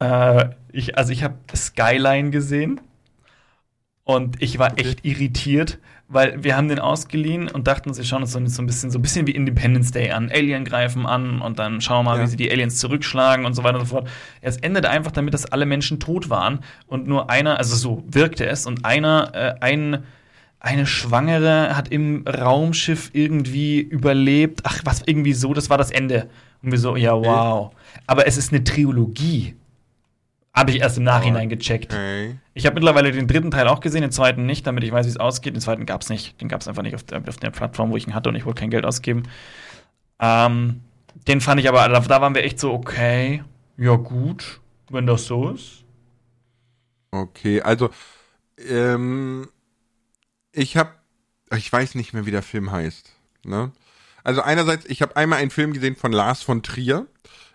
Äh, 0.00 0.50
ich, 0.72 0.98
also 0.98 1.12
ich 1.12 1.22
habe 1.22 1.36
Skyline 1.54 2.30
gesehen. 2.30 2.80
Und 4.04 4.42
ich 4.42 4.58
war 4.58 4.76
echt 4.76 5.04
irritiert, 5.04 5.78
weil 6.08 6.42
wir 6.42 6.56
haben 6.56 6.66
den 6.66 6.80
ausgeliehen 6.80 7.48
und 7.48 7.68
dachten, 7.68 7.94
sie 7.94 8.04
schauen 8.04 8.22
uns 8.22 8.32
so 8.32 8.38
ein 8.38 8.66
bisschen, 8.66 8.90
so 8.90 8.98
ein 8.98 9.02
bisschen 9.02 9.28
wie 9.28 9.30
Independence 9.30 9.92
Day 9.92 10.10
an. 10.10 10.30
Alien 10.34 10.64
greifen 10.64 11.06
an 11.06 11.40
und 11.40 11.60
dann 11.60 11.80
schauen 11.80 12.04
wir 12.04 12.10
mal, 12.10 12.18
ja. 12.18 12.24
wie 12.24 12.26
sie 12.26 12.36
die 12.36 12.50
Aliens 12.50 12.78
zurückschlagen 12.78 13.44
und 13.44 13.54
so 13.54 13.62
weiter 13.62 13.78
und 13.78 13.86
so 13.86 13.94
fort. 13.94 14.08
Es 14.40 14.56
endete 14.56 14.90
einfach 14.90 15.12
damit, 15.12 15.32
dass 15.32 15.46
alle 15.46 15.64
Menschen 15.64 16.00
tot 16.00 16.28
waren 16.28 16.58
und 16.88 17.06
nur 17.06 17.30
einer, 17.30 17.58
also 17.58 17.76
so 17.76 18.02
wirkte 18.08 18.46
es, 18.46 18.66
und 18.66 18.84
einer, 18.84 19.30
äh, 19.32 19.54
ein, 19.60 20.02
eine 20.58 20.86
Schwangere 20.86 21.76
hat 21.76 21.88
im 21.88 22.26
Raumschiff 22.26 23.10
irgendwie 23.12 23.80
überlebt. 23.80 24.62
Ach, 24.64 24.80
was 24.82 25.02
irgendwie 25.06 25.34
so, 25.34 25.54
das 25.54 25.70
war 25.70 25.78
das 25.78 25.92
Ende. 25.92 26.28
Und 26.62 26.72
wir 26.72 26.78
so, 26.78 26.96
ja, 26.96 27.14
wow. 27.14 27.70
Aber 28.08 28.26
es 28.26 28.36
ist 28.36 28.52
eine 28.52 28.64
Trilogie. 28.64 29.54
Habe 30.52 30.72
ich 30.72 30.80
erst 30.80 30.98
im 30.98 31.04
Nachhinein 31.04 31.48
gecheckt. 31.48 31.92
Okay. 31.92 32.36
Ich 32.54 32.66
habe 32.66 32.74
mittlerweile 32.74 33.12
den 33.12 33.28
dritten 33.28 33.52
Teil 33.52 33.68
auch 33.68 33.80
gesehen, 33.80 34.02
den 34.02 34.10
zweiten 34.10 34.46
nicht, 34.46 34.66
damit 34.66 34.82
ich 34.82 34.90
weiß, 34.90 35.06
wie 35.06 35.10
es 35.10 35.16
ausgeht. 35.16 35.54
Den 35.54 35.60
zweiten 35.60 35.86
gab 35.86 36.02
es 36.02 36.08
nicht. 36.08 36.40
Den 36.40 36.48
gab 36.48 36.60
es 36.60 36.68
einfach 36.68 36.82
nicht 36.82 36.94
auf 36.94 37.04
der, 37.04 37.22
auf 37.26 37.36
der, 37.36 37.50
Plattform, 37.50 37.90
wo 37.90 37.96
ich 37.96 38.06
ihn 38.06 38.14
hatte 38.14 38.28
und 38.28 38.34
ich 38.34 38.44
wollte 38.44 38.60
kein 38.60 38.70
Geld 38.70 38.84
ausgeben. 38.84 39.22
Ähm, 40.18 40.80
den 41.28 41.40
fand 41.40 41.60
ich 41.60 41.68
aber, 41.68 41.88
da, 41.88 42.20
waren 42.20 42.34
wir 42.34 42.44
echt 42.44 42.58
so, 42.58 42.72
okay, 42.72 43.42
ja 43.76 43.96
gut, 43.96 44.60
wenn 44.90 45.06
das 45.06 45.26
so 45.26 45.50
ist. 45.50 45.84
Okay, 47.12 47.62
also 47.62 47.90
ähm, 48.68 49.48
ich 50.52 50.76
habe, 50.76 50.90
ich 51.56 51.72
weiß 51.72 51.94
nicht 51.94 52.12
mehr, 52.12 52.26
wie 52.26 52.30
der 52.30 52.42
Film 52.42 52.70
heißt. 52.70 53.12
Ne? 53.44 53.72
Also 54.22 54.42
einerseits, 54.42 54.86
ich 54.86 55.02
habe 55.02 55.16
einmal 55.16 55.38
einen 55.38 55.50
Film 55.50 55.72
gesehen 55.72 55.96
von 55.96 56.12
Lars 56.12 56.42
von 56.42 56.62
Trier. 56.62 57.06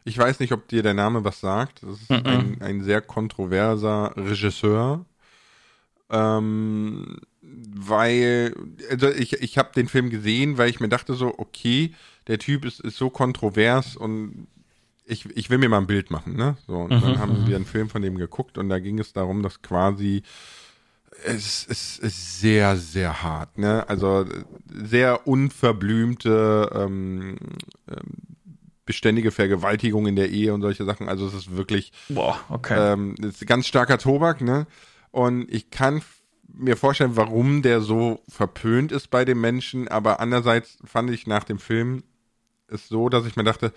Ich 0.05 0.17
weiß 0.17 0.39
nicht, 0.39 0.53
ob 0.53 0.67
dir 0.67 0.83
der 0.83 0.93
Name 0.93 1.23
was 1.23 1.41
sagt. 1.41 1.83
Das 1.83 2.01
ist 2.01 2.09
mm 2.09 2.13
-mm. 2.13 2.27
Ein, 2.27 2.61
ein, 2.61 2.83
sehr 2.83 3.01
kontroverser 3.01 4.13
Regisseur. 4.15 5.05
Ähm, 6.09 7.17
weil, 7.41 8.55
also 8.89 9.09
ich, 9.09 9.33
ich 9.33 9.57
habe 9.57 9.71
den 9.75 9.87
Film 9.87 10.09
gesehen, 10.09 10.57
weil 10.57 10.69
ich 10.69 10.79
mir 10.79 10.89
dachte 10.89 11.15
so, 11.15 11.33
okay, 11.37 11.93
der 12.27 12.39
Typ 12.39 12.65
ist, 12.65 12.79
ist 12.79 12.97
so 12.97 13.09
kontrovers 13.09 13.95
und 13.95 14.47
ich, 15.05 15.25
ich 15.35 15.49
will 15.49 15.57
mir 15.57 15.69
mal 15.69 15.79
ein 15.79 15.87
Bild 15.87 16.11
machen, 16.11 16.35
ne? 16.35 16.57
So, 16.67 16.77
und 16.77 16.91
mhm, 16.91 17.01
dann 17.01 17.19
haben 17.19 17.41
mhm. 17.41 17.47
wir 17.47 17.55
einen 17.55 17.65
Film 17.65 17.89
von 17.89 18.01
dem 18.01 18.17
geguckt 18.17 18.57
und 18.57 18.69
da 18.69 18.79
ging 18.79 18.99
es 18.99 19.13
darum, 19.13 19.43
dass 19.43 19.61
quasi 19.61 20.23
es, 21.23 21.65
es 21.69 21.99
ist 21.99 22.39
sehr, 22.39 22.75
sehr 22.77 23.23
hart, 23.23 23.57
ne? 23.57 23.87
Also 23.87 24.25
sehr 24.67 25.27
unverblümte 25.27 26.69
ähm, 26.73 27.37
ähm, 27.87 28.34
beständige 28.85 29.31
Vergewaltigung 29.31 30.07
in 30.07 30.15
der 30.15 30.29
Ehe 30.29 30.53
und 30.53 30.61
solche 30.61 30.85
Sachen. 30.85 31.09
Also 31.09 31.27
es 31.27 31.33
ist 31.33 31.57
wirklich 31.57 31.91
Boah, 32.09 32.39
okay. 32.49 32.93
ähm, 32.93 33.15
ist 33.21 33.45
ganz 33.47 33.67
starker 33.67 33.97
Tobak, 33.97 34.41
ne? 34.41 34.67
Und 35.11 35.51
ich 35.51 35.71
kann 35.71 36.01
mir 36.47 36.77
vorstellen, 36.77 37.15
warum 37.15 37.61
der 37.61 37.81
so 37.81 38.21
verpönt 38.29 38.91
ist 38.91 39.09
bei 39.09 39.25
den 39.25 39.39
Menschen, 39.39 39.87
aber 39.87 40.19
andererseits 40.19 40.77
fand 40.83 41.09
ich 41.09 41.27
nach 41.27 41.43
dem 41.43 41.59
Film 41.59 42.03
es 42.67 42.87
so, 42.87 43.09
dass 43.09 43.25
ich 43.25 43.35
mir 43.35 43.43
dachte, 43.43 43.73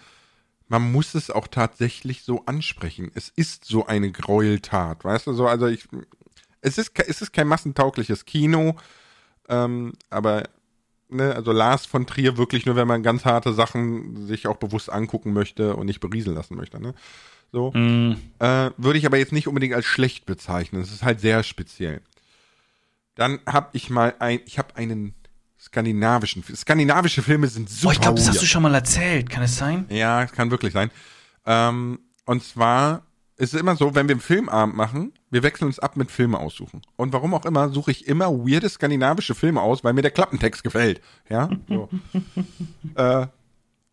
man 0.68 0.92
muss 0.92 1.14
es 1.14 1.30
auch 1.30 1.48
tatsächlich 1.48 2.22
so 2.22 2.44
ansprechen. 2.44 3.10
Es 3.14 3.30
ist 3.30 3.64
so 3.64 3.86
eine 3.86 4.10
Gräueltat, 4.10 5.04
weißt 5.04 5.26
du 5.26 5.32
so, 5.32 5.46
also 5.46 5.66
ich 5.66 5.88
es 6.60 6.76
ist 6.76 6.98
es 6.98 7.22
ist 7.22 7.32
kein 7.32 7.46
massentaugliches 7.46 8.24
Kino, 8.24 8.76
ähm, 9.48 9.94
aber 10.10 10.44
ne, 11.08 11.34
also 11.34 11.52
Lars 11.52 11.86
von 11.86 12.06
Trier 12.06 12.36
wirklich 12.36 12.66
nur, 12.66 12.76
wenn 12.76 12.88
man 12.88 13.02
ganz 13.02 13.24
harte 13.24 13.52
Sachen 13.52 14.26
sich 14.26 14.46
auch 14.46 14.56
bewusst 14.56 14.90
angucken 14.90 15.32
möchte 15.32 15.76
und 15.76 15.86
nicht 15.86 16.00
berieseln 16.00 16.36
lassen 16.36 16.56
möchte, 16.56 16.80
ne? 16.80 16.94
So. 17.50 17.72
Mm. 17.72 18.16
Äh, 18.40 18.70
würde 18.76 18.98
ich 18.98 19.06
aber 19.06 19.16
jetzt 19.16 19.32
nicht 19.32 19.48
unbedingt 19.48 19.74
als 19.74 19.86
schlecht 19.86 20.26
bezeichnen. 20.26 20.82
Es 20.82 20.92
ist 20.92 21.02
halt 21.02 21.20
sehr 21.20 21.42
speziell. 21.42 22.02
Dann 23.14 23.40
habe 23.46 23.70
ich 23.72 23.90
mal 23.90 24.14
ein, 24.18 24.40
ich 24.44 24.58
habe 24.58 24.76
einen 24.76 25.14
skandinavischen, 25.58 26.44
skandinavische 26.54 27.22
Filme 27.22 27.48
sind 27.48 27.68
super. 27.68 27.88
Oh, 27.88 27.92
ich 27.92 28.00
glaube, 28.00 28.18
das 28.18 28.28
hast 28.28 28.42
du 28.42 28.46
schon 28.46 28.62
mal 28.62 28.74
erzählt. 28.74 29.30
Kann 29.30 29.42
es 29.42 29.56
sein? 29.56 29.86
Ja, 29.88 30.22
es 30.22 30.32
kann 30.32 30.50
wirklich 30.50 30.72
sein. 30.72 30.90
Ähm, 31.46 32.00
und 32.26 32.44
zwar 32.44 33.07
ist 33.38 33.54
es 33.54 33.60
immer 33.60 33.76
so, 33.76 33.94
wenn 33.94 34.08
wir 34.08 34.14
einen 34.14 34.20
Filmabend 34.20 34.76
machen, 34.76 35.12
wir 35.30 35.44
wechseln 35.44 35.66
uns 35.68 35.78
ab 35.78 35.96
mit 35.96 36.10
Filme 36.10 36.38
aussuchen. 36.38 36.82
Und 36.96 37.12
warum 37.12 37.34
auch 37.34 37.46
immer, 37.46 37.68
suche 37.68 37.92
ich 37.92 38.08
immer 38.08 38.30
weirde 38.30 38.68
skandinavische 38.68 39.36
Filme 39.36 39.62
aus, 39.62 39.84
weil 39.84 39.92
mir 39.92 40.02
der 40.02 40.10
Klappentext 40.10 40.64
gefällt. 40.64 41.00
Ja. 41.30 41.48
So. 41.68 41.88
äh, 42.96 43.26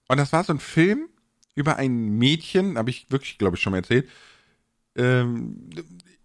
und 0.08 0.18
das 0.18 0.34
war 0.34 0.44
so 0.44 0.54
ein 0.54 0.60
Film 0.60 1.10
über 1.54 1.78
ein 1.78 2.18
Mädchen, 2.18 2.78
habe 2.78 2.90
ich 2.90 3.10
wirklich, 3.12 3.38
glaube 3.38 3.56
ich, 3.56 3.62
schon 3.62 3.72
mal 3.72 3.78
erzählt. 3.78 4.10
Ähm, 4.96 5.70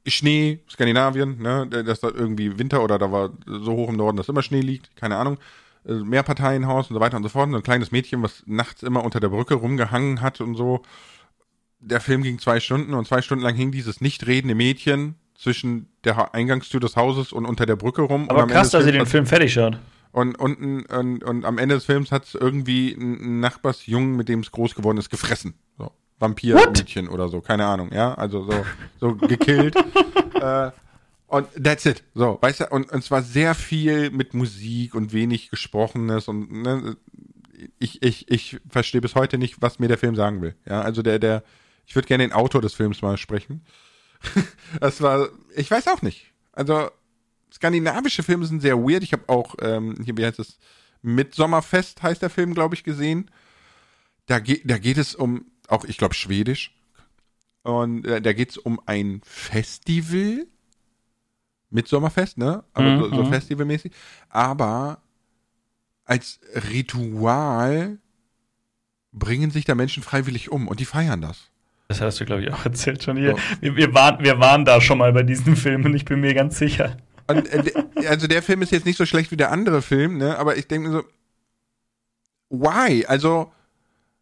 Schnee, 0.06 0.60
Skandinavien, 0.68 1.40
ne, 1.42 1.66
das 1.68 2.00
da 2.00 2.08
irgendwie 2.08 2.58
Winter 2.58 2.82
oder 2.82 2.98
da 2.98 3.12
war 3.12 3.30
so 3.46 3.72
hoch 3.72 3.90
im 3.90 3.96
Norden, 3.96 4.16
dass 4.16 4.30
immer 4.30 4.42
Schnee 4.42 4.62
liegt, 4.62 4.96
keine 4.96 5.16
Ahnung. 5.16 5.38
äh, 5.84 5.92
Mehrparteienhaus 5.92 6.90
und 6.90 6.94
so 6.94 7.00
weiter 7.00 7.18
und 7.18 7.22
so 7.22 7.28
fort. 7.28 7.50
So 7.50 7.56
ein 7.56 7.62
kleines 7.62 7.92
Mädchen, 7.92 8.22
was 8.22 8.42
nachts 8.46 8.82
immer 8.82 9.04
unter 9.04 9.20
der 9.20 9.28
Brücke 9.28 9.54
rumgehangen 9.54 10.20
hat 10.22 10.40
und 10.40 10.54
so. 10.54 10.82
Der 11.80 12.00
Film 12.00 12.22
ging 12.22 12.38
zwei 12.38 12.60
Stunden 12.60 12.94
und 12.94 13.06
zwei 13.06 13.22
Stunden 13.22 13.42
lang 13.42 13.54
hing 13.54 13.72
dieses 13.72 14.00
nicht 14.00 14.26
redende 14.26 14.54
Mädchen 14.54 15.14
zwischen 15.34 15.88
der 16.04 16.34
Eingangstür 16.34 16.80
des 16.80 16.96
Hauses 16.96 17.32
und 17.32 17.46
unter 17.46 17.64
der 17.66 17.76
Brücke 17.76 18.02
rum. 18.02 18.28
Aber 18.28 18.46
krass, 18.46 18.70
dass 18.70 18.84
ihr 18.84 18.92
den 18.92 19.06
Film 19.06 19.26
fertig 19.26 19.52
schaut. 19.52 19.78
Und, 20.12 20.38
und, 20.38 20.84
und, 20.86 21.24
und 21.24 21.44
am 21.44 21.58
Ende 21.58 21.76
des 21.76 21.84
Films 21.84 22.10
hat 22.10 22.24
es 22.24 22.34
irgendwie 22.34 22.92
ein 22.92 23.40
Nachbarsjungen, 23.40 24.16
mit 24.16 24.28
dem 24.28 24.40
es 24.40 24.50
groß 24.50 24.74
geworden 24.74 24.98
ist, 24.98 25.08
gefressen. 25.08 25.54
So. 25.78 25.92
Vampirmädchen 26.18 27.08
oder 27.08 27.28
so, 27.28 27.40
keine 27.40 27.66
Ahnung, 27.66 27.90
ja. 27.92 28.14
Also 28.14 28.44
so, 28.44 28.66
so 28.98 29.14
gekillt. 29.14 29.76
äh, 30.34 30.70
und 31.28 31.46
that's 31.62 31.86
it. 31.86 32.02
So, 32.14 32.38
weißt 32.40 32.60
du, 32.60 32.66
und, 32.70 32.90
und 32.90 32.98
es 32.98 33.10
war 33.10 33.22
sehr 33.22 33.54
viel 33.54 34.10
mit 34.10 34.34
Musik 34.34 34.94
und 34.94 35.12
wenig 35.12 35.50
Gesprochenes 35.50 36.28
und 36.28 36.50
ne, 36.50 36.96
ich, 37.78 38.02
ich, 38.02 38.30
ich 38.30 38.58
verstehe 38.68 39.00
bis 39.00 39.14
heute 39.14 39.38
nicht, 39.38 39.62
was 39.62 39.78
mir 39.78 39.88
der 39.88 39.98
Film 39.98 40.16
sagen 40.16 40.42
will. 40.42 40.56
Ja, 40.68 40.82
also 40.82 41.02
der, 41.02 41.18
der, 41.18 41.44
ich 41.90 41.96
würde 41.96 42.06
gerne 42.06 42.22
den 42.22 42.32
Autor 42.32 42.62
des 42.62 42.74
Films 42.74 43.02
mal 43.02 43.16
sprechen. 43.16 43.64
das 44.80 45.00
war, 45.00 45.28
ich 45.56 45.68
weiß 45.68 45.88
auch 45.88 46.02
nicht. 46.02 46.32
Also, 46.52 46.88
skandinavische 47.52 48.22
Filme 48.22 48.46
sind 48.46 48.62
sehr 48.62 48.78
weird. 48.78 49.02
Ich 49.02 49.12
habe 49.12 49.24
auch, 49.26 49.56
ähm, 49.60 49.96
hier, 50.04 50.16
wie 50.16 50.24
heißt 50.24 50.38
es, 50.38 50.60
Mitsommerfest 51.02 52.00
heißt 52.00 52.22
der 52.22 52.30
Film, 52.30 52.54
glaube 52.54 52.76
ich, 52.76 52.84
gesehen. 52.84 53.28
Da, 54.26 54.38
geht, 54.38 54.70
da 54.70 54.78
geht 54.78 54.98
es 54.98 55.16
um, 55.16 55.50
auch 55.66 55.84
ich 55.84 55.96
glaube, 55.98 56.14
Schwedisch. 56.14 56.76
Und 57.64 58.06
äh, 58.06 58.22
da 58.22 58.34
geht 58.34 58.50
es 58.50 58.56
um 58.56 58.80
ein 58.86 59.20
Festival 59.24 60.46
mit 61.70 61.88
Sommerfest, 61.88 62.38
ne? 62.38 62.62
Aber 62.72 62.88
mhm. 62.88 63.00
so, 63.00 63.08
so 63.16 63.24
mhm. 63.24 63.30
festivalmäßig. 63.32 63.90
Aber 64.28 65.02
als 66.04 66.38
Ritual 66.72 67.98
bringen 69.10 69.50
sich 69.50 69.64
da 69.64 69.74
Menschen 69.74 70.04
freiwillig 70.04 70.52
um 70.52 70.68
und 70.68 70.78
die 70.78 70.84
feiern 70.84 71.20
das. 71.20 71.50
Das 71.90 72.00
hast 72.00 72.20
du, 72.20 72.24
glaube 72.24 72.42
ich, 72.42 72.52
auch 72.52 72.64
erzählt 72.64 73.02
schon 73.02 73.16
hier. 73.16 73.32
So. 73.32 73.38
Wir, 73.60 73.74
wir, 73.74 73.94
waren, 73.94 74.22
wir 74.22 74.38
waren 74.38 74.64
da 74.64 74.80
schon 74.80 74.98
mal 74.98 75.12
bei 75.12 75.24
diesem 75.24 75.56
Film 75.56 75.84
und 75.84 75.92
ich 75.92 76.04
bin 76.04 76.20
mir 76.20 76.34
ganz 76.34 76.56
sicher. 76.56 76.96
Und, 77.26 77.52
äh, 77.52 77.72
also 78.06 78.28
der 78.28 78.44
Film 78.44 78.62
ist 78.62 78.70
jetzt 78.70 78.86
nicht 78.86 78.96
so 78.96 79.06
schlecht 79.06 79.32
wie 79.32 79.36
der 79.36 79.50
andere 79.50 79.82
Film, 79.82 80.16
ne? 80.16 80.38
Aber 80.38 80.56
ich 80.56 80.68
denke 80.68 80.88
mir 80.88 80.94
so, 80.94 81.04
why? 82.48 83.04
Also, 83.06 83.52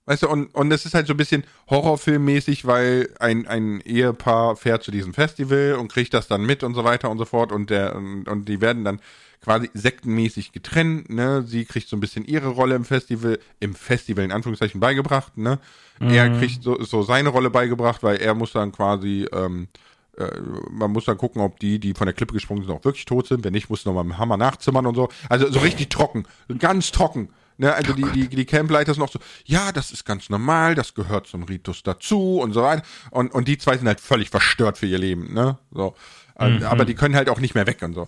Weißt 0.09 0.23
du, 0.23 0.29
und, 0.31 0.55
und 0.55 0.73
es 0.73 0.87
ist 0.87 0.95
halt 0.95 1.07
so 1.07 1.13
ein 1.13 1.19
bisschen 1.19 1.45
Horrorfilmmäßig, 1.69 2.65
weil 2.65 3.11
ein, 3.21 3.47
ein 3.47 3.83
Ehepaar 3.83 4.57
fährt 4.57 4.83
zu 4.83 4.91
diesem 4.91 5.13
Festival 5.13 5.75
und 5.79 5.93
kriegt 5.93 6.15
das 6.15 6.27
dann 6.29 6.47
mit 6.47 6.63
und 6.63 6.73
so 6.73 6.83
weiter 6.83 7.11
und 7.11 7.19
so 7.19 7.27
fort 7.27 7.53
und 7.53 7.69
der, 7.69 7.95
und, 7.95 8.27
und 8.27 8.49
die 8.49 8.63
werden 8.63 8.85
dann 8.85 9.01
quasi 9.43 9.69
sektenmäßig 9.75 10.53
getrennt, 10.53 11.11
ne? 11.11 11.43
Sie 11.47 11.67
kriegt 11.67 11.91
so 11.91 11.97
ein 11.97 12.01
bisschen 12.01 12.25
ihre 12.25 12.49
Rolle 12.49 12.75
im 12.75 12.87
Festival, 12.87 13.39
im 13.61 13.75
Festival 13.75 14.25
in 14.25 14.33
Anführungszeichen 14.33 14.81
beigebracht, 14.81 15.37
ne? 15.37 15.59
Mhm. 16.01 16.09
Er 16.09 16.31
kriegt 16.39 16.63
so, 16.63 16.83
so 16.83 17.03
seine 17.03 17.29
Rolle 17.29 17.51
beigebracht, 17.51 18.03
weil 18.03 18.17
er 18.17 18.33
muss 18.33 18.53
dann 18.53 18.73
quasi, 18.73 19.27
ähm, 19.31 19.69
äh, 20.17 20.41
man 20.71 20.91
muss 20.91 21.05
dann 21.05 21.19
gucken, 21.19 21.43
ob 21.43 21.61
die, 21.61 21.79
die 21.79 21.93
von 21.93 22.07
der 22.07 22.15
Klippe 22.15 22.33
gesprungen 22.33 22.63
sind, 22.63 22.73
auch 22.73 22.83
wirklich 22.83 23.05
tot 23.05 23.27
sind. 23.27 23.45
Wenn 23.45 23.53
nicht, 23.53 23.69
muss 23.69 23.85
nochmal 23.85 24.05
mit 24.05 24.15
dem 24.15 24.19
Hammer 24.19 24.39
nachzimmern 24.39 24.87
und 24.87 24.95
so. 24.95 25.11
Also 25.29 25.53
so 25.53 25.59
richtig 25.59 25.91
trocken, 25.91 26.25
ganz 26.59 26.93
trocken. 26.93 27.29
Ne, 27.61 27.75
also 27.75 27.93
oh 27.93 27.97
die, 27.97 28.05
die, 28.13 28.29
die 28.29 28.45
Campleiter 28.45 28.95
sind 28.95 29.03
auch 29.03 29.11
so, 29.11 29.19
ja, 29.45 29.73
das 29.73 29.91
ist 29.91 30.05
ganz 30.05 30.31
normal, 30.31 30.77
das 30.77 30.95
gehört 30.95 31.27
zum 31.27 31.43
Ritus 31.43 31.83
dazu 31.83 32.39
und 32.41 32.53
so 32.53 32.63
weiter. 32.63 32.83
Und, 33.11 33.35
und 33.35 33.49
die 33.49 33.59
zwei 33.59 33.77
sind 33.77 33.89
halt 33.89 34.01
völlig 34.01 34.31
verstört 34.31 34.79
für 34.79 34.87
ihr 34.87 34.99
Leben, 34.99 35.35
ne? 35.35 35.59
So. 35.73 35.97
Mhm. 36.39 36.63
Aber 36.63 36.85
die 36.85 36.95
können 36.95 37.17
halt 37.17 37.29
auch 37.29 37.41
nicht 37.41 37.57
mehr 37.57 37.67
weg 37.67 37.83
und 37.83 37.95
so. 37.95 38.07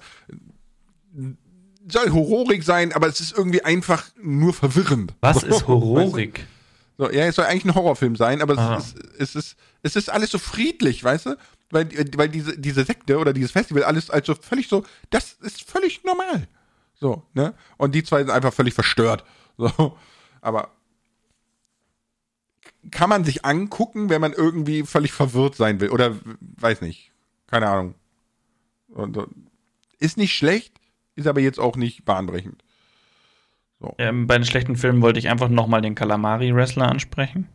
Soll 1.88 2.12
horrorig 2.12 2.62
sein, 2.62 2.92
aber 2.92 3.08
es 3.08 3.18
ist 3.18 3.36
irgendwie 3.36 3.64
einfach 3.64 4.04
nur 4.22 4.54
verwirrend. 4.54 5.14
Was 5.20 5.42
ist 5.42 5.66
horrorig? 5.66 6.46
So, 6.96 7.10
ja, 7.10 7.24
es 7.24 7.34
soll 7.34 7.46
eigentlich 7.46 7.64
ein 7.64 7.74
Horrorfilm 7.74 8.14
sein, 8.14 8.42
aber 8.42 8.78
es 8.78 8.94
ist, 8.94 9.04
es 9.18 9.34
ist, 9.34 9.56
es 9.82 9.96
ist 9.96 10.10
alles 10.10 10.30
so 10.30 10.38
friedlich, 10.38 11.02
weißt 11.02 11.26
du? 11.26 11.36
Weil, 11.70 11.88
weil 12.16 12.28
diese, 12.28 12.56
diese 12.56 12.84
Sekte 12.84 13.18
oder 13.18 13.32
dieses 13.32 13.50
Festival 13.50 13.82
alles 13.82 14.10
also 14.10 14.36
völlig 14.36 14.68
so, 14.68 14.84
das 15.08 15.32
ist 15.40 15.68
völlig 15.68 16.04
normal. 16.04 16.46
So, 16.94 17.22
ne? 17.32 17.54
Und 17.78 17.94
die 17.94 18.04
zwei 18.04 18.18
sind 18.18 18.30
einfach 18.30 18.52
völlig 18.52 18.74
verstört. 18.74 19.24
So, 19.60 19.96
aber 20.40 20.70
kann 22.90 23.10
man 23.10 23.24
sich 23.24 23.44
angucken, 23.44 24.08
wenn 24.08 24.20
man 24.20 24.32
irgendwie 24.32 24.84
völlig 24.84 25.12
verwirrt 25.12 25.54
sein 25.54 25.80
will 25.80 25.90
oder 25.90 26.16
weiß 26.40 26.80
nicht, 26.80 27.12
keine 27.46 27.68
Ahnung. 27.68 27.94
Und, 28.88 29.18
ist 29.98 30.16
nicht 30.16 30.34
schlecht, 30.34 30.80
ist 31.14 31.26
aber 31.26 31.40
jetzt 31.40 31.60
auch 31.60 31.76
nicht 31.76 32.06
bahnbrechend. 32.06 32.64
So. 33.80 33.94
Ähm, 33.98 34.26
bei 34.26 34.38
den 34.38 34.44
schlechten 34.44 34.76
Filmen 34.76 35.02
wollte 35.02 35.18
ich 35.18 35.28
einfach 35.28 35.48
nochmal 35.48 35.82
den 35.82 35.94
Calamari-Wrestler 35.94 36.88
ansprechen. 36.88 37.48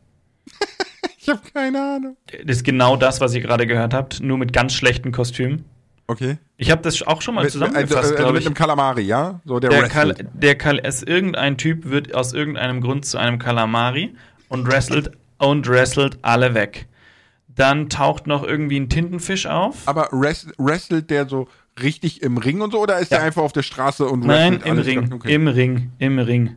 ich 1.18 1.28
habe 1.28 1.42
keine 1.54 1.82
Ahnung. 1.82 2.18
Das 2.46 2.58
ist 2.58 2.64
genau 2.64 2.98
das, 2.98 3.20
was 3.20 3.34
ihr 3.34 3.42
gerade 3.42 3.66
gehört 3.66 3.96
habt, 3.96 4.22
nur 4.22 4.38
mit 4.38 4.54
ganz 4.54 4.74
schlechten 4.74 5.12
Kostümen. 5.12 5.66
Okay. 6.08 6.38
Ich 6.58 6.72
habe 6.72 6.82
das 6.82 7.02
auch 7.02 7.22
schon 7.22 7.36
mal 7.36 7.50
zusammengefasst, 7.50 8.12
also, 8.12 8.16
also 8.16 8.34
mit 8.34 8.46
einem 8.46 8.54
Kalamari, 8.54 9.02
ja? 9.02 9.42
So 9.44 9.60
der, 9.60 9.72
der, 9.72 9.88
Kal 9.88 10.16
der 10.34 10.56
Kal 10.56 10.80
es 10.84 11.02
irgendein 11.02 11.58
Typ 11.58 11.86
wird 11.86 12.14
aus 12.14 12.34
irgendeinem 12.34 12.82
Grund 12.82 13.06
zu 13.06 13.18
einem 13.18 13.40
Kalamari 13.40 14.16
und 14.48 14.68
wrestelt 14.68 15.12
und 15.40 15.68
wrestelt 15.68 16.20
alle 16.22 16.54
weg. 16.54 16.88
Dann 17.48 17.90
taucht 17.90 18.28
noch 18.28 18.44
irgendwie 18.44 18.80
ein 18.80 18.90
Tintenfisch 18.90 19.48
auf. 19.48 19.88
Aber 19.88 20.10
wrestelt 20.12 21.10
der 21.10 21.28
so 21.28 21.48
richtig 21.82 22.22
im 22.22 22.38
Ring 22.38 22.62
und 22.62 22.72
so 22.72 22.80
oder 22.80 23.00
ist 23.00 23.12
ja. 23.12 23.18
der 23.18 23.28
einfach 23.28 23.42
auf 23.42 23.54
der 23.54 23.64
Straße 23.64 24.06
und 24.06 24.28
wrestelt 24.28 24.66
Nein, 24.66 24.78
im 24.78 24.84
Ring, 24.84 25.14
okay. 25.14 25.34
im 25.34 25.48
Ring, 25.48 25.92
im 25.98 26.20
Ring. 26.20 26.56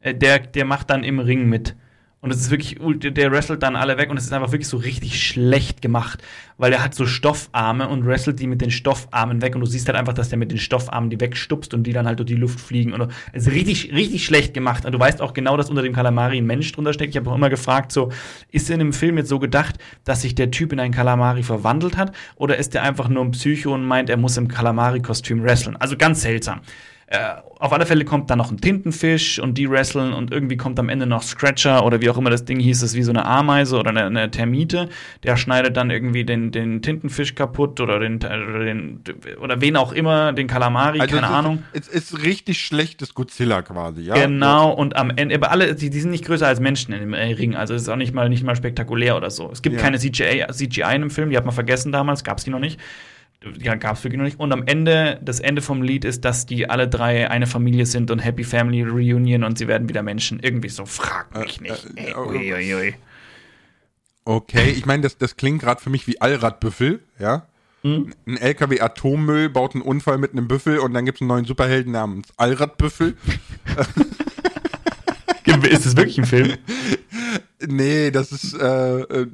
Äh, 0.00 0.14
der, 0.14 0.40
der 0.40 0.64
macht 0.64 0.90
dann 0.90 1.02
im 1.02 1.18
Ring 1.18 1.48
mit. 1.48 1.74
Und 2.22 2.30
es 2.30 2.40
ist 2.40 2.50
wirklich, 2.50 2.78
der 2.80 3.30
wrestelt 3.30 3.62
dann 3.62 3.76
alle 3.76 3.98
weg 3.98 4.10
und 4.10 4.16
es 4.16 4.24
ist 4.24 4.32
einfach 4.32 4.50
wirklich 4.50 4.68
so 4.68 4.78
richtig 4.78 5.22
schlecht 5.22 5.82
gemacht, 5.82 6.22
weil 6.56 6.72
er 6.72 6.82
hat 6.82 6.94
so 6.94 7.06
Stoffarme 7.06 7.88
und 7.88 8.06
wrestelt 8.06 8.40
die 8.40 8.46
mit 8.46 8.62
den 8.62 8.70
Stoffarmen 8.70 9.42
weg 9.42 9.54
und 9.54 9.60
du 9.60 9.66
siehst 9.66 9.86
halt 9.86 9.98
einfach, 9.98 10.14
dass 10.14 10.30
der 10.30 10.38
mit 10.38 10.50
den 10.50 10.58
Stoffarmen 10.58 11.10
die 11.10 11.20
wegstupst 11.20 11.74
und 11.74 11.84
die 11.84 11.92
dann 11.92 12.06
halt 12.06 12.18
durch 12.18 12.26
die 12.26 12.34
Luft 12.34 12.58
fliegen. 12.58 12.94
Und 12.94 13.12
es 13.32 13.46
ist 13.46 13.52
richtig, 13.52 13.92
richtig 13.92 14.24
schlecht 14.24 14.54
gemacht. 14.54 14.86
Und 14.86 14.92
du 14.92 14.98
weißt 14.98 15.20
auch 15.20 15.34
genau, 15.34 15.58
dass 15.58 15.68
unter 15.68 15.82
dem 15.82 15.92
Kalamari 15.92 16.38
ein 16.38 16.46
Mensch 16.46 16.72
drunter 16.72 16.94
steckt. 16.94 17.10
Ich 17.10 17.16
habe 17.16 17.30
auch 17.30 17.36
immer 17.36 17.50
gefragt, 17.50 17.92
so, 17.92 18.10
ist 18.50 18.70
in 18.70 18.78
dem 18.78 18.94
Film 18.94 19.18
jetzt 19.18 19.28
so 19.28 19.38
gedacht, 19.38 19.76
dass 20.04 20.22
sich 20.22 20.34
der 20.34 20.50
Typ 20.50 20.72
in 20.72 20.80
einen 20.80 20.94
Kalamari 20.94 21.42
verwandelt 21.42 21.98
hat 21.98 22.12
oder 22.36 22.56
ist 22.56 22.72
der 22.72 22.82
einfach 22.82 23.08
nur 23.08 23.24
ein 23.24 23.32
Psycho 23.32 23.74
und 23.74 23.84
meint, 23.84 24.08
er 24.08 24.16
muss 24.16 24.38
im 24.38 24.48
Kalamari-Kostüm 24.48 25.44
wresteln? 25.44 25.76
Also 25.76 25.96
ganz 25.98 26.22
seltsam. 26.22 26.62
Äh, 27.08 27.36
auf 27.60 27.72
alle 27.72 27.86
Fälle 27.86 28.04
kommt 28.04 28.30
dann 28.30 28.38
noch 28.38 28.50
ein 28.50 28.60
Tintenfisch 28.60 29.38
und 29.38 29.56
die 29.56 29.70
wresteln 29.70 30.12
und 30.12 30.32
irgendwie 30.32 30.56
kommt 30.56 30.76
am 30.80 30.88
Ende 30.88 31.06
noch 31.06 31.22
Scratcher 31.22 31.84
oder 31.84 32.00
wie 32.00 32.10
auch 32.10 32.18
immer 32.18 32.30
das 32.30 32.44
Ding 32.44 32.58
hieß, 32.58 32.80
das 32.80 32.90
ist 32.90 32.96
wie 32.96 33.04
so 33.04 33.12
eine 33.12 33.24
Ameise 33.24 33.78
oder 33.78 33.90
eine, 33.90 34.06
eine 34.06 34.28
Termite. 34.32 34.88
Der 35.22 35.36
schneidet 35.36 35.76
dann 35.76 35.88
irgendwie 35.90 36.24
den, 36.24 36.50
den 36.50 36.82
Tintenfisch 36.82 37.36
kaputt 37.36 37.80
oder 37.80 38.00
den, 38.00 38.16
oder 38.16 38.64
den 38.64 39.04
oder 39.40 39.60
wen 39.60 39.76
auch 39.76 39.92
immer, 39.92 40.32
den 40.32 40.48
Kalamari, 40.48 40.98
also 40.98 41.14
keine 41.14 41.28
es 41.28 41.32
Ahnung. 41.32 41.62
Es 41.72 41.86
ist 41.86 42.24
richtig 42.24 42.60
schlechtes 42.60 43.14
Godzilla 43.14 43.62
quasi, 43.62 44.02
ja. 44.02 44.14
Genau, 44.14 44.72
und 44.72 44.96
am 44.96 45.10
Ende, 45.10 45.36
aber 45.36 45.52
alle, 45.52 45.76
die, 45.76 45.90
die 45.90 46.00
sind 46.00 46.10
nicht 46.10 46.24
größer 46.24 46.48
als 46.48 46.58
Menschen 46.58 46.92
in 46.92 46.98
dem 46.98 47.14
Ring, 47.14 47.54
also 47.54 47.72
es 47.72 47.82
ist 47.82 47.88
auch 47.88 47.94
nicht 47.94 48.14
mal, 48.14 48.28
nicht 48.28 48.42
mal 48.42 48.56
spektakulär 48.56 49.16
oder 49.16 49.30
so. 49.30 49.48
Es 49.52 49.62
gibt 49.62 49.76
ja. 49.76 49.82
keine 49.82 50.00
CGI, 50.00 50.46
CGI 50.50 50.96
in 50.96 51.02
dem 51.02 51.10
Film, 51.10 51.30
die 51.30 51.36
hat 51.36 51.44
man 51.44 51.54
vergessen 51.54 51.92
damals, 51.92 52.24
gab 52.24 52.38
es 52.38 52.44
die 52.44 52.50
noch 52.50 52.58
nicht 52.58 52.80
ja, 53.60 53.74
gab 53.74 53.96
es 53.96 54.04
wirklich 54.04 54.18
noch 54.18 54.24
nicht. 54.24 54.40
Und 54.40 54.52
am 54.52 54.64
Ende, 54.66 55.20
das 55.22 55.40
Ende 55.40 55.62
vom 55.62 55.82
Lied 55.82 56.04
ist, 56.04 56.24
dass 56.24 56.46
die 56.46 56.68
alle 56.68 56.88
drei 56.88 57.30
eine 57.30 57.46
Familie 57.46 57.86
sind 57.86 58.10
und 58.10 58.18
Happy 58.18 58.44
Family 58.44 58.82
Reunion 58.82 59.44
und 59.44 59.58
sie 59.58 59.68
werden 59.68 59.88
wieder 59.88 60.02
Menschen. 60.02 60.40
Irgendwie 60.40 60.68
so, 60.68 60.86
frag 60.86 61.38
mich 61.38 61.60
äh, 61.60 61.62
nicht. 61.64 61.86
Äh, 61.96 62.14
ui, 62.16 62.54
ui, 62.54 62.74
ui. 62.74 62.94
Okay, 64.24 64.70
ich 64.70 64.86
meine, 64.86 65.02
das, 65.02 65.18
das 65.18 65.36
klingt 65.36 65.62
gerade 65.62 65.80
für 65.80 65.90
mich 65.90 66.06
wie 66.08 66.20
Allradbüffel, 66.20 67.00
ja? 67.20 67.46
Hm? 67.82 68.12
Ein 68.26 68.36
LKW 68.38 68.80
Atommüll 68.80 69.48
baut 69.48 69.74
einen 69.74 69.82
Unfall 69.82 70.18
mit 70.18 70.32
einem 70.32 70.48
Büffel 70.48 70.78
und 70.80 70.94
dann 70.94 71.04
gibt 71.04 71.18
es 71.18 71.22
einen 71.22 71.28
neuen 71.28 71.44
Superhelden 71.44 71.92
namens 71.92 72.28
Allradbüffel. 72.36 73.16
ist 75.70 75.86
das 75.86 75.96
wirklich 75.96 76.18
ein 76.18 76.24
Film? 76.24 76.54
Nee, 77.66 78.10
das 78.10 78.32
ist 78.32 78.54
äh, 78.54 79.00
äh, 79.00 79.26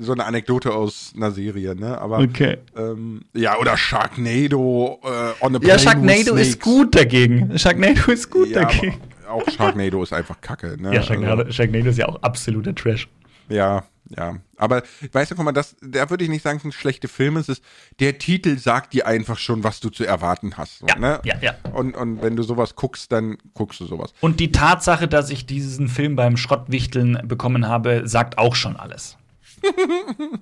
so 0.00 0.12
eine 0.12 0.24
Anekdote 0.24 0.72
aus 0.72 1.12
einer 1.16 1.30
Serie, 1.30 1.74
ne? 1.74 1.98
Aber 1.98 2.18
okay. 2.18 2.58
ähm, 2.76 3.22
ja, 3.34 3.56
oder 3.58 3.76
Sharknado 3.76 5.00
äh, 5.04 5.44
on 5.44 5.56
a 5.56 5.60
Ja, 5.62 5.78
Sharknado 5.78 6.34
ist 6.34 6.60
gut 6.60 6.94
dagegen. 6.94 7.58
Sharknado 7.58 8.10
ist 8.10 8.30
gut 8.30 8.48
ja, 8.48 8.62
dagegen. 8.62 9.00
Auch 9.28 9.48
Sharknado 9.48 10.02
ist 10.02 10.12
einfach 10.12 10.40
Kacke, 10.40 10.76
ne? 10.80 10.94
Ja, 10.94 11.02
Sharknado, 11.02 11.42
also, 11.42 11.52
Sharknado 11.52 11.90
ist 11.90 11.98
ja 11.98 12.08
auch 12.08 12.20
absoluter 12.22 12.74
Trash. 12.74 13.08
Ja, 13.48 13.84
ja. 14.16 14.36
Aber 14.56 14.82
weißt 15.12 15.30
du, 15.30 15.34
guck 15.34 15.44
mal, 15.44 15.52
das, 15.52 15.76
da 15.80 16.10
würde 16.10 16.24
ich 16.24 16.30
nicht 16.30 16.42
sagen, 16.42 16.56
es 16.56 16.62
sind 16.62 16.74
schlechte 16.74 17.08
Filme. 17.08 17.40
Es 17.40 17.48
ist, 17.48 17.62
der 18.00 18.18
Titel 18.18 18.58
sagt 18.58 18.92
dir 18.92 19.06
einfach 19.06 19.38
schon, 19.38 19.64
was 19.64 19.80
du 19.80 19.88
zu 19.88 20.04
erwarten 20.04 20.56
hast. 20.56 20.80
So, 20.80 20.86
ja, 20.86 20.98
ne? 20.98 21.20
ja, 21.24 21.36
ja. 21.40 21.54
Und, 21.72 21.96
und 21.96 22.22
wenn 22.22 22.36
du 22.36 22.42
sowas 22.42 22.76
guckst, 22.76 23.12
dann 23.12 23.38
guckst 23.54 23.80
du 23.80 23.86
sowas. 23.86 24.12
Und 24.20 24.40
die 24.40 24.52
Tatsache, 24.52 25.08
dass 25.08 25.30
ich 25.30 25.46
diesen 25.46 25.88
Film 25.88 26.16
beim 26.16 26.36
Schrottwichteln 26.36 27.20
bekommen 27.24 27.68
habe, 27.68 28.02
sagt 28.04 28.38
auch 28.38 28.54
schon 28.54 28.76
alles. 28.76 29.16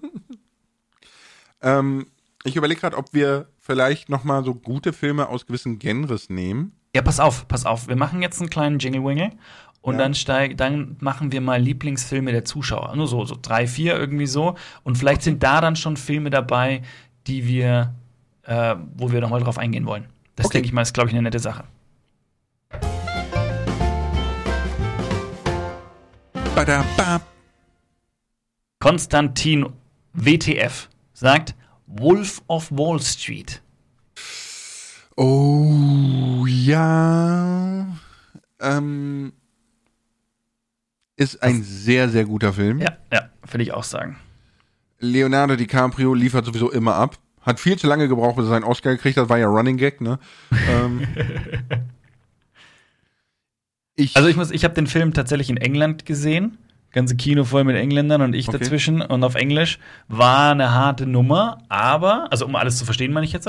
ähm, 1.62 2.06
ich 2.44 2.56
überlege 2.56 2.80
gerade, 2.80 2.96
ob 2.96 3.12
wir 3.12 3.48
vielleicht 3.58 4.08
noch 4.08 4.24
mal 4.24 4.44
so 4.44 4.54
gute 4.54 4.92
Filme 4.92 5.28
aus 5.28 5.46
gewissen 5.46 5.78
Genres 5.78 6.30
nehmen. 6.30 6.72
Ja, 6.94 7.02
pass 7.02 7.20
auf, 7.20 7.46
pass 7.48 7.66
auf. 7.66 7.88
Wir 7.88 7.96
machen 7.96 8.22
jetzt 8.22 8.40
einen 8.40 8.50
kleinen 8.50 8.78
Jingle-Wingle 8.78 9.30
und 9.82 9.94
Ja. 9.94 9.98
dann, 9.98 10.14
steig, 10.14 10.56
dann 10.56 10.96
machen 11.00 11.32
wir 11.32 11.40
mal 11.40 11.60
Lieblingsfilme 11.60 12.32
der 12.32 12.44
Zuschauer. 12.44 12.94
Nur 12.96 13.06
so, 13.06 13.24
so 13.24 13.36
drei, 13.40 13.66
vier 13.66 13.96
irgendwie 13.98 14.26
so. 14.26 14.56
Und 14.84 14.96
vielleicht 14.96 15.22
sind 15.22 15.42
da 15.42 15.60
dann 15.60 15.76
schon 15.76 15.96
Filme 15.96 16.30
dabei, 16.30 16.82
die 17.26 17.46
wir, 17.46 17.94
äh, 18.42 18.74
wo 18.96 19.12
wir 19.12 19.20
nochmal 19.20 19.40
drauf 19.40 19.58
eingehen 19.58 19.86
wollen. 19.86 20.06
Das 20.36 20.46
Okay. 20.46 20.54
denke 20.54 20.66
ich 20.66 20.72
mal, 20.72 20.82
ist, 20.82 20.94
glaube 20.94 21.08
ich, 21.10 21.14
eine 21.14 21.22
nette 21.22 21.38
Sache. 21.40 21.64
Badabab. 26.54 27.22
Konstantin 28.81 29.66
WTF 30.12 30.89
sagt 31.12 31.55
Wolf 31.87 32.43
of 32.47 32.70
Wall 32.70 33.01
Street. 33.01 33.61
Oh, 35.16 36.47
ja. 36.47 37.87
Ähm, 38.61 39.33
ist 41.16 41.43
ein 41.43 41.62
sehr, 41.64 42.09
sehr 42.09 42.24
guter 42.24 42.53
Film. 42.53 42.79
Ja, 42.79 42.97
ja, 43.12 43.29
will 43.51 43.61
ich 43.61 43.72
auch 43.72 43.83
sagen. 43.83 44.16
Leonardo 45.01 45.57
DiCaprio 45.57 46.14
liefert 46.14 46.45
sowieso 46.45 46.70
immer 46.70 46.95
ab. 46.95 47.16
Hat 47.43 47.59
viel 47.59 47.76
zu 47.79 47.89
lange 47.89 48.07
gebraucht, 48.09 48.37
bis 48.37 48.45
er 48.45 48.51
seinen 48.51 48.64
Oscar 48.64 48.93
gekriegt 48.93 49.16
hat. 49.16 49.29
War 49.29 49.39
ja 49.39 49.47
Running 49.49 49.76
Gag, 49.76 50.01
ne? 50.01 50.20
ähm, 50.70 51.07
ich, 53.97 54.16
Also 54.16 54.29
ich 54.29 54.37
muss, 54.37 54.53
ich 54.53 54.62
habe 54.64 54.74
den 54.74 54.87
Film 54.87 55.14
tatsächlich 55.14 55.51
in 55.51 55.57
England 55.57 56.07
gesehen. 56.07 56.59
Ganze 56.93 57.16
Kino 57.16 57.45
voll 57.45 57.64
mit 57.64 57.76
Engländern 57.76 58.22
und 58.22 58.34
ich 58.34 58.49
Okay. 58.49 58.59
dazwischen 58.59 59.03
und 59.03 59.22
auf 59.22 59.34
Englisch. 59.34 59.78
War 60.09 60.53
eine 60.53 60.72
harte 60.72 61.07
Nummer, 61.07 61.59
aber, 61.68 62.28
also 62.30 62.47
um 62.47 62.57
alles 62.57 62.78
zu 62.78 62.84
verstehen, 62.84 63.12
meine 63.12 63.26
ich 63.26 63.32
jetzt, 63.32 63.49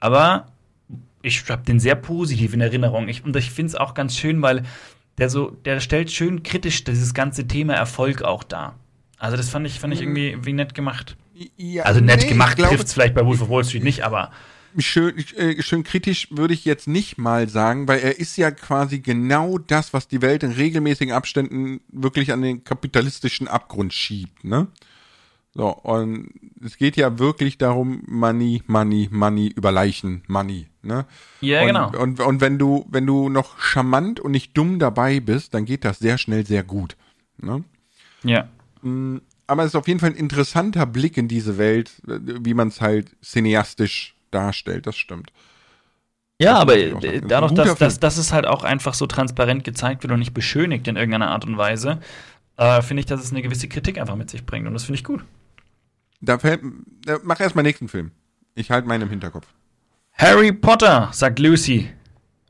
aber 0.00 0.46
ich 1.22 1.48
habe 1.48 1.62
den 1.64 1.78
sehr 1.78 1.94
positiv 1.94 2.54
in 2.54 2.60
Erinnerung. 2.60 3.08
Ich, 3.08 3.24
und 3.24 3.36
ich 3.36 3.50
finde 3.50 3.70
es 3.70 3.74
auch 3.76 3.94
ganz 3.94 4.16
schön, 4.16 4.42
weil 4.42 4.62
der 5.18 5.28
so, 5.28 5.50
der 5.64 5.80
stellt 5.80 6.10
schön 6.10 6.42
kritisch 6.42 6.82
dieses 6.84 7.14
ganze 7.14 7.46
Thema 7.46 7.74
Erfolg 7.74 8.22
auch 8.22 8.42
dar. 8.42 8.74
Also 9.18 9.36
das 9.36 9.50
fand 9.50 9.66
ich, 9.66 9.78
fand 9.78 9.92
ich 9.92 10.00
irgendwie 10.00 10.38
wie 10.42 10.54
nett 10.54 10.74
gemacht. 10.74 11.16
ja, 11.56 11.82
Also 11.84 12.00
nett 12.00 12.22
nee, 12.22 12.28
gemacht 12.28 12.58
trifft 12.58 12.86
es 12.86 12.94
vielleicht 12.94 13.14
bei 13.14 13.24
Wolf 13.24 13.42
of 13.42 13.50
Wall 13.50 13.64
Street 13.64 13.84
nicht, 13.84 14.02
aber 14.02 14.30
schön, 14.78 15.18
äh, 15.36 15.62
schön 15.62 15.84
kritisch 15.84 16.28
würde 16.30 16.54
ich 16.54 16.64
jetzt 16.64 16.88
nicht 16.88 17.18
mal 17.18 17.48
sagen, 17.48 17.88
weil 17.88 18.00
er 18.00 18.18
ist 18.18 18.36
ja 18.36 18.50
quasi 18.50 19.00
genau 19.00 19.58
das, 19.58 19.92
was 19.92 20.08
die 20.08 20.22
Welt 20.22 20.42
in 20.42 20.52
regelmäßigen 20.52 21.14
Abständen 21.14 21.80
wirklich 21.88 22.32
an 22.32 22.42
den 22.42 22.64
kapitalistischen 22.64 23.48
Abgrund 23.48 23.92
schiebt, 23.92 24.44
ne? 24.44 24.68
So, 25.52 25.68
und 25.68 26.30
es 26.64 26.76
geht 26.76 26.96
ja 26.96 27.18
wirklich 27.18 27.58
darum, 27.58 28.02
Money, 28.06 28.62
Money, 28.68 29.08
Money 29.10 29.48
über 29.48 29.72
Leichen, 29.72 30.22
Money, 30.28 30.68
ne? 30.82 31.06
Ja, 31.40 31.62
und, 31.62 31.66
genau. 31.66 31.90
Und, 32.00 32.20
und 32.20 32.40
wenn 32.40 32.58
du, 32.58 32.86
wenn 32.88 33.06
du 33.06 33.28
noch 33.28 33.58
charmant 33.58 34.20
und 34.20 34.30
nicht 34.30 34.56
dumm 34.56 34.78
dabei 34.78 35.18
bist, 35.18 35.54
dann 35.54 35.64
geht 35.64 35.84
das 35.84 35.98
sehr 35.98 36.18
schnell 36.18 36.46
sehr 36.46 36.62
gut, 36.62 36.96
ne? 37.38 37.64
ja. 38.22 38.48
aber 39.46 39.62
es 39.62 39.68
ist 39.68 39.76
auf 39.76 39.88
jeden 39.88 39.98
Fall 39.98 40.10
ein 40.10 40.16
interessanter 40.16 40.86
Blick 40.86 41.16
in 41.16 41.26
diese 41.26 41.58
Welt, 41.58 42.00
äh, 42.06 42.18
wie 42.22 42.54
man 42.54 42.68
es 42.68 42.80
halt 42.80 43.16
cineastisch 43.22 44.14
darstellt, 44.30 44.86
das 44.86 44.96
stimmt. 44.96 45.32
Ja, 46.40 46.54
Das 46.54 46.60
aber 46.62 46.76
äh, 46.78 47.20
dadurch, 47.20 47.52
dass, 47.52 47.76
dass, 47.76 48.00
dass 48.00 48.16
es 48.16 48.32
halt 48.32 48.46
auch 48.46 48.64
einfach 48.64 48.94
so 48.94 49.06
transparent 49.06 49.62
gezeigt 49.62 50.02
wird 50.02 50.12
und 50.12 50.18
nicht 50.18 50.32
beschönigt 50.32 50.88
in 50.88 50.96
irgendeiner 50.96 51.30
Art 51.30 51.44
und 51.44 51.58
Weise, 51.58 52.00
äh, 52.56 52.80
finde 52.80 53.00
ich, 53.00 53.06
dass 53.06 53.22
es 53.22 53.30
eine 53.30 53.42
gewisse 53.42 53.68
Kritik 53.68 53.98
einfach 53.98 54.16
mit 54.16 54.30
sich 54.30 54.46
bringt. 54.46 54.66
Und 54.66 54.72
das 54.72 54.84
finde 54.84 54.96
ich 54.98 55.04
gut. 55.04 55.24
Da 56.22 56.38
fällt, 56.38 56.62
da, 57.04 57.18
mach 57.22 57.40
erst 57.40 57.56
mal 57.56 57.62
nächsten 57.62 57.88
Film. 57.88 58.12
Ich 58.54 58.70
halte 58.70 58.88
meinen 58.88 59.02
im 59.02 59.10
Hinterkopf. 59.10 59.46
Harry 60.12 60.52
Potter, 60.52 61.08
sagt 61.12 61.38
Lucy. 61.38 61.90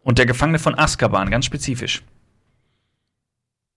Und 0.03 0.19
der 0.19 0.27
Gefangene 0.27 0.59
von 0.59 0.79
Azkaban, 0.79 1.31
ganz 1.31 1.45
spezifisch. 1.45 2.03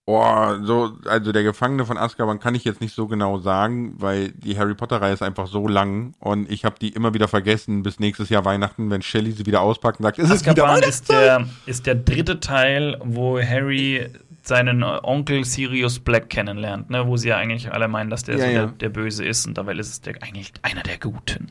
Boah, 0.06 0.60
so, 0.62 0.98
also 1.06 1.32
der 1.32 1.44
Gefangene 1.44 1.86
von 1.86 1.98
Azkaban 1.98 2.40
kann 2.40 2.56
ich 2.56 2.66
jetzt 2.66 2.82
nicht 2.82 2.94
so 2.94 3.08
genau 3.08 3.38
sagen, 3.38 3.96
weil 4.00 4.32
die 4.34 4.58
Harry 4.58 4.76
Potter 4.76 5.02
Reihe 5.02 5.14
ist 5.14 5.24
einfach 5.24 5.48
so 5.48 5.66
lang 5.66 6.14
und 6.20 6.52
ich 6.52 6.66
habe 6.66 6.76
die 6.78 6.90
immer 6.90 7.14
wieder 7.14 7.30
vergessen 7.30 7.84
bis 7.84 8.00
nächstes 8.02 8.28
Jahr 8.28 8.44
Weihnachten, 8.44 8.90
wenn 8.90 9.02
Shelley 9.02 9.32
sie 9.32 9.46
wieder 9.46 9.62
auspackt 9.62 10.00
und 10.00 10.04
sagt, 10.04 10.20
es 10.20 10.30
ist 10.30 10.42
wieder 10.42 10.66
Azkaban 10.66 10.84
ist 10.84 11.10
Weihnachtszeit. 11.10 11.40
der, 11.40 11.48
ist 11.68 11.86
der 11.86 11.96
dritte 11.96 12.42
Teil, 12.42 13.00
wo 13.02 13.40
Harry 13.40 14.10
seinen 14.42 14.84
Onkel 14.84 15.46
Sirius 15.46 16.00
Black 16.00 16.30
kennenlernt, 16.30 16.90
ne? 16.90 17.08
wo 17.08 17.16
sie 17.16 17.30
ja 17.30 17.38
eigentlich 17.38 17.72
alle 17.72 17.88
meinen, 17.88 18.10
dass 18.10 18.24
der 18.24 18.38
Ja, 18.38 18.46
so 18.46 18.52
ja. 18.52 18.66
Der, 18.66 18.68
der 18.68 18.90
Böse 18.90 19.24
ist 19.24 19.48
und 19.48 19.58
dabei 19.58 19.74
ist 19.74 19.88
es 19.90 20.02
der, 20.02 20.22
eigentlich 20.22 20.52
einer 20.64 20.84
der 20.84 20.98
Guten. 20.98 21.48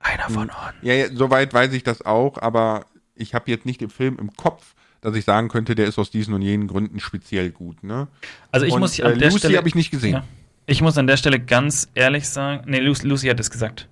Einer 0.00 0.28
von 0.28 0.48
uns. 0.48 0.74
Ja, 0.82 0.94
ja, 0.94 1.06
soweit 1.12 1.54
weiß 1.54 1.72
ich 1.72 1.84
das 1.84 2.04
auch, 2.04 2.38
aber 2.42 2.86
ich 3.14 3.34
habe 3.34 3.50
jetzt 3.50 3.64
nicht 3.64 3.80
den 3.80 3.90
Film 3.90 4.18
im 4.18 4.32
Kopf, 4.32 4.74
dass 5.00 5.14
ich 5.16 5.24
sagen 5.24 5.48
könnte, 5.48 5.74
der 5.74 5.86
ist 5.86 5.98
aus 5.98 6.10
diesen 6.10 6.34
und 6.34 6.42
jenen 6.42 6.66
Gründen 6.66 7.00
speziell 7.00 7.50
gut, 7.50 7.82
ne? 7.82 8.08
Also 8.52 8.66
ich 8.66 8.72
und, 8.72 8.80
muss 8.80 8.98
äh, 8.98 9.04
an 9.04 9.18
der 9.18 9.30
Lucy 9.30 9.52
habe 9.52 9.68
ich 9.68 9.74
nicht 9.74 9.90
gesehen. 9.90 10.14
Ja. 10.14 10.24
Ich 10.66 10.82
muss 10.82 10.96
an 10.98 11.06
der 11.06 11.16
Stelle 11.16 11.40
ganz 11.40 11.88
ehrlich 11.94 12.28
sagen, 12.28 12.64
nee, 12.66 12.78
Lucy, 12.78 13.06
Lucy 13.06 13.28
hat 13.28 13.40
es 13.40 13.50
gesagt. 13.50 13.88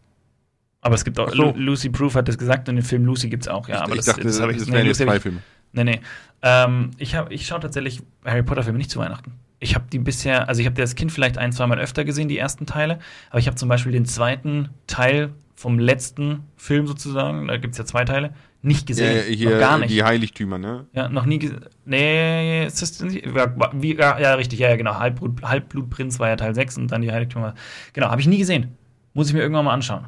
Aber 0.81 0.95
es 0.95 1.05
gibt 1.05 1.19
auch, 1.19 1.31
so. 1.31 1.37
Lu 1.37 1.53
Lucy 1.57 1.91
Proof 1.91 2.15
hat 2.15 2.29
es 2.29 2.39
gesagt 2.39 2.69
und 2.69 2.77
den 2.77 2.85
Film 2.85 3.05
Lucy 3.05 3.29
gibt 3.29 3.45
es 3.45 3.49
auch, 3.49 3.69
ja. 3.69 3.83
aber 3.83 3.93
ich 3.93 3.97
das, 3.99 4.07
dachte, 4.07 4.23
das 4.23 4.39
das, 4.39 4.51
ich 4.51 4.59
das 4.59 4.67
nee, 4.69 4.75
wären 4.75 4.87
jetzt 4.87 5.01
Lucy 5.01 5.05
hab 5.05 5.09
zwei 5.09 5.17
ich, 5.17 5.23
Filme. 5.23 5.43
Nee, 5.73 5.85
nee. 5.85 6.01
Ähm, 6.43 6.91
ich 6.99 7.15
hab, 7.15 7.33
ich 7.33 7.47
schaue 7.47 7.61
tatsächlich 7.61 8.03
Harry 8.25 8.43
Potter 8.43 8.63
Filme 8.63 8.79
nicht 8.79 8.91
zu 8.91 8.99
Weihnachten. 8.99 9.33
Ich 9.61 9.75
habe 9.75 9.87
die 9.93 9.99
bisher, 9.99 10.49
also 10.49 10.61
ich 10.61 10.67
habe 10.67 10.77
die 10.77 10.83
als 10.83 10.95
Kind 10.95 11.11
vielleicht 11.11 11.37
ein, 11.37 11.53
zweimal 11.53 11.81
öfter 11.81 12.05
gesehen, 12.05 12.29
die 12.29 12.39
ersten 12.39 12.65
Teile, 12.65 13.01
aber 13.31 13.41
ich 13.41 13.49
habe 13.49 13.57
zum 13.57 13.69
Beispiel 13.69 13.91
den 13.91 14.07
zweiten 14.07 14.69
Teil 14.87 15.33
vom 15.57 15.81
letzten 15.81 16.45
Film 16.57 16.87
sozusagen, 16.87 17.49
da 17.49 17.57
gibt 17.57 17.73
es 17.73 17.79
ja 17.79 17.85
zwei 17.85 18.05
Teile, 18.05 18.33
nicht 18.63 18.87
gesehen. 18.87 19.17
Ja, 19.17 19.23
hier, 19.23 19.51
Noch 19.51 19.59
gar 19.59 19.79
nicht. 19.79 19.91
Die 19.91 20.03
Heiligtümer, 20.03 20.59
ne? 20.59 20.87
Ja, 20.93 21.09
noch 21.09 21.27
nie 21.27 21.39
gesehen. 21.39 21.65
Nee, 21.85 22.67
ist 22.67 22.83
das 22.83 23.01
nicht? 23.01 23.25
Ja, 23.25 23.55
wie, 23.73 23.97
ja, 23.97 24.19
ja, 24.19 24.35
richtig, 24.35 24.59
ja, 24.59 24.69
ja, 24.69 24.77
genau. 24.77 24.97
Halbblut, 24.97 25.43
Halbblutprinz 25.43 26.19
war 26.19 26.29
ja 26.29 26.37
Teil 26.37 26.55
6 26.55 26.79
und 26.79 26.89
dann 26.91 27.03
die 27.03 27.13
Heiligtümer. 27.13 27.55
Genau, 27.93 28.09
habe 28.09 28.21
ich 28.21 28.27
nie 28.27 28.39
gesehen. 28.39 28.77
Muss 29.15 29.29
ich 29.29 29.35
mir 29.35 29.41
irgendwann 29.41 29.65
mal 29.65 29.75
anschauen. 29.75 30.07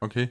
Okay. 0.00 0.30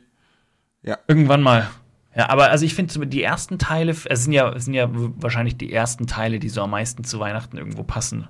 Irgendwann 1.08 1.42
mal. 1.42 1.70
Ja, 2.16 2.30
aber 2.30 2.50
also 2.50 2.66
ich 2.66 2.76
finde, 2.76 3.08
die 3.08 3.24
ersten 3.24 3.58
Teile, 3.58 3.92
es 3.92 4.24
sind 4.24 4.34
ja, 4.34 4.50
es 4.54 4.66
sind 4.66 4.74
ja 4.74 4.88
wahrscheinlich 4.92 5.58
die 5.58 5.74
ersten 5.74 6.08
Teile, 6.08 6.40
die 6.40 6.50
so 6.50 6.62
am 6.62 6.70
meisten 6.70 7.04
zu 7.04 7.20
Weihnachten 7.20 7.58
irgendwo 7.58 7.84
passen. 7.84 8.28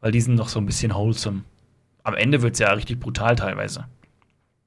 Weil 0.00 0.12
die 0.12 0.20
sind 0.20 0.34
noch 0.34 0.48
so 0.48 0.60
ein 0.60 0.66
bisschen 0.66 0.94
wholesome. 0.94 1.42
Am 2.04 2.14
Ende 2.14 2.42
wird 2.42 2.52
es 2.52 2.60
ja 2.60 2.70
richtig 2.70 3.00
brutal 3.00 3.34
teilweise. 3.34 3.86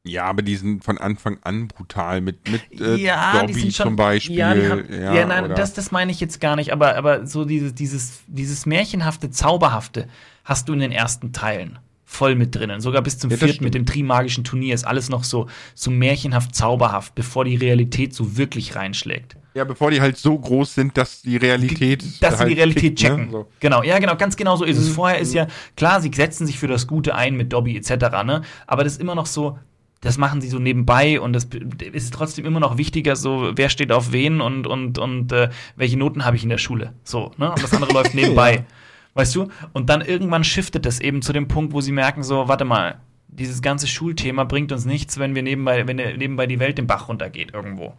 Ja, 0.10 0.26
aber 0.26 0.42
die 0.42 0.56
sind 0.56 0.84
von 0.84 0.98
Anfang 0.98 1.38
an 1.44 1.68
brutal 1.68 2.22
mit, 2.22 2.50
mit 2.50 2.62
äh, 2.80 2.96
ja, 2.96 3.34
die 3.34 3.48
Dobby 3.48 3.54
sind 3.62 3.74
schon, 3.76 3.86
zum 3.88 3.96
Beispiel. 3.96 4.38
Ja, 4.38 4.50
haben, 4.50 4.86
ja, 4.92 5.14
ja, 5.16 5.26
nein, 5.26 5.54
das, 5.56 5.74
das 5.74 5.92
meine 5.92 6.12
ich 6.12 6.20
jetzt 6.20 6.40
gar 6.42 6.56
nicht, 6.56 6.72
aber, 6.74 6.96
aber 6.96 7.26
so 7.26 7.46
dieses, 7.46 7.74
dieses, 7.76 8.22
dieses 8.28 8.66
märchenhafte, 8.66 9.30
zauberhafte 9.30 10.08
hast 10.44 10.68
du 10.70 10.74
in 10.74 10.80
den 10.80 10.92
ersten 10.92 11.32
Teilen 11.34 11.80
voll 12.06 12.34
mit 12.34 12.56
drinnen. 12.56 12.82
Sogar 12.82 13.04
bis 13.04 13.20
zum 13.20 13.30
Ja, 13.30 13.38
vierten 13.38 13.64
mit 13.64 13.76
dem 13.76 13.86
Trimagischen 13.86 14.44
Turnier 14.44 14.74
ist 14.74 14.84
alles 14.88 15.10
noch 15.10 15.24
so, 15.24 15.46
so 15.76 15.92
märchenhaft 15.92 16.56
zauberhaft, 16.56 17.14
bevor 17.14 17.46
die 17.46 17.56
Realität 17.56 18.16
so 18.16 18.36
wirklich 18.36 18.76
reinschlägt. 18.76 19.36
ja, 19.54 19.64
bevor 19.64 19.92
die 19.92 20.02
halt 20.02 20.18
so 20.18 20.36
groß 20.38 20.74
sind, 20.74 20.98
dass 20.98 21.22
die 21.22 21.38
Realität. 21.38 22.04
Dass 22.24 22.34
sie 22.36 22.40
halt 22.40 22.50
die 22.50 22.56
Realität 22.56 22.82
kickt, 22.82 23.00
checken. 23.00 23.26
Ne? 23.26 23.32
So. 23.32 23.48
Genau, 23.60 23.84
ja, 23.84 24.00
genau, 24.00 24.16
ganz 24.16 24.36
genau 24.36 24.56
so 24.56 24.64
ist 24.66 24.78
Mhm. 24.78 24.84
es. 24.84 24.90
Vorher 24.90 25.20
ist 25.20 25.34
ja, 25.36 25.46
klar, 25.76 26.02
sie 26.02 26.10
setzen 26.12 26.48
sich 26.48 26.58
für 26.58 26.68
das 26.68 26.88
Gute 26.88 27.14
ein 27.14 27.36
mit 27.36 27.54
Dobby 27.54 27.78
etc., 27.78 27.92
ne? 28.26 28.42
Aber 28.66 28.84
das 28.84 28.94
ist 28.94 29.02
immer 29.02 29.14
noch 29.16 29.28
so, 29.28 29.60
das 30.02 30.18
machen 30.18 30.42
sie 30.42 30.48
so 30.50 30.60
nebenbei 30.60 31.20
und 31.20 31.34
das 31.34 31.48
ist 31.92 32.14
trotzdem 32.14 32.46
immer 32.46 32.60
noch 32.60 32.78
wichtiger, 32.78 33.16
so, 33.16 33.52
wer 33.56 33.70
steht 33.70 33.92
auf 33.92 34.12
wen 34.12 34.40
und, 34.42 34.66
und, 34.66 34.98
und 34.98 35.32
äh, 35.32 35.50
welche 35.76 35.98
Noten 35.98 36.24
habe 36.26 36.38
ich 36.38 36.44
in 36.44 36.50
der 36.50 36.58
Schule. 36.58 36.94
So, 37.04 37.32
ne? 37.38 37.52
Und 37.52 37.62
das 37.62 37.74
andere 37.74 37.94
läuft 38.00 38.16
nebenbei. 38.16 38.56
Ja. 38.56 38.64
Weißt 39.16 39.36
du? 39.36 39.50
Und 39.74 39.90
dann 39.90 40.02
irgendwann 40.02 40.44
shiftet 40.44 40.86
das 40.86 41.00
eben 41.00 41.22
zu 41.22 41.34
dem 41.34 41.48
Punkt, 41.48 41.74
wo 41.74 41.82
sie 41.82 41.92
merken, 41.92 42.24
so, 42.24 42.48
warte 42.48 42.64
mal, 42.64 43.00
dieses 43.28 43.62
ganze 43.62 43.88
Schulthema 43.88 44.44
bringt 44.46 44.72
uns 44.72 44.86
nichts, 44.86 45.20
wenn 45.20 45.36
wir 45.36 45.44
nebenbei, 45.44 45.86
wenn 45.88 45.98
nebenbei 45.98 46.48
die 46.48 46.60
Welt 46.60 46.78
den 46.78 46.88
Bach 46.88 47.10
runtergeht 47.10 47.54
irgendwo. 47.54 47.94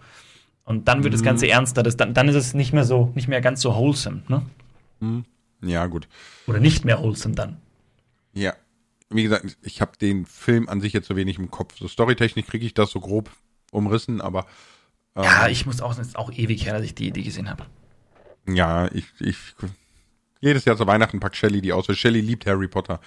Und 0.65 0.89
dann 0.89 1.03
wird 1.05 1.13
das 1.15 1.21
Mhm. 1.21 1.27
Ganze 1.27 1.49
ernster. 1.49 1.83
Das, 1.83 1.97
dann, 1.97 2.15
dann 2.15 2.29
ist 2.29 2.37
es 2.37 2.55
nicht 2.55 2.73
mehr 2.73 2.85
so, 2.85 3.13
nicht 3.15 3.29
mehr 3.29 3.41
ganz 3.41 3.61
so 3.61 3.75
wholesome, 3.75 4.23
ne? 4.29 5.23
Ja, 5.63 5.87
gut. 5.87 6.09
Oder 6.47 6.61
nicht 6.61 6.85
mehr 6.85 7.01
wholesome 7.03 7.35
dann. 7.35 7.57
Ja. 8.33 8.55
Wie 9.11 9.23
gesagt, 9.25 9.59
ich 9.63 9.81
habe 9.81 9.93
den 10.01 10.25
Film 10.25 10.69
an 10.69 10.81
sich 10.81 10.93
jetzt 10.93 11.09
so 11.09 11.17
wenig 11.17 11.39
im 11.39 11.51
Kopf. 11.51 11.77
So 11.79 11.89
storytechnisch 11.89 12.47
kriege 12.47 12.65
ich 12.65 12.75
das 12.75 12.91
so 12.91 13.01
grob 13.01 13.31
umrissen, 13.73 14.21
aber 14.21 14.47
ähm, 15.17 15.25
Ja, 15.25 15.49
ich 15.49 15.67
muss 15.67 15.81
auch, 15.81 15.93
es 15.93 15.99
ist 15.99 16.17
auch 16.17 16.33
ewig 16.33 16.67
her, 16.67 16.75
dass 16.75 16.85
ich 16.85 16.95
die, 16.95 17.11
die 17.11 17.25
gesehen 17.25 17.51
habe. 17.51 17.67
ja, 18.49 18.87
ich, 18.93 19.07
ich 19.19 19.37
jedes 20.41 20.65
Jahr 20.65 20.77
zu 20.77 20.87
Weihnachten 20.87 21.21
packt 21.21 21.37
Shelley 21.37 21.61
die 21.61 21.73
aus, 21.73 21.89
weil 21.89 21.97
Shelley 21.97 22.21
liebt 22.21 22.47
Harry 22.47 22.69
Potter. 22.69 23.01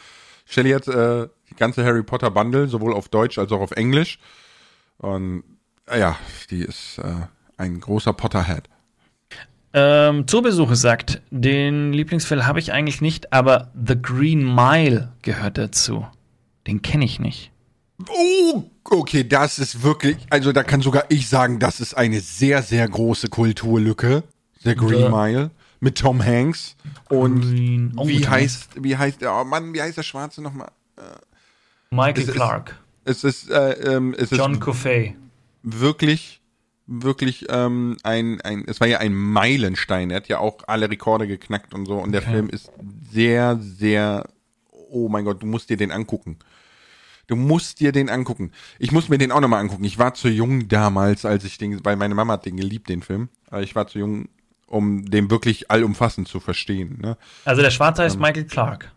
Shelley 0.46 0.72
hat 0.72 0.88
äh, 0.88 1.28
die 1.50 1.56
ganze 1.56 1.84
Harry 1.84 2.04
Potter 2.04 2.30
Bundle, 2.32 2.68
sowohl 2.68 2.94
auf 2.94 3.10
Deutsch 3.10 3.38
als 3.38 3.52
auch 3.52 3.62
auf 3.62 3.72
Englisch. 3.72 4.20
Und 4.98 5.44
äh, 5.88 6.00
ja, 6.00 6.18
die 6.50 6.62
ist 6.62 7.00
äh, 7.00 7.28
ein 7.58 7.80
großer 7.80 8.14
Potterhead. 8.14 8.70
Ähm, 9.76 10.28
Zoobesuche 10.28 10.76
sagt, 10.76 11.22
den 11.32 11.94
Lieblingsfilm 11.94 12.46
habe 12.46 12.60
ich 12.60 12.72
eigentlich 12.72 13.02
nicht, 13.02 13.34
aber 13.34 13.72
The 13.88 14.00
Green 14.00 14.44
Mile 14.54 15.12
gehört 15.24 15.58
dazu. 15.58 16.06
Den 16.68 16.82
kenne 16.82 17.06
ich 17.06 17.20
nicht. 17.20 17.52
Oh, 18.10 18.64
okay, 18.86 19.24
das 19.28 19.60
ist 19.60 19.82
wirklich, 19.84 20.18
also 20.30 20.52
da 20.52 20.64
kann 20.64 20.82
sogar 20.82 21.06
ich 21.10 21.28
sagen, 21.28 21.60
das 21.60 21.80
ist 21.80 21.96
eine 21.96 22.20
sehr, 22.22 22.62
sehr 22.62 22.88
große 22.88 23.30
Kulturlücke. 23.30 24.24
The 24.64 24.76
Green 24.76 25.06
The- 25.06 25.10
Mile 25.10 25.52
mit 25.80 25.98
Tom 25.98 26.24
Hanks 26.24 26.76
und 27.10 27.42
Green- 27.42 27.94
oh, 27.98 28.08
wie 28.08 28.26
heißt 28.28 28.82
wie 28.84 28.96
heißt 28.96 29.22
der 29.22 29.34
oh 29.36 29.44
Mann, 29.44 29.74
wie 29.74 29.82
heißt 29.82 29.98
der 29.98 30.04
Schwarze 30.04 30.42
nochmal? 30.42 30.72
Michael 31.92 32.22
Es 32.24 32.28
ist- 32.30 32.36
Clark, 32.36 32.80
Es 33.06 33.24
ist 33.24 33.50
äh, 33.50 33.72
ähm, 33.96 34.16
es 34.18 34.30
John 34.32 34.54
ist 34.54 34.62
Coffey. 34.62 35.16
wirklich 35.64 36.40
wirklich 36.86 37.46
ähm, 37.50 37.98
ein 38.04 38.42
ein 38.42 38.64
es 38.68 38.80
war 38.80 38.88
ja 38.88 39.00
ein 39.00 39.14
Meilenstein. 39.14 40.10
Er 40.12 40.18
hat 40.18 40.28
ja 40.28 40.40
auch 40.40 40.60
alle 40.68 40.90
Rekorde 40.90 41.28
geknackt 41.28 41.74
und 41.74 41.86
so 41.86 41.98
und 41.98 42.12
der 42.12 42.22
Okay. 42.22 42.32
Film 42.32 42.50
ist 42.50 42.72
sehr 43.12 43.58
sehr 43.60 44.28
oh 44.70 45.10
mein 45.10 45.26
Gott, 45.26 45.42
du 45.42 45.48
musst 45.48 45.70
dir 45.70 45.78
den 45.78 45.92
angucken. 45.92 46.38
Du 47.28 47.36
musst 47.38 47.80
dir 47.80 47.92
den 47.94 48.10
angucken. 48.10 48.52
Ich 48.80 48.92
muss 48.92 49.08
mir 49.10 49.18
den 49.18 49.32
auch 49.32 49.40
nochmal 49.40 49.62
angucken. 49.62 49.86
Ich 49.86 49.98
war 49.98 50.14
zu 50.14 50.28
jung 50.28 50.68
damals, 50.68 51.26
als 51.26 51.46
ich 51.46 51.58
den, 51.58 51.84
weil 51.86 51.96
meine 51.96 52.16
Mama 52.16 52.34
hat 52.34 52.46
den 52.46 52.58
geliebt, 52.58 52.90
den 52.90 53.02
Film. 53.02 53.30
Aber 53.50 53.62
ich 53.64 53.76
war 53.76 53.88
zu 53.88 53.98
jung, 53.98 54.28
um 54.68 55.06
den 55.10 55.32
wirklich 55.32 55.72
allumfassend 55.72 56.28
zu 56.28 56.40
verstehen. 56.42 57.00
Ne? 57.02 57.18
Also 57.46 57.62
der 57.62 57.72
Schwarze 57.72 58.02
Ähm. 58.02 58.06
heißt 58.08 58.20
Michael 58.20 58.44
Clark. 58.46 58.92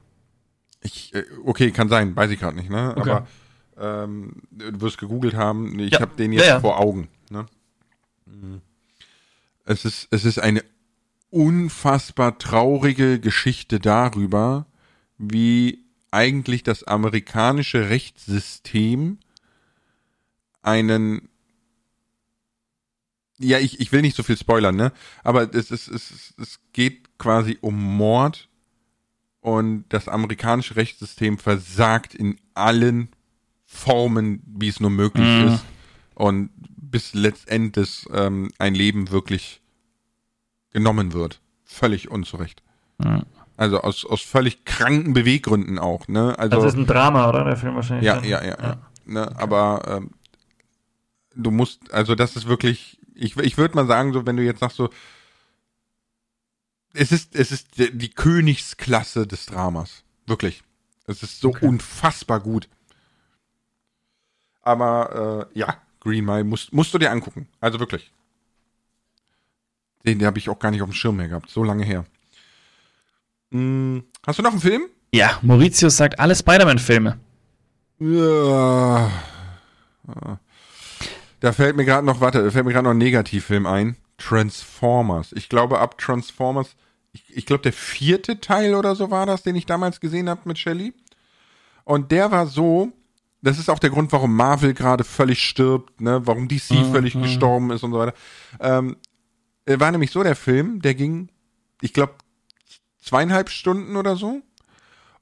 Ich, 0.82 1.14
äh, 1.14 1.22
okay, 1.44 1.70
kann 1.70 1.88
sein, 1.88 2.14
weiß 2.16 2.30
ich 2.32 2.40
gerade 2.40 2.56
nicht, 2.56 2.68
ne? 2.68 2.94
Okay. 2.96 3.10
Aber 3.78 4.04
ähm, 4.04 4.32
du 4.50 4.80
wirst 4.80 4.98
gegoogelt 4.98 5.34
haben. 5.34 5.78
Ich 5.78 5.92
Ja. 5.92 6.00
habe 6.00 6.16
den 6.16 6.32
jetzt 6.32 6.46
Ja, 6.46 6.54
ja. 6.54 6.60
vor 6.60 6.78
Augen. 6.80 7.08
Ne? 7.30 7.46
Es 9.64 9.84
ist, 9.84 10.08
es 10.10 10.24
ist 10.24 10.38
eine 10.38 10.64
unfassbar 11.30 12.38
traurige 12.38 13.20
Geschichte 13.20 13.80
darüber, 13.80 14.66
wie 15.18 15.84
eigentlich 16.10 16.62
das 16.62 16.84
amerikanische 16.84 17.88
Rechtssystem 17.90 19.18
einen 20.62 21.28
ja, 23.38 23.58
ich, 23.58 23.80
ich 23.80 23.92
will 23.92 24.00
nicht 24.00 24.16
so 24.16 24.22
viel 24.22 24.38
spoilern, 24.38 24.76
ne? 24.76 24.92
Aber 25.22 25.54
es, 25.54 25.70
es, 25.70 25.88
ist, 25.88 26.34
es 26.38 26.58
geht 26.72 27.18
quasi 27.18 27.58
um 27.60 27.74
Mord 27.74 28.48
und 29.40 29.84
das 29.90 30.08
amerikanische 30.08 30.76
Rechtssystem 30.76 31.36
versagt 31.38 32.14
in 32.14 32.38
allen 32.54 33.08
Formen, 33.66 34.42
wie 34.46 34.68
es 34.68 34.80
nur 34.80 34.90
möglich 34.90 35.26
Mhm. 35.28 35.48
ist. 35.48 35.64
Und 36.14 36.50
bis 36.90 37.14
letztendlich 37.14 38.06
ähm, 38.12 38.50
ein 38.58 38.74
Leben 38.74 39.10
wirklich 39.10 39.60
genommen 40.72 41.12
wird. 41.12 41.40
Völlig 41.64 42.10
unzurecht. 42.10 42.62
Mhm. 42.98 43.24
Also 43.56 43.80
aus, 43.80 44.04
aus 44.04 44.20
völlig 44.22 44.64
kranken 44.64 45.14
Beweggründen 45.14 45.78
auch, 45.78 46.08
ne? 46.08 46.38
Also, 46.38 46.56
Also 46.56 46.68
ist 46.68 46.76
ein 46.76 46.86
Drama, 46.86 47.28
oder? 47.28 47.44
Der 47.44 47.56
Film 47.56 47.74
wahrscheinlich. 47.74 48.04
ja, 48.06 48.16
dann? 48.16 48.24
ja, 48.24 48.44
ja, 48.44 48.56
ja. 48.62 48.78
Ne? 49.06 49.34
Aber 49.38 49.82
ähm, 49.86 50.10
du 51.34 51.50
musst, 51.50 51.92
also 51.92 52.14
das 52.14 52.36
ist 52.36 52.46
wirklich, 52.46 52.98
ich, 53.14 53.36
ich 53.38 53.56
würde 53.56 53.74
mal 53.74 53.86
sagen, 53.86 54.12
so 54.12 54.26
wenn 54.26 54.36
du 54.36 54.42
jetzt 54.42 54.60
sagst 54.60 54.76
so, 54.76 54.90
es 56.92 57.12
ist, 57.12 57.34
es 57.34 57.52
ist 57.52 57.78
die, 57.78 57.96
die 57.96 58.10
Königsklasse 58.10 59.26
des 59.26 59.46
Dramas. 59.46 60.02
Wirklich. 60.26 60.62
Es 61.06 61.22
ist 61.22 61.40
so 61.40 61.50
Okay. 61.50 61.66
unfassbar 61.66 62.40
gut. 62.40 62.68
Aber 64.62 65.48
äh, 65.54 65.58
ja, 65.58 65.76
Green 66.06 66.24
Mile 66.24 66.44
musst, 66.44 66.72
musst 66.72 66.94
du 66.94 66.98
dir 66.98 67.10
angucken. 67.10 67.48
Also 67.60 67.80
wirklich. 67.80 68.12
Den, 70.04 70.18
den 70.18 70.26
habe 70.26 70.38
ich 70.38 70.48
auch 70.48 70.58
gar 70.58 70.70
nicht 70.70 70.82
auf 70.82 70.88
dem 70.88 70.94
Schirm 70.94 71.16
mehr 71.16 71.28
gehabt. 71.28 71.50
So 71.50 71.64
lange 71.64 71.84
her. 71.84 72.04
Hm, 73.50 74.04
hast 74.26 74.38
du 74.38 74.42
noch 74.42 74.52
einen 74.52 74.60
Film? 74.60 74.84
Ja, 75.12 75.38
Mauritius 75.42 75.96
sagt 75.96 76.20
alle 76.20 76.34
Spider-Man-Filme. 76.34 77.18
Ja. 77.98 79.10
Da 81.40 81.52
fällt 81.52 81.76
mir 81.76 81.84
gerade 81.84 82.06
noch, 82.06 82.20
warte, 82.20 82.42
da 82.42 82.50
fällt 82.50 82.64
mir 82.64 82.72
gerade 82.72 82.84
noch 82.84 82.92
ein 82.92 82.98
Negativfilm 82.98 83.66
ein. 83.66 83.96
Transformers. 84.18 85.32
Ich 85.32 85.48
glaube, 85.48 85.80
ab 85.80 85.98
Transformers, 85.98 86.76
ich, 87.12 87.36
ich 87.36 87.46
glaube, 87.46 87.62
der 87.62 87.72
vierte 87.72 88.40
Teil 88.40 88.74
oder 88.74 88.94
so 88.94 89.10
war 89.10 89.26
das, 89.26 89.42
den 89.42 89.56
ich 89.56 89.66
damals 89.66 90.00
gesehen 90.00 90.28
habe 90.28 90.42
mit 90.44 90.58
Shelley. 90.58 90.94
Und 91.84 92.12
der 92.12 92.30
war 92.30 92.46
so, 92.46 92.92
das 93.42 93.58
ist 93.58 93.68
auch 93.68 93.78
der 93.78 93.90
Grund, 93.90 94.12
warum 94.12 94.34
Marvel 94.34 94.74
gerade 94.74 95.04
völlig 95.04 95.42
stirbt, 95.42 96.00
ne, 96.00 96.26
warum 96.26 96.48
DC 96.48 96.84
völlig 96.90 97.14
gestorben 97.22 97.70
ist 97.70 97.82
und 97.82 97.92
so 97.92 97.98
weiter. 97.98 98.14
Ähm, 98.60 98.96
war 99.66 99.90
nämlich 99.90 100.10
so 100.10 100.22
der 100.22 100.36
Film, 100.36 100.80
der 100.80 100.94
ging, 100.94 101.28
ich 101.80 101.92
glaube, 101.92 102.14
zweieinhalb 103.02 103.50
Stunden 103.50 103.96
oder 103.96 104.16
so. 104.16 104.40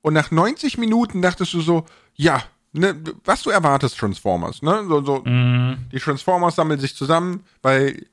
Und 0.02 0.14
nach 0.14 0.30
90 0.30 0.78
Minuten 0.78 1.22
dachtest 1.22 1.52
du 1.54 1.60
so, 1.60 1.84
ja, 2.14 2.42
ne, 2.72 2.94
was 3.24 3.42
du 3.42 3.50
erwartest, 3.50 3.98
Transformers, 3.98 4.62
ne? 4.62 4.84
So, 4.86 5.02
so, 5.02 5.22
Mhm. 5.24 5.78
die 5.92 5.98
Transformers 5.98 6.56
sammeln 6.56 6.80
sich 6.80 6.94
zusammen, 6.94 7.44
weil 7.62 8.06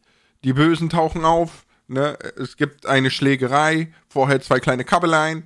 die 0.44 0.54
Bösen 0.54 0.90
tauchen 0.90 1.26
auf, 1.26 1.66
ne? 1.88 2.18
Es 2.38 2.56
gibt 2.56 2.86
eine 2.86 3.12
Schlägerei, 3.12 3.94
vorher 4.08 4.42
zwei 4.42 4.60
kleine 4.60 4.86
Kabbeleien, 4.86 5.44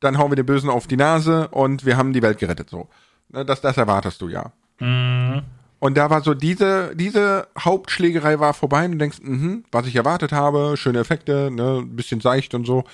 dann 0.00 0.18
hauen 0.18 0.30
wir 0.30 0.36
den 0.36 0.46
Bösen 0.46 0.68
auf 0.68 0.86
die 0.86 0.98
Nase 0.98 1.48
und 1.48 1.86
wir 1.86 1.96
haben 1.96 2.12
die 2.12 2.22
Welt 2.22 2.38
gerettet, 2.38 2.68
so. 2.68 2.88
Ne? 3.28 3.44
Das, 3.44 3.60
das 3.60 3.76
erwartest 3.76 4.20
du 4.20 4.28
ja. 4.28 4.52
Mhm. 4.80 5.42
Und 5.84 5.98
da 5.98 6.08
war 6.08 6.22
so 6.22 6.32
diese, 6.32 6.96
diese 6.96 7.46
Hauptschlägerei 7.58 8.40
war 8.40 8.54
vorbei 8.54 8.86
und 8.86 8.92
du 8.92 8.98
denkst, 8.98 9.18
mhm, 9.20 9.64
was 9.70 9.86
ich 9.86 9.96
erwartet 9.96 10.32
habe, 10.32 10.78
schöne 10.78 10.98
Effekte, 10.98 11.50
ne, 11.50 11.82
ein 11.82 11.94
bisschen 11.94 12.22
seicht 12.22 12.54
und 12.54 12.64
so. 12.64 12.84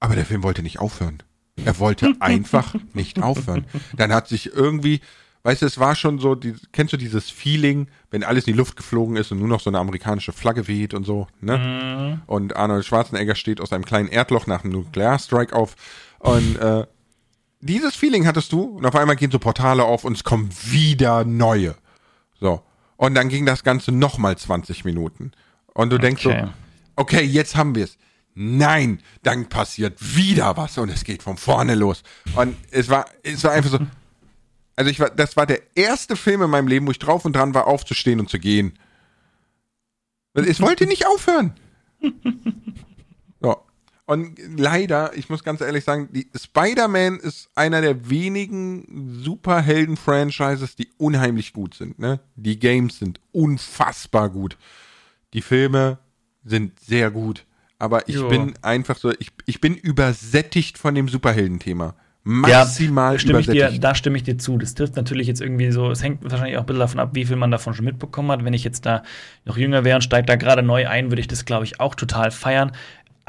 Aber 0.00 0.14
der 0.14 0.24
Film 0.24 0.42
wollte 0.42 0.62
nicht 0.62 0.78
aufhören. 0.78 1.22
Er 1.62 1.78
wollte 1.78 2.14
einfach 2.20 2.74
nicht 2.94 3.22
aufhören. 3.22 3.66
Dann 3.94 4.14
hat 4.14 4.28
sich 4.28 4.54
irgendwie, 4.54 5.02
weißt 5.42 5.60
du, 5.60 5.66
es 5.66 5.78
war 5.78 5.94
schon 5.94 6.18
so, 6.18 6.34
die, 6.34 6.54
kennst 6.72 6.94
du 6.94 6.96
dieses 6.96 7.28
Feeling, 7.28 7.88
wenn 8.10 8.24
alles 8.24 8.46
in 8.46 8.54
die 8.54 8.58
Luft 8.58 8.76
geflogen 8.76 9.16
ist 9.16 9.30
und 9.32 9.38
nur 9.38 9.48
noch 9.48 9.60
so 9.60 9.68
eine 9.68 9.78
amerikanische 9.78 10.32
Flagge 10.32 10.68
weht 10.68 10.94
und 10.94 11.04
so, 11.04 11.26
ne? 11.42 11.58
Mhm. 11.58 12.22
Und 12.26 12.56
Arnold 12.56 12.86
Schwarzenegger 12.86 13.34
steht 13.34 13.60
aus 13.60 13.72
einem 13.72 13.84
kleinen 13.84 14.08
Erdloch 14.08 14.46
nach 14.46 14.64
einem 14.64 14.72
Nuklearstrike 14.72 15.54
auf. 15.54 15.74
Und 16.20 16.56
äh, 16.56 16.86
dieses 17.60 17.96
Feeling 17.96 18.26
hattest 18.26 18.52
du 18.52 18.62
und 18.62 18.86
auf 18.86 18.94
einmal 18.94 19.16
gehen 19.16 19.30
so 19.30 19.38
Portale 19.38 19.84
auf 19.84 20.04
und 20.04 20.14
es 20.16 20.24
kommen 20.24 20.50
wieder 20.64 21.24
neue. 21.24 21.74
So. 22.40 22.62
Und 22.96 23.14
dann 23.14 23.28
ging 23.28 23.46
das 23.46 23.64
Ganze 23.64 23.92
nochmal 23.92 24.36
20 24.36 24.84
Minuten. 24.84 25.32
Und 25.74 25.90
du 25.90 25.98
denkst 25.98 26.26
Okay. 26.26 26.46
so, 26.46 26.52
okay, 26.96 27.22
jetzt 27.22 27.56
haben 27.56 27.74
wir 27.74 27.84
es. 27.84 27.96
Nein, 28.34 29.02
dann 29.22 29.48
passiert 29.48 29.96
wieder 30.16 30.56
was 30.56 30.78
und 30.78 30.88
es 30.90 31.04
geht 31.04 31.22
von 31.22 31.36
vorne 31.36 31.74
los. 31.74 32.02
Und 32.36 32.56
es 32.70 32.88
war, 32.88 33.06
es 33.22 33.42
war 33.42 33.52
einfach 33.52 33.70
so, 33.70 33.78
also 34.76 34.90
ich 34.90 35.00
war, 35.00 35.10
das 35.10 35.36
war 35.36 35.46
der 35.46 35.60
erste 35.74 36.14
Film 36.14 36.42
in 36.42 36.50
meinem 36.50 36.68
Leben, 36.68 36.86
wo 36.86 36.92
ich 36.92 37.00
drauf 37.00 37.24
und 37.24 37.34
dran 37.34 37.54
war, 37.54 37.66
aufzustehen 37.66 38.20
und 38.20 38.28
zu 38.30 38.38
gehen. 38.38 38.78
Es 40.34 40.60
wollte 40.60 40.86
nicht 40.86 41.06
aufhören. 41.06 41.54
Und 44.08 44.38
leider, 44.56 45.14
ich 45.18 45.28
muss 45.28 45.44
ganz 45.44 45.60
ehrlich 45.60 45.84
sagen, 45.84 46.08
die 46.10 46.30
Spider-Man 46.34 47.18
ist 47.18 47.50
einer 47.54 47.82
der 47.82 48.08
wenigen 48.08 49.20
Superhelden-Franchises, 49.22 50.76
die 50.76 50.88
unheimlich 50.96 51.52
gut 51.52 51.74
sind. 51.74 51.98
Ne? 51.98 52.18
Die 52.34 52.58
Games 52.58 52.98
sind 52.98 53.20
unfassbar 53.32 54.30
gut. 54.30 54.56
Die 55.34 55.42
Filme 55.42 55.98
sind 56.42 56.80
sehr 56.80 57.10
gut. 57.10 57.44
Aber 57.78 58.08
ich 58.08 58.14
Jo. 58.14 58.30
bin 58.30 58.54
einfach 58.62 58.96
so, 58.96 59.12
ich, 59.18 59.28
ich 59.44 59.60
bin 59.60 59.74
übersättigt 59.74 60.78
von 60.78 60.94
dem 60.94 61.08
Superhelden-Thema. 61.08 61.94
Maximal 62.30 63.18
stimme 63.18 63.40
ich 63.40 63.46
dir, 63.46 63.52
übersättigt. 63.52 63.84
da 63.84 63.94
stimme 63.94 64.18
ich 64.18 64.22
dir 64.22 64.36
zu. 64.36 64.58
Das 64.58 64.74
trifft 64.74 64.96
natürlich 64.96 65.26
jetzt 65.28 65.40
irgendwie 65.40 65.70
so, 65.70 65.90
es 65.90 66.02
hängt 66.02 66.22
wahrscheinlich 66.22 66.58
auch 66.58 66.62
ein 66.62 66.66
bisschen 66.66 66.80
davon 66.80 67.00
ab, 67.00 67.10
wie 67.14 67.24
viel 67.24 67.36
man 67.36 67.50
davon 67.50 67.72
schon 67.72 67.86
mitbekommen 67.86 68.30
hat. 68.30 68.44
Wenn 68.44 68.52
ich 68.52 68.64
jetzt 68.64 68.84
da 68.84 69.02
noch 69.46 69.56
jünger 69.56 69.82
wäre 69.84 69.96
und 69.96 70.02
steige 70.02 70.26
da 70.26 70.36
gerade 70.36 70.62
neu 70.62 70.86
ein, 70.86 71.10
würde 71.10 71.20
ich 71.20 71.26
das, 71.26 71.46
glaube 71.46 71.64
ich, 71.64 71.80
auch 71.80 71.94
total 71.94 72.30
feiern. 72.30 72.72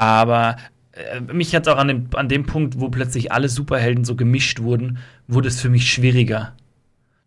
Aber 0.00 0.56
äh, 0.92 1.20
mich 1.20 1.54
hat 1.54 1.68
auch 1.68 1.76
an 1.76 1.88
dem, 1.88 2.06
an 2.14 2.28
dem 2.30 2.46
Punkt, 2.46 2.80
wo 2.80 2.88
plötzlich 2.88 3.32
alle 3.32 3.50
Superhelden 3.50 4.04
so 4.04 4.16
gemischt 4.16 4.60
wurden, 4.60 4.98
wurde 5.28 5.48
es 5.48 5.60
für 5.60 5.68
mich 5.68 5.92
schwieriger. 5.92 6.54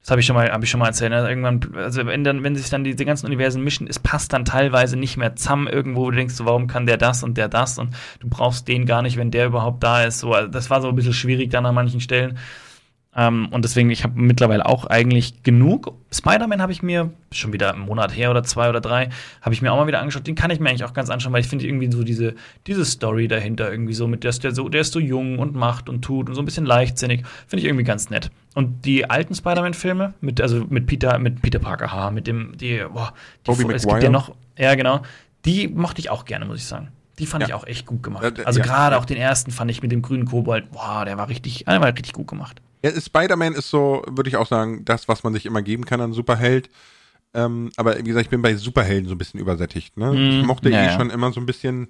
Das 0.01 0.09
habe 0.09 0.21
ich 0.21 0.25
schon 0.25 0.35
mal, 0.35 0.59
ich 0.61 0.69
schon 0.69 0.79
mal 0.79 0.87
erzählt. 0.87 1.11
Ne? 1.11 1.29
Irgendwann, 1.29 1.61
also 1.75 2.03
wenn 2.07 2.23
dann, 2.23 2.43
wenn 2.43 2.55
sich 2.55 2.71
dann 2.71 2.83
diese 2.83 3.05
ganzen 3.05 3.27
Universen 3.27 3.63
mischen, 3.63 3.87
es 3.87 3.99
passt 3.99 4.33
dann 4.33 4.43
teilweise 4.43 4.97
nicht 4.97 5.17
mehr 5.17 5.35
zusammen 5.35 5.67
irgendwo. 5.67 6.01
wo 6.01 6.09
Du 6.09 6.17
denkst, 6.17 6.33
so, 6.33 6.45
warum 6.45 6.65
kann 6.65 6.87
der 6.87 6.97
das 6.97 7.21
und 7.21 7.37
der 7.37 7.47
das 7.47 7.77
und 7.77 7.93
du 8.19 8.27
brauchst 8.27 8.67
den 8.67 8.87
gar 8.87 9.03
nicht, 9.03 9.17
wenn 9.17 9.29
der 9.29 9.45
überhaupt 9.45 9.83
da 9.83 10.03
ist. 10.03 10.19
So, 10.19 10.33
also 10.33 10.49
das 10.49 10.71
war 10.71 10.81
so 10.81 10.89
ein 10.89 10.95
bisschen 10.95 11.13
schwierig 11.13 11.51
dann 11.51 11.67
an 11.67 11.75
manchen 11.75 12.01
Stellen. 12.01 12.39
Ähm, 13.15 13.47
und 13.51 13.63
deswegen, 13.63 13.91
ich 13.91 14.03
habe 14.03 14.19
mittlerweile 14.19 14.65
auch 14.65 14.85
eigentlich 14.85 15.43
genug. 15.43 15.93
Spider-Man 16.11 16.61
habe 16.61 16.71
ich 16.71 16.81
mir 16.81 17.11
schon 17.31 17.53
wieder 17.53 17.71
einen 17.73 17.83
Monat 17.85 18.15
her 18.15 18.31
oder 18.31 18.43
zwei 18.43 18.69
oder 18.69 18.81
drei, 18.81 19.09
habe 19.41 19.53
ich 19.53 19.61
mir 19.61 19.71
auch 19.71 19.77
mal 19.77 19.85
wieder 19.87 19.99
angeschaut. 19.99 20.25
Den 20.25 20.33
kann 20.35 20.49
ich 20.49 20.59
mir 20.59 20.69
eigentlich 20.69 20.83
auch 20.83 20.93
ganz 20.93 21.09
anschauen, 21.09 21.31
weil 21.31 21.41
ich 21.41 21.47
finde 21.47 21.65
irgendwie 21.65 21.91
so 21.91 22.03
diese, 22.03 22.33
diese 22.65 22.85
Story 22.85 23.27
dahinter 23.27 23.71
irgendwie 23.71 23.93
so, 23.93 24.07
mit 24.07 24.23
der 24.23 24.31
ist 24.31 24.43
der 24.43 24.53
so, 24.55 24.67
der 24.67 24.81
ist 24.81 24.93
so 24.93 24.99
jung 24.99 25.37
und 25.37 25.53
macht 25.55 25.89
und 25.89 26.01
tut 26.01 26.27
und 26.29 26.35
so 26.35 26.41
ein 26.41 26.45
bisschen 26.45 26.65
leichtsinnig. 26.65 27.23
Finde 27.47 27.61
ich 27.61 27.65
irgendwie 27.65 27.83
ganz 27.83 28.09
nett. 28.09 28.31
Und 28.55 28.85
die 28.85 29.09
alten 29.09 29.35
Spider-Man-Filme, 29.35 30.13
mit, 30.21 30.41
also 30.41 30.65
mit 30.69 30.87
Peter, 30.87 31.19
mit 31.19 31.41
Peter 31.41 31.59
Parker, 31.59 31.91
ha, 31.91 32.09
mit 32.09 32.25
dem, 32.25 32.57
die, 32.57 32.83
boah, 32.91 33.13
die, 33.45 33.51
Tobey 33.51 33.73
es 33.75 33.87
gibt 33.87 34.01
ja 34.01 34.09
noch, 34.09 34.33
ja, 34.57 34.73
genau. 34.75 35.01
Die 35.45 35.67
mochte 35.67 35.99
ich 35.99 36.09
auch 36.09 36.25
gerne, 36.25 36.45
muss 36.45 36.57
ich 36.57 36.65
sagen. 36.65 36.87
Die 37.19 37.27
fand 37.27 37.43
Ja. 37.43 37.47
ich 37.49 37.53
auch 37.53 37.67
echt 37.67 37.85
gut 37.85 38.01
gemacht. 38.01 38.23
Äh, 38.39 38.43
Also 38.43 38.59
ja, 38.59 38.65
gerade 38.65 38.95
ja. 38.95 39.01
auch 39.01 39.05
den 39.05 39.17
ersten 39.17 39.51
fand 39.51 39.69
ich 39.69 39.83
mit 39.83 39.91
dem 39.91 40.01
grünen 40.01 40.25
Kobold, 40.25 40.71
boah, 40.71 41.05
der 41.05 41.17
war 41.17 41.29
richtig, 41.29 41.65
der 41.65 41.79
war 41.79 41.87
richtig 41.89 42.13
gut 42.13 42.27
gemacht. 42.27 42.59
Ja, 42.83 42.99
Spider-Man 42.99 43.53
ist 43.53 43.69
so, 43.69 44.03
würde 44.09 44.29
ich 44.29 44.35
auch 44.35 44.47
sagen, 44.47 44.83
das, 44.85 45.07
was 45.07 45.23
man 45.23 45.33
sich 45.33 45.45
immer 45.45 45.61
geben 45.61 45.85
kann 45.85 46.01
an 46.01 46.13
Superheld. 46.13 46.69
Ähm, 47.33 47.71
aber 47.77 47.97
wie 47.97 48.03
gesagt, 48.03 48.25
ich 48.25 48.29
bin 48.29 48.41
bei 48.41 48.55
Superhelden 48.55 49.07
so 49.07 49.15
ein 49.15 49.17
bisschen 49.17 49.39
übersättigt. 49.39 49.97
Ne? 49.97 50.11
Mm, 50.11 50.39
ich 50.39 50.45
mochte 50.45 50.69
ja, 50.69 50.85
eh 50.85 50.95
schon 50.95 51.09
immer 51.09 51.31
so 51.31 51.39
ein 51.39 51.45
bisschen. 51.45 51.87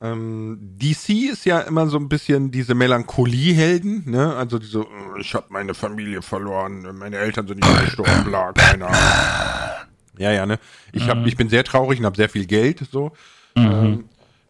Ähm, 0.00 0.58
DC 0.78 1.30
ist 1.30 1.44
ja 1.44 1.60
immer 1.60 1.86
so 1.86 1.96
ein 1.96 2.08
bisschen 2.08 2.50
diese 2.50 2.74
Melancholie-Helden, 2.74 4.10
ne? 4.10 4.34
Also 4.34 4.58
diese, 4.58 4.80
äh, 4.80 5.20
ich 5.20 5.32
habe 5.34 5.46
meine 5.50 5.74
Familie 5.74 6.22
verloren, 6.22 6.88
meine 6.98 7.18
Eltern 7.18 7.46
sind 7.46 7.60
nicht 7.64 7.80
gestorben, 7.84 8.24
bla, 8.24 8.52
keine 8.52 8.86
Ahnung. 8.86 9.86
Ja, 10.18 10.32
ja, 10.32 10.44
ne? 10.44 10.58
Ich, 10.92 11.08
hab, 11.08 11.24
ich 11.24 11.36
bin 11.36 11.48
sehr 11.48 11.62
traurig 11.62 12.00
und 12.00 12.06
habe 12.06 12.16
sehr 12.16 12.28
viel 12.28 12.46
Geld, 12.46 12.82
so. 12.90 13.12
Ähm, 13.54 14.04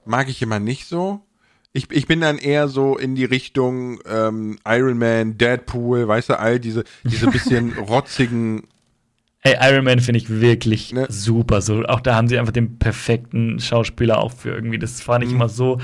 mag 0.07 0.29
ich 0.29 0.41
immer 0.41 0.59
nicht 0.59 0.87
so. 0.87 1.21
Ich, 1.75 1.91
ich 1.91 2.07
bin 2.07 2.21
dann 2.21 2.37
eher 2.39 2.69
so 2.69 2.99
in 2.99 3.15
die 3.15 3.25
Richtung 3.25 3.99
ähm, 4.07 4.59
Iron 4.69 4.99
Man, 4.99 5.39
Deadpool, 5.39 6.07
weißt 6.07 6.29
du, 6.31 6.39
all 6.39 6.61
diese, 6.61 6.85
diese 7.05 7.29
bisschen 7.29 7.73
rotzigen 7.79 8.65
Hey, 9.45 9.57
Iron 9.61 9.85
Man 9.85 9.99
finde 10.01 10.19
ich 10.19 10.29
wirklich 10.31 10.93
Ne? 10.93 11.07
super. 11.09 11.61
So, 11.63 11.83
auch 11.85 12.01
da 12.01 12.15
haben 12.15 12.29
sie 12.29 12.39
einfach 12.39 12.53
den 12.53 12.79
perfekten 12.79 13.59
Schauspieler 13.59 14.19
auch 14.19 14.31
für 14.33 14.51
irgendwie. 14.51 14.79
Das 14.79 15.01
fand 15.01 15.25
ich 15.25 15.31
Mhm. 15.31 15.37
immer 15.37 15.49
so. 15.49 15.81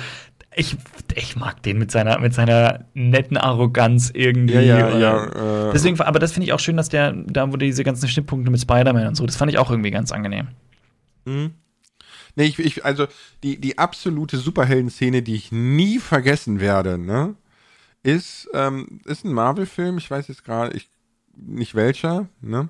Ich, 0.55 0.77
ich 1.15 1.37
mag 1.37 1.63
den 1.65 1.79
mit 1.79 1.91
seiner, 1.91 2.19
mit 2.21 2.35
seiner 2.35 2.85
netten 2.95 3.37
Arroganz 3.37 4.11
irgendwie. 4.15 4.53
Ja, 4.55 4.89
ja, 4.91 4.99
ja. 4.99 5.69
Äh, 5.69 5.73
Deswegen, 5.73 6.01
aber 6.01 6.19
das 6.21 6.33
finde 6.33 6.47
ich 6.47 6.53
auch 6.53 6.61
schön, 6.61 6.77
dass 6.77 6.89
der, 6.89 7.13
da 7.13 7.51
wurde 7.53 7.65
diese 7.67 7.83
ganzen 7.83 8.09
Schnittpunkte 8.09 8.51
mit 8.51 8.61
Spider-Man 8.61 9.09
und 9.09 9.15
so, 9.17 9.27
das 9.27 9.37
fand 9.37 9.51
ich 9.51 9.59
auch 9.59 9.71
irgendwie 9.71 9.91
ganz 9.91 10.13
angenehm. 10.13 10.49
Nee, 12.39 12.45
ich, 12.45 12.61
ich, 12.61 12.85
also 12.85 13.09
die, 13.43 13.61
die 13.61 13.79
absolute 13.79 14.37
Superhelden-Szene, 14.37 15.23
die 15.23 15.35
ich 15.35 15.51
nie 15.51 15.99
vergessen 15.99 16.61
werde, 16.61 16.97
ne, 16.97 17.35
ist, 18.05 18.49
ähm, 18.55 19.01
ist 19.07 19.25
ein 19.25 19.33
Marvel-Film, 19.33 19.99
ich 19.99 20.09
weiß 20.09 20.29
jetzt 20.29 20.45
gerade 20.45 20.77
ich, 20.77 20.89
nicht 21.37 21.75
welcher, 21.75 22.29
ne, 22.41 22.69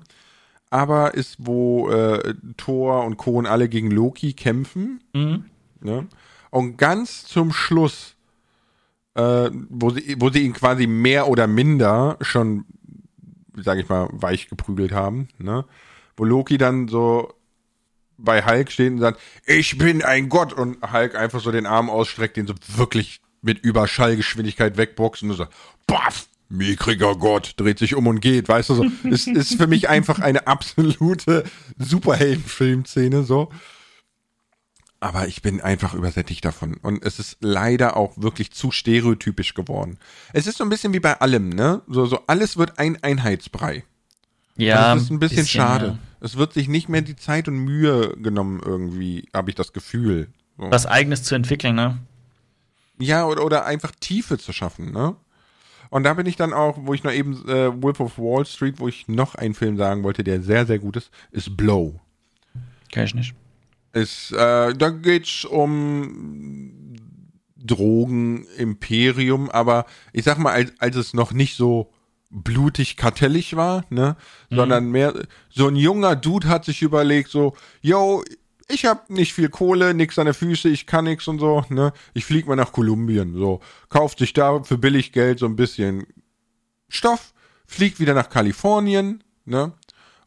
aber 0.71 1.13
ist, 1.13 1.35
wo 1.37 1.87
äh, 1.91 2.33
Thor 2.57 3.05
und 3.05 3.17
Co. 3.17 3.37
und 3.37 3.45
alle 3.45 3.69
gegen 3.69 3.91
Loki 3.91 4.33
kämpfen, 4.33 5.03
Mhm. 5.13 5.45
ne, 5.81 6.07
und 6.49 6.77
ganz 6.77 7.25
zum 7.25 7.53
Schluss, 7.53 8.15
äh, 9.13 9.51
wo, 9.69 9.91
sie, 9.91 10.15
wo 10.19 10.31
sie 10.31 10.45
ihn 10.45 10.53
quasi 10.53 10.87
mehr 10.87 11.27
oder 11.27 11.45
minder 11.45 12.17
schon, 12.21 12.65
sag 13.55 13.77
ich 13.77 13.87
mal, 13.87 14.09
weich 14.13 14.49
geprügelt 14.49 14.93
haben, 14.93 15.27
ne, 15.37 15.63
wo 16.17 16.23
Loki 16.25 16.57
dann 16.57 16.87
so 16.87 17.35
bei 18.23 18.45
Hulk 18.45 18.71
steht 18.71 18.91
und 18.91 18.99
sagt, 18.99 19.19
ich 19.45 19.77
bin 19.77 20.03
ein 20.03 20.29
Gott 20.29 20.53
und 20.53 20.77
Hulk 20.91 21.15
einfach 21.15 21.39
so 21.39 21.51
den 21.51 21.65
Arm 21.65 21.89
ausstreckt, 21.89 22.37
den 22.37 22.47
so 22.47 22.53
wirklich 22.67 23.21
mit 23.41 23.59
Überschallgeschwindigkeit 23.59 24.77
wegboxt 24.77 25.23
und 25.23 25.29
so 25.29 25.35
sagt, 25.35 25.53
baff, 25.87 26.27
mickriger 26.49 27.15
Gott, 27.15 27.53
dreht 27.57 27.79
sich 27.79 27.95
um 27.95 28.07
und 28.07 28.19
geht, 28.19 28.49
weißt 28.49 28.69
du 28.69 28.75
so. 28.75 28.85
Es 29.09 29.27
ist 29.27 29.55
für 29.55 29.67
mich 29.67 29.89
einfach 29.89 30.19
eine 30.19 30.47
absolute 30.47 31.43
Superheldenfilmszene 31.77 33.23
so. 33.23 33.49
Aber 35.01 35.27
ich 35.27 35.41
bin 35.41 35.61
einfach 35.61 35.93
übersättigt 35.93 36.43
davon. 36.43 36.75
Und 36.75 37.03
es 37.03 37.19
ist 37.19 37.37
leider 37.39 37.95
auch 37.95 38.17
wirklich 38.17 38.51
zu 38.51 38.71
stereotypisch 38.71 39.53
geworden. 39.53 39.97
Es 40.33 40.45
ist 40.45 40.57
so 40.57 40.65
ein 40.65 40.69
bisschen 40.69 40.91
wie 40.91 40.99
bei 40.99 41.21
allem, 41.21 41.49
ne? 41.49 41.81
So, 41.87 42.05
so 42.05 42.19
alles 42.27 42.57
wird 42.57 42.79
ein 42.79 43.01
Einheitsbrei. 43.01 43.85
Ja, 44.59 44.93
das 44.93 45.03
ist 45.03 45.09
ein 45.09 45.19
bisschen, 45.19 45.45
schade. 45.45 45.85
ja. 45.85 45.99
Es 46.21 46.37
wird 46.37 46.53
sich 46.53 46.67
nicht 46.67 46.89
mehr 46.89 47.01
die 47.01 47.15
Zeit 47.15 47.47
und 47.47 47.57
Mühe 47.57 48.15
genommen, 48.17 48.61
irgendwie, 48.63 49.27
habe 49.33 49.49
ich 49.49 49.55
das 49.55 49.73
Gefühl. 49.73 50.27
So. 50.57 50.69
Was 50.69 50.85
Eigenes 50.85 51.23
zu 51.23 51.35
entwickeln, 51.35 51.75
ne? 51.75 51.97
Ja, 52.99 53.25
oder, 53.25 53.45
oder 53.45 53.65
einfach 53.65 53.91
Tiefe 53.99 54.37
zu 54.37 54.51
schaffen, 54.51 54.91
ne? 54.91 55.15
Und 55.89 56.03
da 56.03 56.13
bin 56.13 56.25
ich 56.27 56.35
dann 56.35 56.53
auch, 56.53 56.77
wo 56.81 56.93
ich 56.93 57.03
noch 57.03 57.11
eben 57.13 57.47
äh, 57.47 57.81
Wolf 57.81 57.99
of 57.99 58.19
Wall 58.19 58.45
Street, 58.45 58.79
wo 58.79 58.87
ich 58.87 59.07
noch 59.07 59.35
einen 59.35 59.55
Film 59.55 59.77
sagen 59.77 60.03
wollte, 60.03 60.23
der 60.23 60.41
sehr, 60.41 60.65
sehr 60.65 60.77
gut 60.77 60.97
ist, 60.97 61.09
ist 61.31 61.57
Blow. 61.57 61.99
Kenn 62.91 63.05
ich 63.05 63.15
nicht. 63.15 63.33
Ist, 63.93 64.31
äh, 64.33 64.73
da 64.75 64.89
geht's 64.89 65.45
um 65.45 66.95
Drogenimperium, 67.55 69.49
aber 69.49 69.85
ich 70.13 70.23
sag 70.25 70.37
mal, 70.37 70.53
als, 70.53 70.73
als 70.79 70.95
es 70.95 71.13
noch 71.13 71.31
nicht 71.31 71.55
so 71.55 71.91
blutig 72.29 72.95
kartellig 72.95 73.55
war, 73.55 73.85
ne, 73.89 74.15
sondern 74.49 74.91
mehr 74.91 75.13
so 75.49 75.67
ein 75.67 75.75
junger 75.75 76.15
Dude 76.15 76.47
hat 76.47 76.65
sich 76.65 76.81
überlegt 76.81 77.29
so, 77.29 77.55
yo, 77.81 78.23
ich 78.67 78.85
hab 78.85 79.09
nicht 79.09 79.33
viel 79.33 79.49
Kohle, 79.49 79.93
nix 79.95 80.19
an 80.19 80.25
der 80.25 80.35
Füße, 80.35 80.69
ich 80.69 80.85
kann 80.85 81.05
nix 81.05 81.27
und 81.27 81.39
so, 81.39 81.65
ne, 81.69 81.91
ich 82.13 82.25
flieg 82.25 82.47
mal 82.47 82.55
nach 82.55 82.71
Kolumbien, 82.71 83.33
so, 83.33 83.61
kauft 83.89 84.19
sich 84.19 84.33
da 84.33 84.63
für 84.63 84.77
billig 84.77 85.11
Geld 85.11 85.39
so 85.39 85.47
ein 85.47 85.55
bisschen 85.55 86.05
Stoff, 86.87 87.33
fliegt 87.65 87.99
wieder 87.99 88.13
nach 88.13 88.29
Kalifornien, 88.29 89.23
ne, 89.45 89.73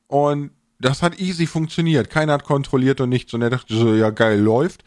und 0.09 0.51
das 0.83 1.03
hat 1.03 1.19
easy 1.19 1.47
funktioniert, 1.47 2.11
keiner 2.11 2.35
hat 2.35 2.45
kontrolliert 2.45 3.01
und 3.01 3.09
nichts. 3.09 3.33
Und 3.33 3.43
er 3.43 3.51
dachte 3.51 3.75
so, 3.75 3.95
ja 3.95 4.11
geil, 4.11 4.39
läuft. 4.39 4.85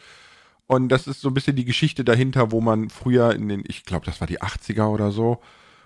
Und 0.68 0.90
das 0.90 1.08
ist 1.08 1.22
so 1.22 1.30
ein 1.30 1.34
bisschen 1.34 1.56
die 1.56 1.66
Geschichte 1.66 2.04
dahinter, 2.04 2.52
wo 2.52 2.62
man 2.62 2.90
früher 2.90 3.34
in 3.34 3.48
den, 3.48 3.64
ich 3.66 3.86
glaube, 3.86 4.06
das 4.06 4.20
war 4.20 4.28
die 4.28 4.42
80er 4.42 4.88
oder 4.88 5.12
so, 5.12 5.42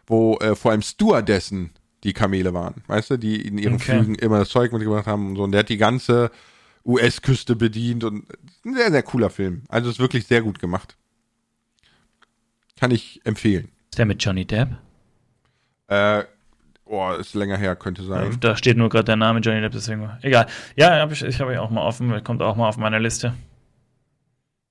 wo 0.10 0.36
äh, 0.39 0.55
vor 0.55 0.72
allem 0.72 0.82
Stewardessen 0.82 1.70
die 2.03 2.12
Kamele 2.14 2.53
waren, 2.53 2.84
weißt 2.88 3.12
du, 3.12 3.18
die 3.18 3.41
in 3.45 3.57
ihren 3.57 3.76
Okay. 3.76 3.91
Flügen 3.97 4.16
immer 4.16 4.39
das 4.39 4.49
Zeug 4.49 4.72
mitgebracht 4.74 5.05
haben 5.07 5.30
und 5.30 5.36
so. 5.38 5.43
Und 5.43 5.51
der 5.53 5.60
hat 5.60 5.70
die 5.70 5.78
ganze 5.78 6.32
US-Küste 6.86 7.55
bedient 7.55 8.03
und 8.03 8.26
ein 8.66 8.74
sehr, 8.74 8.89
sehr 8.91 9.03
cooler 9.03 9.30
Film. 9.30 9.64
Also 9.70 9.89
ist 9.89 9.99
wirklich 9.99 10.26
sehr 10.28 10.41
gut 10.41 10.60
gemacht. 10.60 10.95
Kann 12.80 12.91
ich 12.91 13.22
empfehlen. 13.26 13.70
Ist 13.91 13.97
der 13.97 14.05
mit 14.05 14.24
Johnny 14.24 14.45
Depp? 14.45 14.70
Äh, 15.88 16.24
oh, 16.86 17.12
ist 17.20 17.34
länger 17.36 17.57
her, 17.57 17.76
könnte 17.76 18.03
sein. 18.03 18.38
Da 18.39 18.55
steht 18.55 18.78
nur 18.78 18.89
gerade 18.89 19.05
der 19.05 19.16
Name 19.18 19.39
Johnny 19.41 19.60
Depp, 19.62 19.74
deswegen. 19.74 20.10
Egal. 20.22 20.47
Ja, 20.76 20.99
hab 20.99 21.12
ich, 21.12 21.22
ich 21.24 21.39
habe 21.41 21.53
ich 21.53 21.60
auch 21.60 21.70
mal 21.70 21.82
offen, 21.82 22.24
kommt 22.24 22.41
auch 22.41 22.55
mal 22.55 22.70
auf 22.70 22.78
meiner 22.78 22.99
Liste. 22.99 23.34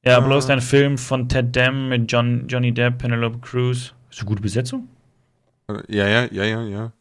Ja, 0.04 0.16
Ah. 0.18 0.20
bloß 0.20 0.48
ein 0.48 0.60
Film 0.62 0.96
von 0.96 1.28
Ted 1.28 1.54
Dam 1.54 1.88
mit 1.90 2.10
John, 2.10 2.46
Johnny 2.48 2.72
Depp, 2.72 2.98
Penelope 2.98 3.38
Cruz. 3.40 3.92
Ist 4.10 4.20
eine 4.20 4.26
gute 4.28 4.40
Besetzung? 4.40 4.88
Ja, 5.88 6.08
ja, 6.08 6.24
ja, 6.32 6.44
ja, 6.44 6.62
ja. 6.62 6.92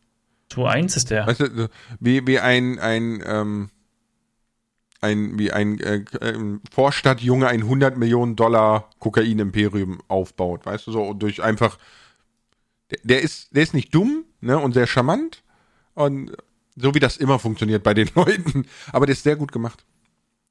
2-1 0.51 0.97
ist 0.97 1.09
der. 1.09 1.26
Weißt 1.28 1.39
du, 1.39 1.70
wie, 1.99 2.26
wie 2.28 2.39
ein, 2.39 2.80
ein, 2.80 3.24
ähm, 3.26 3.70
ein, 4.99 5.38
wie 5.39 5.51
ein 5.51 5.80
äh, 5.80 6.03
ähm, 6.22 6.61
Vorstadtjunge 6.72 7.47
ein 7.47 7.61
100 7.63 7.97
Millionen 7.97 8.36
Dollar 8.36 8.89
Kokain-Imperium 8.99 9.99
aufbaut, 10.07 10.65
weißt 10.65 10.88
du, 10.88 10.91
so 10.91 11.13
durch 11.13 11.41
einfach, 11.41 11.78
der, 12.91 12.99
der 13.03 13.22
ist, 13.22 13.55
der 13.55 13.63
ist 13.63 13.74
nicht 13.74 13.93
dumm, 13.93 14.26
ne, 14.41 14.57
und 14.59 14.74
sehr 14.74 14.88
charmant 14.88 15.43
und 15.93 16.32
so 16.76 16.93
wie 16.93 16.99
das 16.99 17.18
immer 17.18 17.39
funktioniert 17.39 17.84
bei 17.84 17.93
den 17.93 18.09
Leuten, 18.15 18.65
aber 18.91 19.05
der 19.05 19.13
ist 19.13 19.24
sehr 19.24 19.36
gut 19.36 19.51
gemacht. 19.51 19.86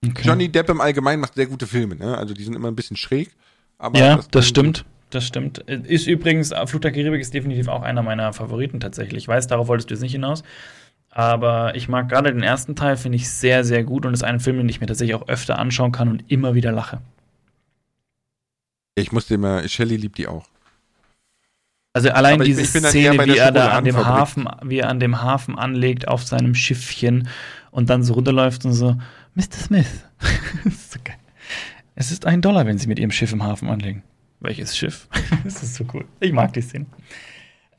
Okay. 0.06 0.22
Johnny 0.22 0.48
Depp 0.48 0.68
im 0.70 0.80
Allgemeinen 0.80 1.20
macht 1.20 1.34
sehr 1.34 1.46
gute 1.46 1.66
Filme, 1.66 1.96
ne, 1.96 2.16
also 2.16 2.32
die 2.32 2.44
sind 2.44 2.54
immer 2.54 2.68
ein 2.68 2.76
bisschen 2.76 2.96
schräg, 2.96 3.34
aber 3.78 3.98
ja, 3.98 4.16
das, 4.16 4.30
kann- 4.30 4.42
stimmt. 4.42 4.84
Das 5.10 5.24
stimmt. 5.24 5.58
Ist 5.58 6.06
übrigens, 6.06 6.50
äh, 6.50 6.66
Fluch 6.66 6.80
der 6.80 6.92
Karibik 6.92 7.20
ist 7.20 7.32
definitiv 7.32 7.68
auch 7.68 7.82
einer 7.82 8.02
meiner 8.02 8.32
Favoriten 8.32 8.80
tatsächlich. 8.80 9.24
Ich 9.24 9.28
weiß, 9.28 9.46
darauf 9.46 9.68
wolltest 9.68 9.90
du 9.90 9.94
jetzt 9.94 10.02
nicht 10.02 10.12
hinaus. 10.12 10.42
Aber 11.10 11.74
ich 11.76 11.88
mag 11.88 12.08
gerade 12.08 12.32
den 12.32 12.42
ersten 12.42 12.76
Teil, 12.76 12.96
finde 12.96 13.16
ich 13.16 13.30
sehr, 13.30 13.64
sehr 13.64 13.84
gut 13.84 14.04
und 14.04 14.12
ist 14.12 14.24
ein 14.24 14.40
Film, 14.40 14.58
den 14.58 14.68
ich 14.68 14.80
mir 14.80 14.86
tatsächlich 14.86 15.14
auch 15.14 15.28
öfter 15.28 15.58
anschauen 15.58 15.92
kann 15.92 16.08
und 16.08 16.24
immer 16.30 16.54
wieder 16.54 16.72
lache. 16.72 17.00
Ich 18.96 19.12
musste 19.12 19.34
immer, 19.34 19.66
Shelley 19.66 19.96
liebt 19.96 20.18
die 20.18 20.26
auch. 20.26 20.46
Also 21.94 22.10
allein 22.10 22.40
ich- 22.42 22.48
diese 22.48 22.62
ich 22.62 22.68
Szene, 22.68 23.24
wie 23.24 23.38
er 23.38 23.52
da 23.52 23.70
an 23.70 23.84
dem. 23.84 23.96
Hafen, 23.96 24.46
wie 24.64 24.80
er 24.80 24.90
an 24.90 25.00
dem 25.00 25.22
Hafen 25.22 25.56
anlegt 25.56 26.08
auf 26.08 26.24
seinem 26.24 26.54
Schiffchen 26.54 27.28
und 27.70 27.88
dann 27.88 28.02
so 28.02 28.12
runterläuft 28.14 28.66
und 28.66 28.72
so, 28.72 28.96
Mr. 29.34 29.52
Smith. 29.52 30.04
das 30.64 30.74
ist 30.74 30.92
so 30.92 30.98
geil. 31.02 31.16
Es 31.94 32.10
ist 32.10 32.26
ein 32.26 32.42
Dollar, 32.42 32.66
wenn 32.66 32.76
Sie 32.76 32.88
mit 32.88 32.98
Ihrem 32.98 33.10
Schiff 33.12 33.32
im 33.32 33.42
Hafen 33.42 33.70
anlegen. 33.70 34.02
Welches 34.46 34.76
Schiff? 34.76 35.08
das 35.44 35.60
ist 35.60 35.74
so 35.74 35.84
cool. 35.92 36.04
Ich 36.20 36.32
mag 36.32 36.52
die 36.52 36.60
Szene. 36.60 36.86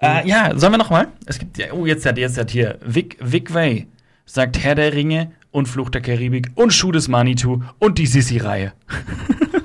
Äh, 0.01 0.27
ja, 0.27 0.51
sollen 0.57 0.73
wir 0.73 0.77
noch 0.77 0.89
mal? 0.89 1.07
Es 1.25 1.39
gibt 1.39 1.57
ja, 1.57 1.71
oh, 1.71 1.85
jetzt 1.85 2.05
hat 2.05 2.17
jetzt 2.17 2.37
hat 2.37 2.51
hier 2.51 2.77
Vic, 2.85 3.17
Vic 3.21 3.53
Way 3.53 3.87
sagt 4.25 4.61
Herr 4.61 4.75
der 4.75 4.91
Ringe 4.93 5.31
und 5.51 5.67
Fluch 5.67 5.89
der 5.89 6.01
Karibik 6.01 6.49
und 6.55 6.73
Schuh 6.73 6.91
des 6.91 7.07
Manitou 7.07 7.63
und 7.79 7.97
die 7.97 8.05
Sissi-Reihe. 8.05 8.73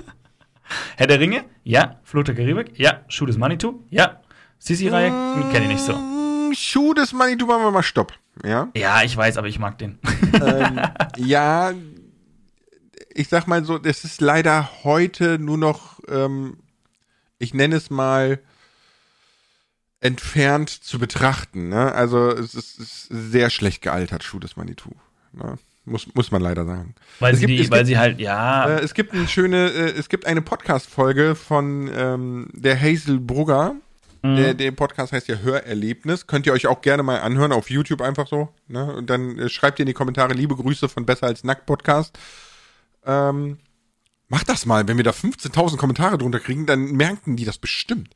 Herr 0.96 1.09
der 1.09 1.18
Ringe? 1.18 1.44
Ja. 1.64 1.96
Fluch 2.05 2.22
der 2.22 2.36
Karibik? 2.36 2.78
Ja. 2.78 3.00
Schuh 3.09 3.26
des 3.26 3.36
Manitou? 3.36 3.82
Ja. 3.90 4.20
Sissi-Reihe? 4.61 5.11
Kenne 5.50 5.64
ich 5.64 5.72
nicht 5.72 5.84
so. 5.84 5.94
Mm, 5.94 6.55
Schuh 6.55 6.94
des 6.94 7.12
Manitou, 7.12 7.46
machen 7.46 7.64
wir 7.64 7.72
mal 7.72 7.82
Stopp. 7.82 8.12
Ja. 8.44 8.68
Ja, 8.76 9.03
ich 9.03 9.16
weiß, 9.16 9.38
aber 9.38 9.48
ich 9.48 9.59
mag 9.59 9.76
den. 9.78 9.98
ähm, 10.34 10.80
ja, 11.16 11.72
ich 13.12 13.28
sag 13.28 13.48
mal 13.48 13.64
so, 13.64 13.78
das 13.78 14.05
ist 14.05 14.20
leider 14.20 14.84
heute 14.84 15.40
nur 15.40 15.59
noch, 15.59 15.98
ähm, 16.09 16.59
ich 17.43 17.53
nenne 17.55 17.76
es 17.76 17.90
mal 17.90 18.38
entfernt 20.01 20.70
zu 20.70 20.99
betrachten. 20.99 21.68
Ne? 21.68 21.93
Also 21.93 22.30
es 22.30 22.55
ist, 22.55 22.78
es 22.80 22.88
ist 22.88 23.09
sehr 23.11 23.51
schlecht 23.51 23.82
gealtert, 23.82 24.24
Schuh 24.24 24.38
des 24.40 24.57
Manitou. 24.57 24.90
Ne? 25.32 25.59
Muss, 25.84 26.12
muss 26.14 26.30
man 26.30 26.43
leider 26.43 26.64
sagen. 26.64 26.95
Weil, 27.18 27.34
Es 27.34 27.40
sie, 27.40 27.47
gibt- 27.47 27.59
die, 27.59 27.70
weil 27.70 27.78
gibt- 27.80 27.88
sie 27.88 27.99
halt, 27.99 28.20
ja. 28.20 28.68
Äh, 28.68 28.80
es 28.82 28.95
gibt 28.95 29.12
eine 29.14 29.26
schöne, 29.28 29.68
äh, 29.70 29.90
es 29.99 30.09
gibt 30.09 30.26
eine 30.26 30.43
Podcast-Folge 30.43 31.34
von 31.34 31.90
ähm, 31.95 32.49
der 32.53 32.80
Hazel 32.80 33.18
Brugger. 33.18 33.74
Mhm. 34.22 34.36
Der, 34.36 34.55
der, 34.55 34.70
Podcast 34.70 35.12
heißt 35.12 35.26
ja 35.26 35.36
Hörerlebnis. 35.38 36.28
Könnt 36.28 36.47
ihr 36.47 36.53
euch 36.53 36.68
auch 36.68 36.80
gerne 36.82 37.03
mal 37.03 37.20
anhören 37.20 37.51
auf 37.51 37.70
YouTube 37.70 38.01
einfach 38.01 38.28
so. 38.28 38.49
Ne? 38.68 38.93
Und 38.95 39.11
dann 39.11 39.36
äh, 39.38 39.49
schreibt 39.49 39.80
ihr 39.80 39.82
in 39.82 39.88
die 39.88 39.93
Kommentare 39.95 40.32
liebe 40.34 40.55
Grüße 40.55 40.88
von 40.88 41.05
Besser 41.07 41.26
als 41.26 41.43
Nackt 41.43 41.66
Podcast. 41.66 42.16
Ähm, 43.05 43.59
macht 44.33 44.49
das 44.49 44.66
mal. 44.66 44.89
Wenn 44.89 44.97
wir 44.97 45.05
da 45.05 45.11
15.000 45.11 45.76
Kommentare 45.76 46.18
drunter 46.18 46.41
kriegen, 46.41 46.66
dann 46.66 46.93
merken 46.93 47.37
die 47.37 47.45
das 47.45 47.59
bestimmt. 47.59 48.09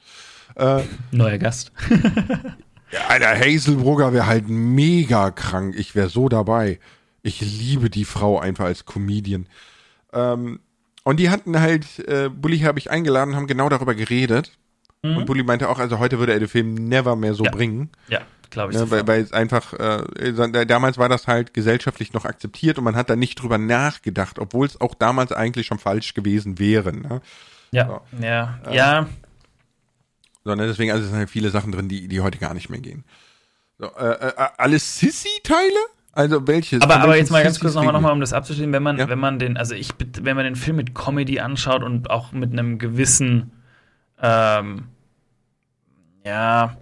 Äh, 0.56 0.82
Neuer 1.12 1.38
Gast. 1.38 1.70
Alter, 3.08 3.38
Hazelbrugger 3.38 4.12
wäre 4.12 4.26
halt 4.26 4.48
mega 4.48 5.30
krank. 5.30 5.74
Ich 5.76 5.94
wäre 5.94 6.08
so 6.08 6.28
dabei. 6.28 6.80
Ich 7.22 7.40
liebe 7.40 7.90
die 7.90 8.06
Frau 8.06 8.38
einfach 8.38 8.64
als 8.64 8.86
Comedian. 8.86 9.46
Ähm, 10.12 10.60
und 11.04 11.20
die 11.20 11.28
hatten 11.28 11.60
halt, 11.60 11.98
äh, 12.08 12.30
Bully 12.30 12.60
habe 12.60 12.78
ich 12.78 12.90
eingeladen, 12.90 13.36
haben 13.36 13.46
genau 13.46 13.68
darüber 13.68 13.94
geredet. 13.94 14.52
Mhm. 15.02 15.18
Und 15.18 15.26
Bully 15.26 15.42
meinte 15.42 15.68
auch, 15.68 15.78
also 15.78 15.98
heute 15.98 16.18
würde 16.18 16.32
er 16.32 16.38
den 16.38 16.48
Film 16.48 16.74
never 16.74 17.14
mehr 17.14 17.34
so 17.34 17.44
ja. 17.44 17.50
bringen. 17.50 17.90
Ja, 18.08 18.22
glaube 18.50 18.72
ich. 18.72 18.78
Ne, 18.78 18.90
weil, 18.90 19.06
weil 19.06 19.22
es 19.22 19.32
einfach, 19.32 19.72
äh, 19.74 20.64
damals 20.66 20.98
war 20.98 21.08
das 21.08 21.26
halt 21.26 21.54
gesellschaftlich 21.54 22.12
noch 22.12 22.24
akzeptiert 22.24 22.78
und 22.78 22.84
man 22.84 22.96
hat 22.96 23.10
da 23.10 23.16
nicht 23.16 23.40
drüber 23.40 23.58
nachgedacht, 23.58 24.38
obwohl 24.38 24.66
es 24.66 24.80
auch 24.80 24.94
damals 24.94 25.32
eigentlich 25.32 25.66
schon 25.66 25.78
falsch 25.78 26.14
gewesen 26.14 26.58
wäre. 26.58 26.92
Ne? 26.92 27.20
Ja, 27.72 27.86
so. 27.86 28.24
ja, 28.24 28.58
ähm, 28.66 28.72
ja. 28.72 29.06
Sondern 30.44 30.68
deswegen, 30.68 30.92
also 30.92 31.04
es 31.04 31.10
sind 31.10 31.18
halt 31.18 31.30
viele 31.30 31.50
Sachen 31.50 31.72
drin, 31.72 31.88
die, 31.88 32.08
die 32.08 32.20
heute 32.20 32.38
gar 32.38 32.54
nicht 32.54 32.70
mehr 32.70 32.80
gehen. 32.80 33.04
So, 33.78 33.86
äh, 33.96 34.28
äh, 34.28 34.32
alles 34.56 34.98
Sissy-Teile? 34.98 35.78
Also 36.12 36.46
welche? 36.46 36.80
Aber, 36.80 36.96
aber 37.00 37.16
jetzt 37.18 37.30
mal 37.30 37.42
ganz 37.42 37.60
kurz 37.60 37.74
nochmal, 37.74 37.92
noch 37.92 38.00
mal, 38.00 38.12
um 38.12 38.20
das 38.20 38.32
abzuschließen, 38.32 38.72
wenn 38.72 38.82
man, 38.82 38.96
ja? 38.96 39.08
wenn 39.08 39.18
man 39.18 39.38
den, 39.38 39.58
also 39.58 39.74
ich, 39.74 39.90
wenn 40.22 40.34
man 40.34 40.46
den 40.46 40.56
Film 40.56 40.76
mit 40.76 40.94
Comedy 40.94 41.40
anschaut 41.40 41.82
und 41.82 42.08
auch 42.08 42.32
mit 42.32 42.52
einem 42.52 42.78
gewissen, 42.78 43.52
ähm, 44.22 44.84
ja, 46.24 46.78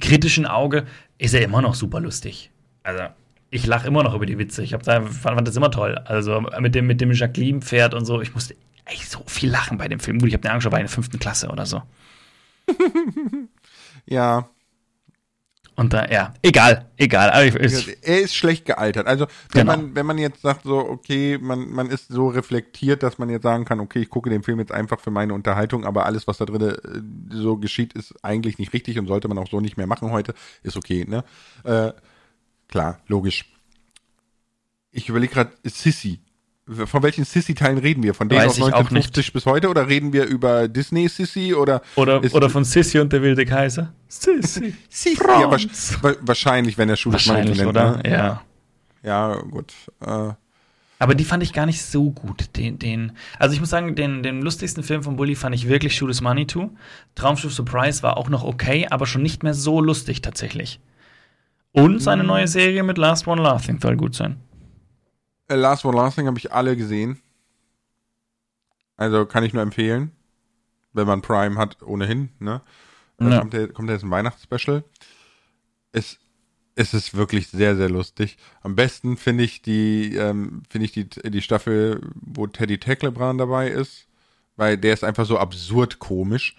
kritischen 0.00 0.46
Auge, 0.46 0.86
ist 1.18 1.34
er 1.34 1.42
immer 1.42 1.62
noch 1.62 1.74
super 1.74 2.00
lustig. 2.00 2.50
Also 2.82 3.04
ich 3.50 3.66
lache 3.66 3.86
immer 3.86 4.02
noch 4.02 4.14
über 4.14 4.26
die 4.26 4.38
Witze. 4.38 4.62
Ich 4.62 4.72
hab 4.72 4.82
da, 4.82 5.02
fand, 5.02 5.36
fand 5.36 5.48
das 5.48 5.56
immer 5.56 5.70
toll. 5.70 5.98
Also 6.04 6.40
mit 6.40 6.74
dem, 6.74 6.86
mit 6.86 7.00
dem 7.00 7.12
Jacqueline-Pferd 7.12 7.94
und 7.94 8.04
so, 8.04 8.20
ich 8.20 8.34
musste 8.34 8.56
echt 8.84 9.10
so 9.10 9.22
viel 9.26 9.50
lachen 9.50 9.78
bei 9.78 9.88
dem 9.88 10.00
Film. 10.00 10.18
Gut, 10.18 10.28
ich 10.28 10.34
habe 10.34 10.42
den 10.42 10.50
angeschaut 10.50 10.72
bei 10.72 10.78
der 10.78 10.88
fünften 10.88 11.18
Klasse 11.18 11.48
oder 11.48 11.66
so. 11.66 11.82
ja, 14.06 14.48
und 15.74 15.92
da, 15.92 16.06
ja, 16.10 16.34
egal, 16.42 16.86
egal. 16.98 17.46
Ich, 17.46 17.96
er 18.02 18.20
ist 18.20 18.34
schlecht 18.34 18.66
gealtert. 18.66 19.06
Also, 19.06 19.26
wenn 19.52 19.66
genau. 19.66 19.76
man, 19.76 19.94
wenn 19.94 20.06
man 20.06 20.18
jetzt 20.18 20.42
sagt, 20.42 20.64
so, 20.64 20.78
okay, 20.78 21.38
man, 21.40 21.70
man 21.70 21.88
ist 21.88 22.08
so 22.08 22.28
reflektiert, 22.28 23.02
dass 23.02 23.18
man 23.18 23.30
jetzt 23.30 23.44
sagen 23.44 23.64
kann, 23.64 23.80
okay, 23.80 24.00
ich 24.00 24.10
gucke 24.10 24.28
den 24.28 24.42
Film 24.42 24.58
jetzt 24.58 24.72
einfach 24.72 25.00
für 25.00 25.10
meine 25.10 25.32
Unterhaltung, 25.32 25.86
aber 25.86 26.04
alles, 26.04 26.26
was 26.26 26.38
da 26.38 26.44
drin 26.44 26.60
äh, 26.60 26.76
so 27.34 27.56
geschieht, 27.56 27.94
ist 27.94 28.14
eigentlich 28.22 28.58
nicht 28.58 28.72
richtig 28.74 28.98
und 28.98 29.06
sollte 29.06 29.28
man 29.28 29.38
auch 29.38 29.48
so 29.48 29.60
nicht 29.60 29.78
mehr 29.78 29.86
machen 29.86 30.10
heute, 30.10 30.34
ist 30.62 30.76
okay, 30.76 31.06
ne? 31.08 31.24
Äh, 31.64 31.92
klar, 32.68 33.00
logisch. 33.06 33.50
Ich 34.90 35.08
überlege 35.08 35.32
gerade, 35.32 35.52
Sissy 35.64 36.20
von 36.68 37.02
welchen 37.02 37.24
Sissy-Teilen 37.24 37.78
reden 37.78 38.02
wir? 38.02 38.14
Von 38.14 38.28
denen 38.28 38.46
aus 38.46 38.54
1950 38.54 39.32
bis 39.32 39.46
heute? 39.46 39.68
Oder 39.68 39.88
reden 39.88 40.12
wir 40.12 40.26
über 40.26 40.68
Disney 40.68 41.08
Sissy? 41.08 41.54
Oder, 41.54 41.82
oder, 41.96 42.22
oder 42.32 42.50
von 42.50 42.64
Sissy 42.64 43.00
und 43.00 43.12
der 43.12 43.22
wilde 43.22 43.44
Kaiser? 43.44 43.92
Sissy. 44.08 44.74
Sissy. 44.88 45.18
Ja, 45.26 45.50
wahrscheinlich, 46.20 46.78
wenn 46.78 46.88
der 46.88 46.96
Schuh 46.96 47.10
das 47.10 47.26
mal 47.26 47.44
nennt. 47.44 47.66
Oder? 47.66 47.96
Ne? 47.96 48.10
Ja. 48.10 48.42
Ja, 49.02 49.34
gut. 49.34 49.72
Äh. 50.00 50.30
Aber 51.00 51.16
die 51.16 51.24
fand 51.24 51.42
ich 51.42 51.52
gar 51.52 51.66
nicht 51.66 51.82
so 51.82 52.12
gut. 52.12 52.56
Den, 52.56 52.78
den, 52.78 53.12
also 53.40 53.54
ich 53.54 53.60
muss 53.60 53.70
sagen, 53.70 53.96
den, 53.96 54.22
den 54.22 54.40
lustigsten 54.40 54.84
Film 54.84 55.02
von 55.02 55.16
Bully 55.16 55.34
fand 55.34 55.52
ich 55.52 55.66
wirklich 55.66 55.96
Shoot 55.96 56.10
is 56.10 56.20
Money 56.20 56.46
to. 56.46 56.70
Traumschiff 57.16 57.52
Surprise 57.52 58.04
war 58.04 58.16
auch 58.16 58.28
noch 58.28 58.44
okay, 58.44 58.86
aber 58.88 59.06
schon 59.06 59.22
nicht 59.22 59.42
mehr 59.42 59.54
so 59.54 59.80
lustig 59.80 60.22
tatsächlich. 60.22 60.78
Und 61.72 61.98
seine 61.98 62.22
mhm. 62.22 62.28
neue 62.28 62.46
Serie 62.46 62.84
mit 62.84 62.98
Last 62.98 63.26
One 63.26 63.42
Laughing 63.42 63.80
soll 63.80 63.96
gut 63.96 64.14
sein. 64.14 64.36
Äh, 65.52 65.56
Last 65.56 65.84
One 65.84 65.96
Last 65.96 66.16
Thing 66.16 66.26
habe 66.26 66.38
ich 66.38 66.52
alle 66.52 66.76
gesehen. 66.76 67.20
Also 68.96 69.26
kann 69.26 69.44
ich 69.44 69.52
nur 69.52 69.62
empfehlen. 69.62 70.12
Wenn 70.92 71.06
man 71.06 71.22
Prime 71.22 71.56
hat, 71.56 71.82
ohnehin, 71.82 72.30
ne? 72.38 72.60
Ja. 73.20 73.38
Kommt, 73.38 73.52
der, 73.52 73.68
kommt 73.68 73.88
jetzt 73.90 74.02
ein 74.02 74.10
Weihnachtsspecial. 74.10 74.84
Es, 75.92 76.18
es 76.74 76.92
ist 76.92 77.14
wirklich 77.14 77.48
sehr, 77.48 77.76
sehr 77.76 77.88
lustig. 77.88 78.36
Am 78.62 78.74
besten 78.74 79.16
finde 79.16 79.44
ich 79.44 79.62
die, 79.62 80.16
ähm, 80.16 80.62
finde 80.68 80.86
ich 80.86 80.92
die, 80.92 81.08
die 81.08 81.42
Staffel, 81.42 82.00
wo 82.14 82.46
Teddy 82.46 82.78
Tecklebrand 82.78 83.40
dabei 83.40 83.68
ist, 83.68 84.06
weil 84.56 84.76
der 84.76 84.92
ist 84.92 85.04
einfach 85.04 85.26
so 85.26 85.38
absurd 85.38 85.98
komisch. 85.98 86.56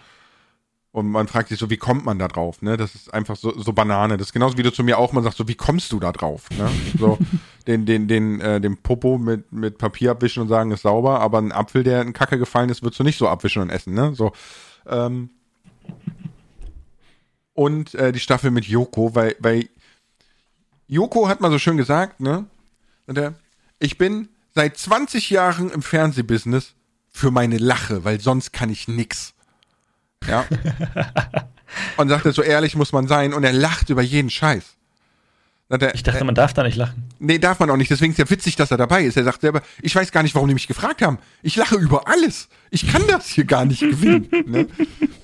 Und 0.94 1.10
man 1.10 1.28
fragt 1.28 1.50
sich 1.50 1.58
so, 1.58 1.72
wie 1.72 1.78
kommt 1.78 2.06
man 2.06 2.20
da 2.20 2.28
drauf? 2.28 2.62
Ne? 2.62 2.78
Das 2.78 2.94
ist 2.94 3.12
einfach 3.12 3.36
so, 3.36 3.60
so 3.60 3.74
Banane. 3.74 4.16
Das 4.16 4.28
ist 4.28 4.34
genauso 4.34 4.60
wie 4.60 4.64
du 4.64 4.72
zu 4.72 4.84
mir 4.84 5.00
auch 5.00 5.12
mal 5.12 5.24
sagst, 5.24 5.40
so, 5.40 5.48
wie 5.48 5.56
kommst 5.56 5.92
du 5.92 6.00
da 6.00 6.12
drauf? 6.12 6.48
Ne? 6.52 6.70
So, 7.00 7.18
den, 7.68 7.88
den, 7.88 8.08
den, 8.08 8.40
äh, 8.40 8.62
den 8.62 8.78
Popo 8.78 9.18
mit, 9.18 9.52
mit 9.52 9.80
Papier 9.80 10.12
abwischen 10.12 10.44
und 10.44 10.50
sagen, 10.50 10.70
ist 10.70 10.84
sauber, 10.84 11.20
aber 11.20 11.40
ein 11.40 11.52
Apfel, 11.52 11.84
der 11.84 12.04
in 12.04 12.14
Kacke 12.14 12.38
gefallen 12.38 12.70
ist, 12.70 12.84
würdest 12.84 13.00
du 13.00 13.04
nicht 13.04 13.18
so 13.18 13.28
abwischen 13.28 13.64
und 13.64 13.72
essen, 13.72 13.96
ne? 13.96 14.14
So. 14.14 14.34
Ähm, 14.86 15.32
und 17.54 17.96
äh, 17.96 18.12
die 18.12 18.20
Staffel 18.20 18.52
mit 18.52 18.66
Joko, 18.66 19.16
weil, 19.16 19.36
weil 19.40 19.70
Joko 20.88 21.28
hat 21.28 21.42
mal 21.42 21.50
so 21.50 21.58
schön 21.58 21.78
gesagt, 21.78 22.20
ne? 22.20 22.46
Ich 23.80 23.98
bin 23.98 24.30
seit 24.54 24.78
20 24.78 25.32
Jahren 25.32 25.72
im 25.72 25.82
Fernsehbusiness 25.82 26.76
für 27.10 27.32
meine 27.32 27.58
Lache, 27.58 28.04
weil 28.04 28.20
sonst 28.20 28.54
kann 28.54 28.70
ich 28.70 28.88
nix. 28.88 29.34
Ja. 30.28 30.46
und 31.98 32.10
sagte, 32.10 32.32
so 32.32 32.42
ehrlich 32.42 32.76
muss 32.76 32.92
man 32.92 33.08
sein 33.08 33.34
und 33.34 33.44
er 33.44 33.54
lacht 33.54 33.90
über 33.90 34.02
jeden 34.02 34.30
Scheiß. 34.30 34.76
Er, 35.70 35.96
ich 35.96 36.04
dachte, 36.04 36.24
man 36.24 36.36
darf 36.36 36.54
da 36.54 36.62
nicht 36.62 36.76
lachen. 36.76 37.10
Nee, 37.20 37.40
darf 37.40 37.60
man 37.60 37.70
auch 37.70 37.78
nicht. 37.78 37.90
Deswegen 37.90 38.12
ist 38.12 38.20
ja 38.20 38.30
witzig, 38.30 38.56
dass 38.56 38.70
er 38.70 38.78
dabei 38.78 39.04
ist. 39.04 39.18
Er 39.18 39.24
sagt 39.24 39.42
selber, 39.42 39.62
ich 39.82 39.96
weiß 39.96 40.12
gar 40.12 40.22
nicht, 40.22 40.36
warum 40.36 40.48
die 40.48 40.54
mich 40.54 40.68
gefragt 40.68 41.02
haben. 41.02 41.18
Ich 41.42 41.56
lache 41.56 41.76
über 41.76 42.08
alles. 42.08 42.48
Ich 42.70 42.92
kann 42.92 43.02
das 43.08 43.28
hier 43.28 43.46
gar 43.46 43.66
nicht 43.66 43.80
gewinnen. 43.80 44.28
ne? 44.46 44.68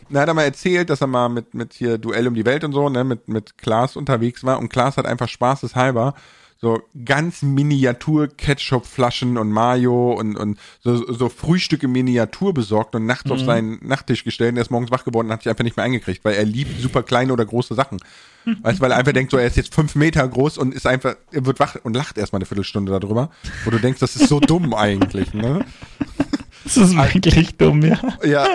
Na, 0.10 0.22
hat 0.22 0.28
er 0.28 0.34
mal 0.34 0.44
erzählt, 0.44 0.90
dass 0.90 1.02
er 1.02 1.08
mal 1.08 1.30
mit, 1.30 1.54
mit 1.54 1.74
hier 1.74 1.98
Duell 1.98 2.28
um 2.28 2.34
die 2.34 2.46
Welt 2.46 2.64
und 2.64 2.74
so, 2.74 2.90
ne, 2.90 3.04
mit, 3.04 3.28
mit 3.28 3.58
Klaas 3.58 3.96
unterwegs 3.96 4.44
war 4.44 4.60
und 4.60 4.70
Klaas 4.70 4.98
hat 4.98 5.06
einfach 5.06 5.30
spaßeshalber 5.30 6.16
so 6.62 6.82
ganz 7.06 7.42
Miniatur 7.42 8.28
Ketchup-Flaschen 8.28 9.38
und 9.38 9.50
Mayo 9.50 10.12
und, 10.12 10.36
und 10.36 10.60
so, 10.82 11.12
so 11.12 11.30
Frühstücke 11.30 11.88
Miniatur 11.88 12.54
besorgt 12.54 12.96
und 12.96 13.06
nachts 13.06 13.26
mhm. 13.26 13.32
auf 13.32 13.40
seinen 13.40 13.80
Nachttisch 13.82 14.26
gestellt 14.26 14.52
und 14.52 14.58
er 14.58 14.64
ist 14.64 14.72
morgens 14.72 14.92
wach 14.92 15.06
geworden 15.06 15.28
und 15.28 15.34
hat 15.34 15.44
sich 15.44 15.50
einfach 15.50 15.64
nicht 15.64 15.78
mehr 15.78 15.86
eingekriegt, 15.86 16.26
weil 16.26 16.36
er 16.36 16.44
liebt 16.44 16.82
super 16.82 17.04
kleine 17.04 17.32
oder 17.32 17.46
große 17.46 17.76
Sachen. 17.76 18.00
Weißt 18.62 18.80
du, 18.80 18.82
weil 18.82 18.92
er 18.92 18.98
einfach 18.98 19.14
denkt, 19.14 19.32
so, 19.32 19.38
er 19.38 19.48
ist 19.48 19.56
jetzt 19.56 19.74
fünf 19.74 19.96
Meter 19.96 20.28
groß 20.28 20.58
und 20.58 20.74
ist 20.74 20.86
einfach, 20.86 21.16
er 21.32 21.46
wird 21.46 21.60
wach 21.62 21.78
und 21.82 21.96
lacht 21.96 22.18
erstmal 22.18 22.40
eine 22.40 22.46
Viertelstunde 22.46 22.98
darüber, 23.00 23.30
wo 23.64 23.72
du 23.72 23.80
denkst, 23.80 24.02
das 24.02 24.18
ist 24.18 24.28
so 24.28 24.42
dumm 24.42 24.74
eigentlich, 24.74 25.34
ne? 25.34 25.66
Das 26.76 26.90
ist 26.90 26.96
wirklich 26.96 27.56
dumm, 27.58 27.84
ja. 27.84 28.00
Ja. 28.24 28.48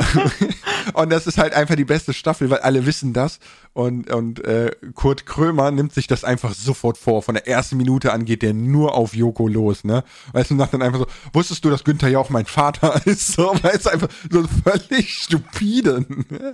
Und 0.94 1.10
das 1.10 1.26
ist 1.26 1.38
halt 1.38 1.54
einfach 1.54 1.74
die 1.74 1.84
beste 1.84 2.12
Staffel, 2.12 2.50
weil 2.50 2.58
alle 2.58 2.86
wissen 2.86 3.12
das. 3.12 3.38
Und, 3.72 4.10
und 4.10 4.44
äh, 4.44 4.70
Kurt 4.94 5.26
Krömer 5.26 5.70
nimmt 5.70 5.92
sich 5.92 6.06
das 6.06 6.22
einfach 6.22 6.54
sofort 6.54 6.98
vor. 6.98 7.22
Von 7.22 7.34
der 7.34 7.48
ersten 7.48 7.76
Minute 7.76 8.12
an 8.12 8.24
geht 8.24 8.42
der 8.42 8.54
nur 8.54 8.94
auf 8.94 9.14
Joko 9.14 9.48
los, 9.48 9.82
ne? 9.82 10.04
Weißt 10.32 10.50
du, 10.50 10.56
sagt 10.56 10.74
dann 10.74 10.82
einfach 10.82 11.00
so, 11.00 11.06
wusstest 11.32 11.64
du, 11.64 11.70
dass 11.70 11.84
Günther 11.84 12.08
ja 12.08 12.18
auch 12.18 12.30
mein 12.30 12.46
Vater 12.46 13.00
ist? 13.06 13.32
So, 13.32 13.54
weil 13.62 13.74
es 13.74 13.86
einfach 13.86 14.08
so 14.30 14.44
völlig 14.62 15.14
stupide. 15.14 16.06
Ne? 16.08 16.52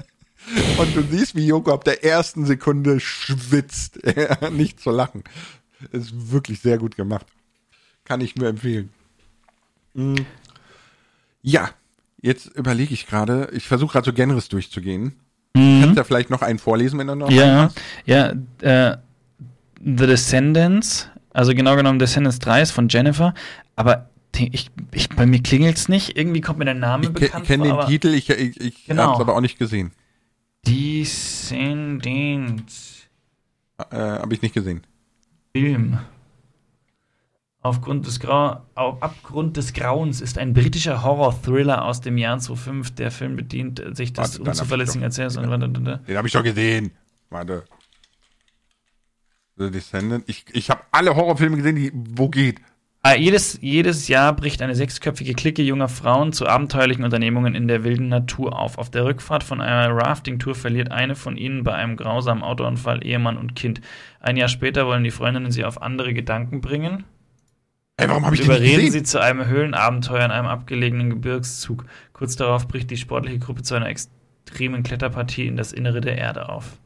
Und 0.79 0.97
du 0.97 1.03
siehst, 1.11 1.35
wie 1.35 1.47
Joko 1.47 1.73
ab 1.73 1.85
der 1.85 2.05
ersten 2.05 2.47
Sekunde 2.47 3.01
schwitzt. 3.01 3.99
Nicht 4.53 4.81
zu 4.81 4.91
lachen. 4.91 5.25
Ist 5.93 6.31
wirklich 6.31 6.61
sehr 6.61 6.79
gut 6.79 6.97
gemacht. 6.97 7.27
Kann 8.05 8.21
ich 8.21 8.37
nur 8.37 8.49
empfehlen. 8.49 8.91
Mhm. 9.95 10.27
Ja, 11.43 11.71
jetzt 12.21 12.47
überlege 12.47 12.93
ich 12.95 13.07
gerade, 13.07 13.49
ich 13.53 13.67
versuche 13.67 13.93
gerade 13.93 14.07
so 14.07 14.13
Genres 14.13 14.49
durchzugehen. 14.49 15.15
Mhm. 15.55 15.81
Kannst 15.81 15.91
du 15.91 15.95
da 15.95 16.05
vielleicht 16.05 16.31
noch 16.31 16.43
einen 16.43 16.59
vorlesen, 16.59 16.99
wenn 16.99 17.07
du 17.07 17.15
noch 17.15 17.31
Ja, 17.31 17.71
ja, 18.05 18.33
äh, 18.61 18.97
The 19.83 20.07
Descendants, 20.07 21.09
also 21.33 21.55
genau 21.55 21.77
genommen 21.77 21.99
Descendants 21.99 22.39
3 22.41 22.63
ist 22.63 22.71
von 22.73 22.89
Jennifer, 22.89 23.35
aber 23.77 24.11
ich, 24.37 24.71
ich, 24.93 25.09
bei 25.11 25.27
mir 25.27 25.43
klingelt 25.43 25.77
es 25.77 25.89
nicht, 25.89 26.17
irgendwie 26.17 26.41
kommt 26.41 26.59
mir 26.61 26.65
der 26.67 26.75
Name 26.75 27.05
ich 27.05 27.11
bekannt 27.13 27.43
Ich 27.45 27.49
kenne 27.49 27.65
den 27.65 27.87
Titel, 27.87 28.09
ich, 28.09 28.31
ich, 28.31 28.61
ich 28.61 28.87
genau. 28.87 29.03
habe 29.05 29.15
es 29.15 29.21
aber 29.21 29.35
auch 29.35 29.41
nicht 29.41 29.59
gesehen. 29.59 29.93
Descendants. 30.67 31.89
Äh, 33.91 33.97
habe 33.97 34.35
ich 34.35 34.43
nicht 34.43 34.55
gesehen. 34.55 34.83
Film. 35.57 35.99
Aufgrund 37.63 38.07
des 38.07 38.21
Grau 38.21 38.63
auf 38.75 39.03
Abgrund 39.03 39.57
des 39.59 39.75
Grauens 39.75 40.23
ist 40.23 40.39
ein 40.39 40.55
britischer 40.55 41.03
Horror-Thriller 41.03 41.85
aus 41.85 42.01
dem 42.01 42.17
Jahr 42.17 42.39
2005. 42.39 42.95
Der 42.95 43.11
Film 43.11 43.37
bedient 43.37 43.83
sich 43.93 44.15
des 44.15 44.39
unzuverlässigen 44.39 45.03
Erzählers. 45.03 45.35
Den, 45.35 45.51
den 45.51 46.17
habe 46.17 46.27
ich 46.27 46.33
doch 46.33 46.43
gesehen. 46.43 46.93
Warte. 47.29 47.65
The 49.57 49.71
Descendant. 49.71 50.25
Ich, 50.27 50.47
ich 50.53 50.71
habe 50.71 50.81
alle 50.91 51.15
Horrorfilme 51.15 51.59
gesehen, 51.59 51.77
die 51.77 51.93
wo 51.93 52.31
geht. 52.31 52.63
Ah, 53.03 53.15
jedes, 53.15 53.59
jedes 53.63 54.09
Jahr 54.09 54.35
bricht 54.35 54.61
eine 54.61 54.75
sechsköpfige 54.75 55.35
Clique 55.35 55.63
junger 55.63 55.89
Frauen 55.89 56.33
zu 56.33 56.47
abenteuerlichen 56.47 57.05
Unternehmungen 57.05 57.55
in 57.55 57.69
der 57.69 57.85
wilden 57.85 58.09
Natur 58.09 58.59
auf. 58.59 58.79
Auf 58.79 58.91
der 58.91 59.05
Rückfahrt 59.05 59.43
von 59.43 59.61
einer 59.61 59.95
Rafting-Tour 59.95 60.55
verliert 60.55 60.91
eine 60.91 61.15
von 61.15 61.37
ihnen 61.37 61.63
bei 61.63 61.75
einem 61.75 61.97
grausamen 61.97 62.43
Autounfall 62.43 63.05
Ehemann 63.05 63.39
und 63.39 63.55
Kind. 63.55 63.81
Ein 64.21 64.37
Jahr 64.37 64.49
später 64.49 64.87
wollen 64.87 65.05
die 65.05 65.11
Freundinnen 65.11 65.51
sie 65.51 65.65
auf 65.65 65.81
andere 65.81 66.13
Gedanken 66.13 66.61
bringen. 66.61 67.05
Ey, 68.01 68.09
warum 68.09 68.25
habe 68.27 68.35
ich 68.35 68.43
und 68.43 68.49
den 68.49 68.53
nicht 68.55 68.61
überreden 68.63 68.87
gesehen? 68.87 68.93
sie 68.93 69.03
zu 69.03 69.21
einem 69.21 69.47
Höhlenabenteuer 69.47 70.25
in 70.25 70.31
einem 70.31 70.47
abgelegenen 70.49 71.11
Gebirgszug. 71.11 71.85
Kurz 72.13 72.37
darauf 72.37 72.67
bricht 72.69 72.91
die 72.91 72.97
sportliche 72.97 73.39
Gruppe 73.39 73.63
zu 73.63 73.75
einer 73.75 73.87
extremen 73.89 74.83
Kletterpartie 74.83 75.47
in 75.47 75.57
das 75.57 75.73
Innere 75.73 76.01
der 76.01 76.17
Erde 76.19 76.49
auf. 76.49 76.79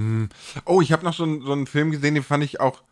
Hm. 0.00 0.28
Oh, 0.64 0.80
ich 0.80 0.92
habe 0.92 1.04
noch 1.04 1.14
so, 1.14 1.24
einen- 1.24 1.42
so 1.42 1.52
einen 1.52 1.66
Film 1.66 1.90
gesehen, 1.90 2.14
den 2.14 2.24
fand 2.24 2.44
ich 2.44 2.60
auch. 2.60 2.82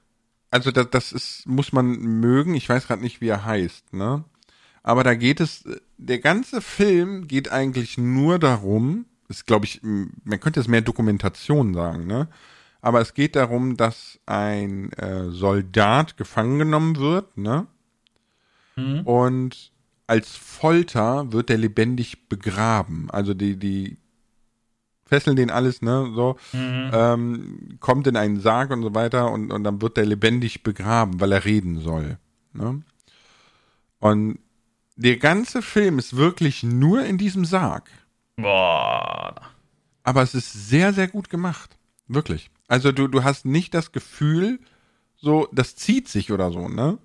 Also 0.50 0.70
das, 0.70 0.88
das 0.90 1.12
ist, 1.12 1.46
muss 1.46 1.72
man 1.72 1.86
mögen. 1.98 2.54
Ich 2.54 2.68
weiß 2.68 2.86
gerade 2.86 3.02
nicht, 3.02 3.20
wie 3.20 3.28
er 3.28 3.44
heißt, 3.44 3.92
ne? 3.92 4.24
Aber 4.82 5.04
da 5.04 5.14
geht 5.14 5.40
es, 5.40 5.64
der 5.98 6.18
ganze 6.18 6.60
Film 6.62 7.28
geht 7.28 7.50
eigentlich 7.52 7.98
nur 7.98 8.38
darum, 8.38 9.04
ist 9.28 9.46
glaube 9.46 9.66
ich, 9.66 9.80
man 9.82 10.40
könnte 10.40 10.60
es 10.60 10.68
mehr 10.68 10.80
Dokumentation 10.80 11.74
sagen, 11.74 12.06
ne? 12.06 12.28
Aber 12.80 13.00
es 13.00 13.14
geht 13.14 13.34
darum, 13.36 13.76
dass 13.76 14.20
ein 14.26 14.92
äh, 14.92 15.30
Soldat 15.30 16.16
gefangen 16.16 16.58
genommen 16.58 16.96
wird, 16.96 17.36
ne? 17.36 17.66
Mhm. 18.76 19.00
Und 19.00 19.72
als 20.06 20.36
Folter 20.36 21.32
wird 21.32 21.50
er 21.50 21.58
lebendig 21.58 22.28
begraben. 22.28 23.10
Also 23.10 23.34
die, 23.34 23.56
die 23.56 23.98
fesseln 25.04 25.36
den 25.36 25.50
alles, 25.50 25.82
ne, 25.82 26.12
so, 26.14 26.36
Mhm. 26.52 26.90
ähm, 26.92 27.76
kommt 27.80 28.06
in 28.06 28.16
einen 28.16 28.40
Sarg 28.40 28.70
und 28.70 28.82
so 28.82 28.94
weiter 28.94 29.30
und, 29.32 29.50
und 29.52 29.64
dann 29.64 29.82
wird 29.82 29.96
der 29.96 30.06
lebendig 30.06 30.62
begraben, 30.62 31.20
weil 31.20 31.32
er 31.32 31.44
reden 31.44 31.80
soll. 31.80 32.18
Ne? 32.52 32.82
Und 33.98 34.38
der 34.96 35.16
ganze 35.16 35.62
Film 35.62 35.98
ist 35.98 36.16
wirklich 36.16 36.62
nur 36.62 37.04
in 37.04 37.18
diesem 37.18 37.44
Sarg. 37.44 37.90
Boah. 38.36 39.34
Aber 40.04 40.22
es 40.22 40.34
ist 40.34 40.68
sehr, 40.68 40.92
sehr 40.92 41.08
gut 41.08 41.28
gemacht. 41.30 41.76
Wirklich. 42.06 42.50
Also 42.68 42.92
du, 42.92 43.08
du 43.08 43.24
hast 43.24 43.44
nicht 43.44 43.74
das 43.74 43.92
Gefühl, 43.92 44.60
so, 45.16 45.48
das 45.52 45.74
zieht 45.74 46.08
sich 46.08 46.30
oder 46.30 46.52
so, 46.52 46.68
ne? 46.68 46.98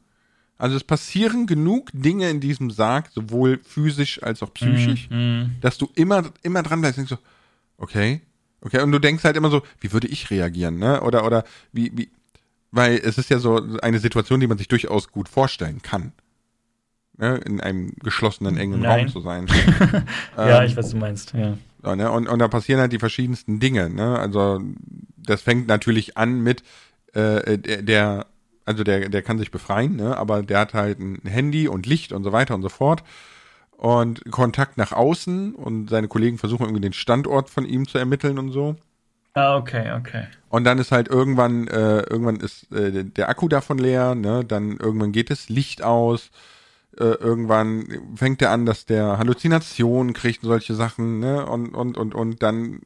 Also 0.58 0.76
es 0.78 0.84
passieren 0.84 1.48
genug 1.48 1.90
Dinge 1.94 2.30
in 2.30 2.40
diesem 2.40 2.70
Sarg, 2.70 3.10
sowohl 3.12 3.60
physisch 3.64 4.22
als 4.22 4.44
auch 4.44 4.54
psychisch, 4.54 5.10
Mhm. 5.10 5.56
dass 5.62 5.78
du 5.78 5.90
immer, 5.96 6.24
immer 6.44 6.62
dran 6.64 6.80
bleibst, 6.82 6.98
denkst 7.00 7.10
so, 7.10 7.18
okay, 7.78 8.22
okay, 8.62 8.82
und 8.82 8.92
du 8.92 9.00
denkst 9.00 9.24
halt 9.24 9.36
immer 9.36 9.50
so, 9.50 9.64
wie 9.82 9.92
würde 9.92 10.08
ich 10.08 10.30
reagieren, 10.30 10.78
ne? 10.78 11.02
Oder, 11.02 11.26
oder 11.26 11.44
wie, 11.72 11.92
wie, 11.98 12.10
weil 12.72 12.96
es 13.04 13.18
ist 13.18 13.30
ja 13.30 13.40
so 13.40 13.62
eine 13.82 14.00
Situation, 14.00 14.40
die 14.40 14.48
man 14.48 14.58
sich 14.58 14.68
durchaus 14.68 15.12
gut 15.12 15.28
vorstellen 15.28 15.82
kann. 15.82 16.12
Ne? 17.18 17.38
In 17.46 17.60
einem 17.62 17.94
geschlossenen, 18.02 18.58
engen 18.58 18.82
Nein. 18.82 19.02
Raum 19.02 19.08
zu 19.10 19.22
sein. 19.22 19.48
Ja, 20.38 20.62
Ähm, 20.62 20.66
ich 20.66 20.72
weiß, 20.72 20.78
was 20.78 20.90
du 20.92 20.98
meinst, 20.98 21.34
ja. 21.34 21.58
so, 21.84 21.94
ne? 21.96 22.10
und, 22.12 22.28
und 22.28 22.40
da 22.40 22.48
passieren 22.48 22.80
halt 22.82 22.92
die 22.92 23.00
verschiedensten 23.00 23.60
Dinge. 23.60 23.90
Ne? 23.90 24.18
Also 24.18 24.62
das 25.26 25.42
fängt 25.42 25.68
natürlich 25.68 26.18
an 26.18 26.42
mit 26.42 26.64
äh, 27.14 27.58
der, 27.58 27.82
der, 27.82 28.26
also 28.66 28.84
der, 28.84 29.10
der 29.10 29.22
kann 29.22 29.38
sich 29.38 29.52
befreien, 29.52 29.96
ne? 29.96 30.18
aber 30.18 30.44
der 30.44 30.60
hat 30.60 30.74
halt 30.74 31.00
ein 31.00 31.22
Handy 31.26 31.68
und 31.68 31.86
Licht 31.86 32.12
und 32.12 32.24
so 32.24 32.32
weiter 32.32 32.56
und 32.56 32.62
so 32.62 32.70
fort 32.70 33.04
und 33.84 34.32
Kontakt 34.32 34.78
nach 34.78 34.94
außen 34.94 35.56
und 35.56 35.90
seine 35.90 36.08
Kollegen 36.08 36.38
versuchen 36.38 36.64
irgendwie 36.64 36.82
den 36.82 36.94
Standort 36.94 37.50
von 37.50 37.66
ihm 37.66 37.86
zu 37.86 37.98
ermitteln 37.98 38.40
und 38.40 38.52
so. 38.52 38.78
Ah, 39.34 39.58
okay, 39.58 39.92
okay. 40.00 40.28
Und 40.50 40.64
dann 40.64 40.78
ist 40.78 40.92
halt 40.94 41.10
irgendwann, 41.10 41.68
äh, 41.68 42.02
irgendwann 42.02 42.38
ist 42.38 42.72
äh, 42.72 43.04
der 43.04 43.28
Akku 43.28 43.50
davon 43.50 43.80
leer, 43.80 44.16
ne? 44.16 44.46
Dann 44.46 44.78
irgendwann 44.78 45.12
geht 45.12 45.32
das 45.32 45.50
Licht 45.50 45.82
aus. 45.82 46.30
Äh, 46.98 47.16
irgendwann 47.16 47.88
fängt 48.16 48.42
er 48.42 48.52
an, 48.52 48.66
dass 48.66 48.86
der 48.86 49.18
Halluzinationen 49.18 50.14
kriegt 50.14 50.44
und 50.44 50.50
solche 50.50 50.76
Sachen, 50.76 51.20
ne? 51.20 51.46
Und, 51.46 51.74
und, 51.74 51.98
und, 51.98 52.14
und 52.14 52.44
dann 52.44 52.82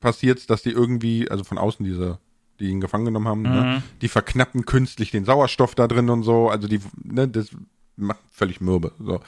passiert's, 0.00 0.46
dass 0.46 0.62
die 0.62 0.70
irgendwie, 0.70 1.30
also 1.30 1.44
von 1.44 1.58
außen 1.58 1.84
diese, 1.84 2.18
die 2.58 2.68
ihn 2.68 2.80
gefangen 2.80 3.04
genommen 3.04 3.28
haben, 3.28 3.42
ne? 3.42 3.62
Mhm. 3.62 3.82
die 4.00 4.08
verknappen 4.08 4.66
künstlich 4.66 5.10
den 5.10 5.24
Sauerstoff 5.24 5.74
da 5.74 5.86
drin 5.86 6.10
und 6.10 6.22
so. 6.22 6.48
Also 6.48 6.68
die, 6.68 6.80
ne, 7.02 7.28
das 7.28 7.50
macht 7.96 8.20
völlig 8.30 8.60
mürbe. 8.60 8.92
So. 8.98 9.20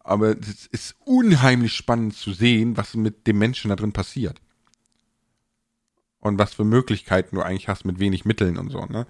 Aber 0.00 0.38
es 0.38 0.66
ist 0.66 0.96
unheimlich 1.04 1.72
spannend 1.74 2.14
zu 2.14 2.32
sehen, 2.32 2.76
was 2.76 2.94
mit 2.94 3.26
dem 3.26 3.38
Menschen 3.38 3.68
da 3.68 3.76
drin 3.76 3.92
passiert 3.92 4.40
und 6.20 6.38
was 6.38 6.54
für 6.54 6.64
Möglichkeiten 6.64 7.36
du 7.36 7.42
eigentlich 7.42 7.68
hast 7.68 7.84
mit 7.84 7.98
wenig 7.98 8.24
Mitteln 8.24 8.56
und 8.56 8.70
so, 8.70 8.84
ne? 8.86 9.06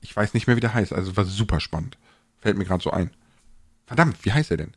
Ich 0.00 0.14
weiß 0.14 0.34
nicht 0.34 0.46
mehr, 0.46 0.56
wie 0.56 0.60
der 0.60 0.74
heißt. 0.74 0.92
Also 0.92 1.12
es 1.12 1.16
war 1.16 1.24
super 1.24 1.60
spannend. 1.60 1.96
Fällt 2.38 2.58
mir 2.58 2.66
gerade 2.66 2.82
so 2.82 2.90
ein. 2.90 3.10
Verdammt, 3.86 4.22
wie 4.22 4.32
heißt 4.32 4.50
er 4.50 4.58
denn? 4.58 4.74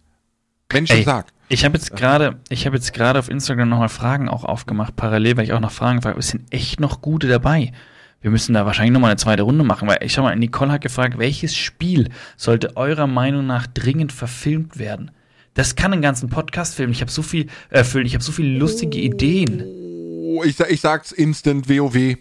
Menschen 0.71 0.97
Ey, 0.97 1.03
sag. 1.03 1.27
Ich 1.49 1.63
habe 1.63 1.77
jetzt 1.77 1.95
gerade, 1.95 2.39
ich 2.49 2.65
habe 2.65 2.75
jetzt 2.75 2.93
gerade 2.93 3.19
auf 3.19 3.29
Instagram 3.29 3.69
nochmal 3.69 3.89
Fragen 3.89 4.27
auch 4.27 4.43
aufgemacht, 4.43 4.95
parallel, 4.95 5.37
weil 5.37 5.45
ich 5.45 5.53
auch 5.53 5.61
noch 5.61 5.71
Fragen 5.71 6.01
frage. 6.01 6.19
Es 6.19 6.29
sind 6.29 6.51
echt 6.53 6.79
noch 6.79 7.01
gute 7.01 7.27
dabei. 7.27 7.71
Wir 8.19 8.31
müssen 8.31 8.53
da 8.53 8.65
wahrscheinlich 8.65 8.91
nochmal 8.93 9.11
eine 9.11 9.17
zweite 9.17 9.43
Runde 9.43 9.63
machen, 9.63 9.87
weil 9.87 9.99
ich 10.01 10.13
schau 10.13 10.23
mal, 10.23 10.35
Nicole 10.35 10.71
hat 10.71 10.81
gefragt, 10.81 11.17
welches 11.17 11.55
Spiel 11.55 12.09
sollte 12.35 12.75
eurer 12.75 13.07
Meinung 13.07 13.45
nach 13.45 13.67
dringend 13.67 14.11
verfilmt 14.11 14.77
werden? 14.77 15.11
Das 15.53 15.75
kann 15.75 15.93
einen 15.93 16.01
ganzen 16.01 16.29
Podcast 16.29 16.75
filmen. 16.75 16.91
Ich 16.91 17.01
habe 17.01 17.11
so 17.11 17.21
viel 17.21 17.47
erfüllen, 17.69 18.05
ich 18.05 18.13
habe 18.13 18.23
so 18.23 18.31
viele 18.31 18.57
lustige 18.57 18.99
Ideen. 18.99 19.63
Oh, 19.65 20.43
ich, 20.43 20.59
ich 20.59 20.81
sag's 20.81 21.11
instant 21.11 21.69
WoW. 21.69 22.17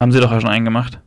Haben 0.00 0.12
sie 0.12 0.20
doch 0.20 0.30
auch 0.30 0.40
schon 0.40 0.50
einen 0.50 0.64
gemacht. 0.64 1.00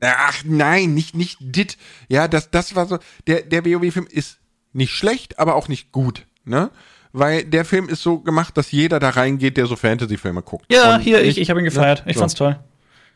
Ach 0.00 0.42
nein, 0.44 0.94
nicht 0.94 1.14
nicht 1.14 1.38
dit. 1.40 1.76
Ja, 2.08 2.26
das 2.26 2.50
das 2.50 2.74
war 2.74 2.86
so 2.86 2.98
der 3.26 3.42
der 3.42 3.66
WoW 3.66 3.92
Film 3.92 4.06
ist 4.10 4.39
nicht 4.72 4.92
schlecht, 4.92 5.38
aber 5.38 5.54
auch 5.54 5.68
nicht 5.68 5.92
gut, 5.92 6.26
ne? 6.44 6.70
Weil 7.12 7.42
der 7.44 7.64
Film 7.64 7.88
ist 7.88 8.02
so 8.04 8.20
gemacht, 8.20 8.56
dass 8.56 8.70
jeder 8.70 9.00
da 9.00 9.10
reingeht, 9.10 9.56
der 9.56 9.66
so 9.66 9.74
Fantasy 9.74 10.16
Filme 10.16 10.42
guckt. 10.42 10.72
Ja, 10.72 10.94
Und 10.94 11.00
hier, 11.00 11.20
ich, 11.20 11.26
nicht- 11.28 11.38
ich 11.38 11.50
habe 11.50 11.60
ihn 11.60 11.64
gefeiert. 11.64 12.04
Ich 12.06 12.14
so. 12.14 12.20
fand's 12.20 12.34
toll. 12.34 12.56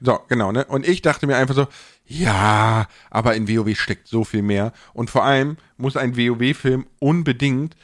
So, 0.00 0.18
genau, 0.28 0.50
ne? 0.50 0.64
Und 0.64 0.86
ich 0.86 1.00
dachte 1.02 1.26
mir 1.28 1.36
einfach 1.36 1.54
so, 1.54 1.68
ja, 2.04 2.86
aber 3.10 3.36
in 3.36 3.48
WoW 3.48 3.78
steckt 3.78 4.08
so 4.08 4.24
viel 4.24 4.42
mehr. 4.42 4.72
Und 4.92 5.10
vor 5.10 5.24
allem 5.24 5.56
muss 5.76 5.96
ein 5.96 6.16
WoW-Film 6.16 6.86
unbedingt 6.98 7.76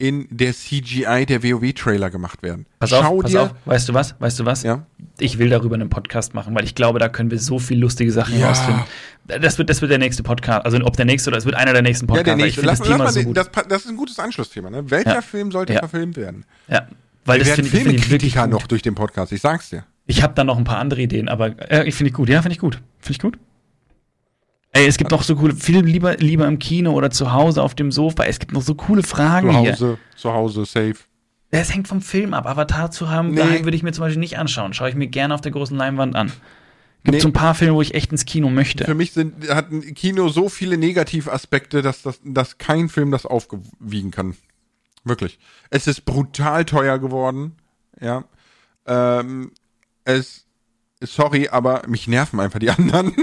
in 0.00 0.28
der 0.30 0.52
CGI 0.54 1.26
der 1.26 1.42
WoW-Trailer 1.42 2.08
gemacht 2.10 2.42
werden. 2.42 2.66
Pass 2.78 2.92
auf, 2.92 3.04
Schau 3.04 3.18
pass 3.20 3.30
dir, 3.32 3.42
auf. 3.42 3.54
Weißt 3.64 3.88
du 3.88 3.94
was? 3.94 4.14
Weißt 4.20 4.38
du 4.38 4.44
was? 4.46 4.62
Ja. 4.62 4.86
Ich 5.18 5.38
will 5.38 5.48
darüber 5.50 5.74
einen 5.74 5.90
Podcast 5.90 6.34
machen, 6.34 6.54
weil 6.54 6.64
ich 6.64 6.76
glaube, 6.76 7.00
da 7.00 7.08
können 7.08 7.32
wir 7.32 7.40
so 7.40 7.58
viel 7.58 7.78
lustige 7.78 8.12
Sachen 8.12 8.38
Ja. 8.38 8.48
rausfinden. 8.48 8.84
Das 9.26 9.58
wird, 9.58 9.68
das 9.68 9.80
wird 9.82 9.90
der 9.90 9.98
nächste 9.98 10.22
Podcast. 10.22 10.64
Also 10.64 10.78
ob 10.84 10.96
der 10.96 11.04
nächste 11.04 11.30
oder 11.30 11.38
es 11.38 11.44
wird 11.44 11.56
einer 11.56 11.72
der 11.72 11.82
nächsten 11.82 12.06
Ja, 12.06 12.14
Podcasts. 12.14 12.24
der 12.26 12.36
weil 12.38 12.44
nächste. 12.44 12.62
Lass, 12.62 12.78
das 12.78 12.88
lass 12.88 13.14
so 13.14 13.20
den, 13.20 13.26
gut. 13.26 13.36
das, 13.36 13.50
das 13.68 13.82
ist 13.84 13.90
ein 13.90 13.96
gutes 13.96 14.18
Anschlussthema, 14.20 14.70
ne? 14.70 14.88
Welcher 14.88 15.14
Ja. 15.16 15.20
Film 15.20 15.50
sollte 15.50 15.72
Ja. 15.72 15.80
verfilmt 15.80 16.16
werden? 16.16 16.44
ja, 16.68 16.86
weil 17.24 17.40
Wir 17.40 17.44
das 17.46 17.54
finde 17.56 17.68
ich, 17.76 17.82
finde 17.82 17.96
ich 17.96 18.10
wirklich 18.10 18.36
noch 18.36 18.66
durch 18.68 18.82
den 18.82 18.94
Podcast, 18.94 19.32
ich 19.32 19.40
sag's 19.40 19.70
dir. 19.70 19.84
Ich 20.06 20.22
habe 20.22 20.32
da 20.34 20.44
noch 20.44 20.56
ein 20.56 20.64
paar 20.64 20.78
andere 20.78 21.02
Ideen, 21.02 21.28
aber 21.28 21.56
äh, 21.70 21.86
ich 21.86 21.94
finde 21.96 22.08
ich 22.08 22.14
gut. 22.14 22.28
Ja, 22.30 22.40
finde 22.40 22.54
ich 22.54 22.60
gut. 22.60 22.80
Finde 23.00 23.12
ich 23.12 23.18
gut. 23.18 23.38
Ey, 24.72 24.86
es 24.86 24.96
gibt 24.98 25.10
noch 25.10 25.22
so 25.22 25.34
coole, 25.36 25.54
viel 25.54 25.80
lieber, 25.84 26.16
lieber 26.18 26.46
im 26.46 26.58
Kino 26.58 26.92
oder 26.92 27.10
zu 27.10 27.32
Hause 27.32 27.62
auf 27.62 27.74
dem 27.74 27.90
Sofa. 27.90 28.24
Es 28.24 28.38
gibt 28.38 28.52
noch 28.52 28.62
so 28.62 28.74
coole 28.74 29.02
Fragen 29.02 29.50
Zu 29.50 29.58
hier. 29.60 29.72
Hause, 29.72 29.98
zu 30.16 30.32
Hause, 30.32 30.64
safe. 30.66 30.96
Es 31.50 31.72
hängt 31.72 31.88
vom 31.88 32.02
Film 32.02 32.34
ab. 32.34 32.46
Avatar 32.46 32.90
zu 32.90 33.08
haben, 33.08 33.30
Nee. 33.30 33.36
daheim 33.36 33.64
würde 33.64 33.76
ich 33.76 33.82
mir 33.82 33.92
zum 33.92 34.02
Beispiel 34.04 34.20
nicht 34.20 34.38
anschauen. 34.38 34.74
Schaue 34.74 34.90
ich 34.90 34.94
mir 34.94 35.06
gerne 35.06 35.34
auf 35.34 35.40
der 35.40 35.52
großen 35.52 35.76
Leinwand 35.76 36.14
an. 36.14 36.30
Gibt 37.04 37.14
Nee. 37.14 37.20
so 37.20 37.28
ein 37.28 37.32
paar 37.32 37.54
Filme, 37.54 37.74
wo 37.74 37.80
ich 37.82 37.94
echt 37.94 38.12
ins 38.12 38.26
Kino 38.26 38.50
möchte. 38.50 38.84
Für 38.84 38.94
mich 38.94 39.12
sind, 39.12 39.48
hat 39.48 39.70
ein 39.70 39.94
Kino 39.94 40.28
so 40.28 40.48
viele 40.50 40.76
Negativaspekte, 40.76 41.80
dass, 41.80 42.02
das, 42.02 42.20
dass 42.22 42.58
kein 42.58 42.90
Film 42.90 43.10
das 43.10 43.24
aufwiegen 43.24 44.10
kann. 44.10 44.34
Wirklich. 45.04 45.38
Es 45.70 45.86
ist 45.86 46.04
brutal 46.04 46.66
teuer 46.66 46.98
geworden. 46.98 47.52
Ja. 48.00 48.24
Ähm, 48.86 49.52
es, 50.04 50.44
sorry, 51.00 51.48
aber 51.48 51.82
mich 51.88 52.08
nerven 52.08 52.40
einfach 52.40 52.58
die 52.58 52.70
anderen. 52.70 53.14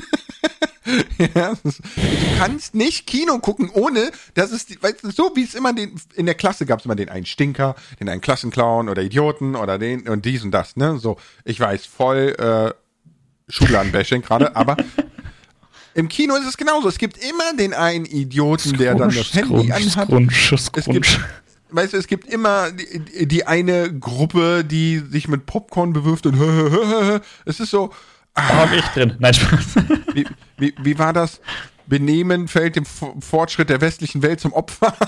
ja, 1.36 1.54
ist, 1.64 1.80
du 1.80 2.38
kannst 2.38 2.76
nicht 2.76 3.08
Kino 3.08 3.40
gucken, 3.40 3.70
ohne, 3.74 4.12
dass 4.36 4.52
es, 4.52 4.66
die- 4.68 4.82
weißt 4.82 5.04
du, 5.04 5.12
so 5.12 5.32
wie 5.36 5.44
es 5.44 5.56
immer 5.56 5.74
den, 5.74 6.00
in 6.16 6.26
der 6.26 6.36
Klasse 6.36 6.66
gab 6.66 6.80
es 6.80 6.86
immer 6.86 6.96
den 6.96 7.10
einen 7.10 7.26
Stinker, 7.26 7.76
den 8.00 8.08
einen 8.10 8.22
Klassenclown 8.22 8.90
oder 8.90 9.02
Idioten 9.02 9.56
oder 9.56 9.78
den 9.80 10.08
und 10.08 10.26
dies 10.26 10.44
und 10.44 10.52
das, 10.52 10.76
ne? 10.78 10.98
So, 11.00 11.18
ich 11.44 11.60
weiß, 11.60 11.86
voll 11.86 12.36
äh, 12.38 12.74
Schubladenbashing 13.52 14.22
gerade, 14.22 14.56
aber 14.56 14.78
im 15.94 16.08
Kino 16.10 16.36
ist 16.36 16.46
es 16.48 16.58
genauso. 16.58 16.88
Es 16.90 16.98
gibt 16.98 17.18
immer 17.18 17.54
den 17.58 17.74
einen 17.74 18.06
Idioten, 18.06 18.78
der 18.78 18.96
dann 18.96 19.10
das 19.16 19.34
Handy 19.34 19.72
anhat. 19.96 20.10
Es 20.78 20.86
gibt, 20.86 21.20
weißt 21.70 21.94
du, 21.94 21.98
es 21.98 22.08
gibt 22.08 22.28
immer 22.28 22.72
die, 22.72 23.28
die 23.28 23.46
eine 23.48 23.92
Gruppe, 23.98 24.64
die 24.66 25.00
sich 25.00 25.28
mit 25.28 25.46
Popcorn 25.46 25.94
bewirft 25.94 26.26
und 26.26 26.36
es 27.46 27.60
ist 27.60 27.70
so, 27.72 27.92
Da 28.36 28.48
hab 28.50 28.74
ich 28.74 28.84
drin. 28.90 29.16
Nein, 29.20 29.34
Spaß. 29.34 29.76
wie, 30.14 30.26
wie, 30.58 30.74
wie 30.82 31.00
war 31.00 31.14
das? 31.14 31.42
Benehmen 31.88 32.48
fällt 32.48 32.76
dem 32.76 32.86
Fortschritt 32.86 33.70
der 33.70 33.80
westlichen 33.82 34.22
Welt 34.24 34.40
zum 34.40 34.54
Opfer. 34.54 34.94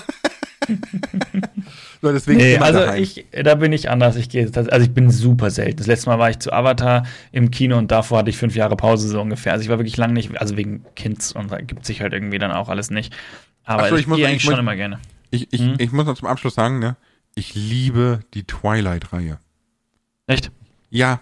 So, 2.01 2.11
deswegen 2.11 2.37
Nee, 2.37 2.57
also 2.57 2.79
daheim. 2.79 3.01
ich, 3.01 3.25
da 3.31 3.55
bin 3.55 3.71
ich 3.73 3.89
anders. 3.89 4.15
Ich 4.17 4.29
gehe, 4.29 4.49
also 4.53 4.69
ich 4.77 4.91
bin 4.93 5.09
super 5.09 5.49
selten. 5.49 5.77
Das 5.77 5.87
letzte 5.87 6.09
Mal 6.09 6.19
war 6.19 6.29
ich 6.29 6.37
zu 6.39 6.51
Avatar 6.53 7.05
im 7.31 7.49
Kino 7.51 7.77
und 7.77 7.89
davor 7.89 8.19
hatte 8.19 8.29
ich 8.29 8.37
fünf 8.37 8.55
Jahre 8.55 8.75
Pause 8.75 9.07
so 9.07 9.19
ungefähr. 9.21 9.53
Also 9.53 9.63
ich 9.63 9.69
war 9.69 9.79
wirklich 9.79 9.97
lange 9.97 10.13
nicht, 10.13 10.39
also 10.39 10.57
wegen 10.57 10.85
Kinds 10.95 11.31
und 11.31 11.51
da 11.51 11.59
gibt 11.59 11.85
sich 11.85 12.01
halt 12.01 12.13
irgendwie 12.13 12.37
dann 12.37 12.51
auch 12.51 12.69
alles 12.69 12.91
nicht. 12.91 13.15
Aber 13.63 13.89
so, 13.89 13.95
ich, 13.95 14.01
ich 14.01 14.07
muss- 14.07 14.17
gehe 14.17 14.25
ich 14.25 14.31
eigentlich 14.31 14.43
muss- 14.45 14.51
schon 14.53 14.59
immer 14.59 14.75
gerne. 14.75 14.99
Ich, 15.31 15.51
ich, 15.51 15.61
Hm? 15.61 15.75
ich 15.79 15.91
muss 15.91 16.05
noch 16.05 16.15
zum 16.15 16.27
Abschluss 16.27 16.53
sagen, 16.55 16.79
ne? 16.79 16.95
Ich 17.35 17.55
liebe 17.55 18.19
die 18.33 18.43
Twilight-Reihe. 18.45 19.39
Echt? 20.27 20.51
Ja, 20.89 21.21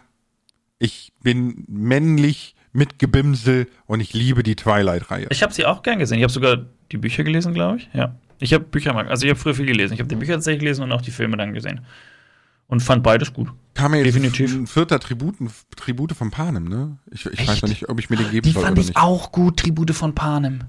ich 0.79 1.13
bin 1.23 1.63
männlich 1.67 2.55
mit 2.73 2.99
Gebimsel 2.99 3.67
und 3.85 4.01
ich 4.01 4.13
liebe 4.13 4.43
die 4.43 4.55
Twilight-Reihe. 4.55 5.27
Ich 5.29 5.43
habe 5.43 5.53
sie 5.53 5.65
auch 5.65 5.81
gern 5.81 5.99
gesehen. 5.99 6.17
Ich 6.17 6.23
habe 6.23 6.33
sogar 6.33 6.57
die 6.91 6.97
Bücher 6.97 7.23
gelesen, 7.23 7.53
glaube 7.53 7.77
ich. 7.77 7.89
Ja. 7.93 8.15
Ich 8.39 8.53
habe 8.53 8.65
Bücher 8.65 8.93
mal, 8.93 9.07
also 9.07 9.25
ich 9.25 9.29
habe 9.29 9.39
früher 9.39 9.55
viel 9.55 9.65
gelesen. 9.65 9.93
Ich 9.93 9.99
habe 9.99 10.09
die 10.09 10.15
Bücher 10.15 10.33
tatsächlich 10.33 10.59
gelesen 10.59 10.83
und 10.83 10.91
auch 10.91 11.01
die 11.01 11.11
Filme 11.11 11.37
dann 11.37 11.53
gesehen. 11.53 11.81
Und 12.67 12.81
fand 12.81 13.03
beides 13.03 13.31
gut. 13.31 13.49
Kam 13.75 13.91
mir 13.91 14.03
definitiv. 14.03 14.53
ein 14.53 14.67
vierter 14.67 14.99
Tributen, 14.99 15.51
Tribute 15.75 16.13
von 16.13 16.31
Panem, 16.31 16.67
ne? 16.67 16.97
Ich, 17.11 17.25
ich 17.25 17.47
weiß 17.47 17.61
noch 17.61 17.69
nicht, 17.69 17.87
ob 17.89 17.99
ich 17.99 18.09
mir 18.09 18.17
den 18.17 18.31
geben 18.31 18.43
Die 18.43 18.51
soll 18.51 18.63
fand 18.63 18.77
oder 18.77 18.87
ich 18.89 18.97
auch 18.97 19.31
gut, 19.31 19.57
Tribute 19.57 19.91
von 19.91 20.15
Panem. 20.15 20.63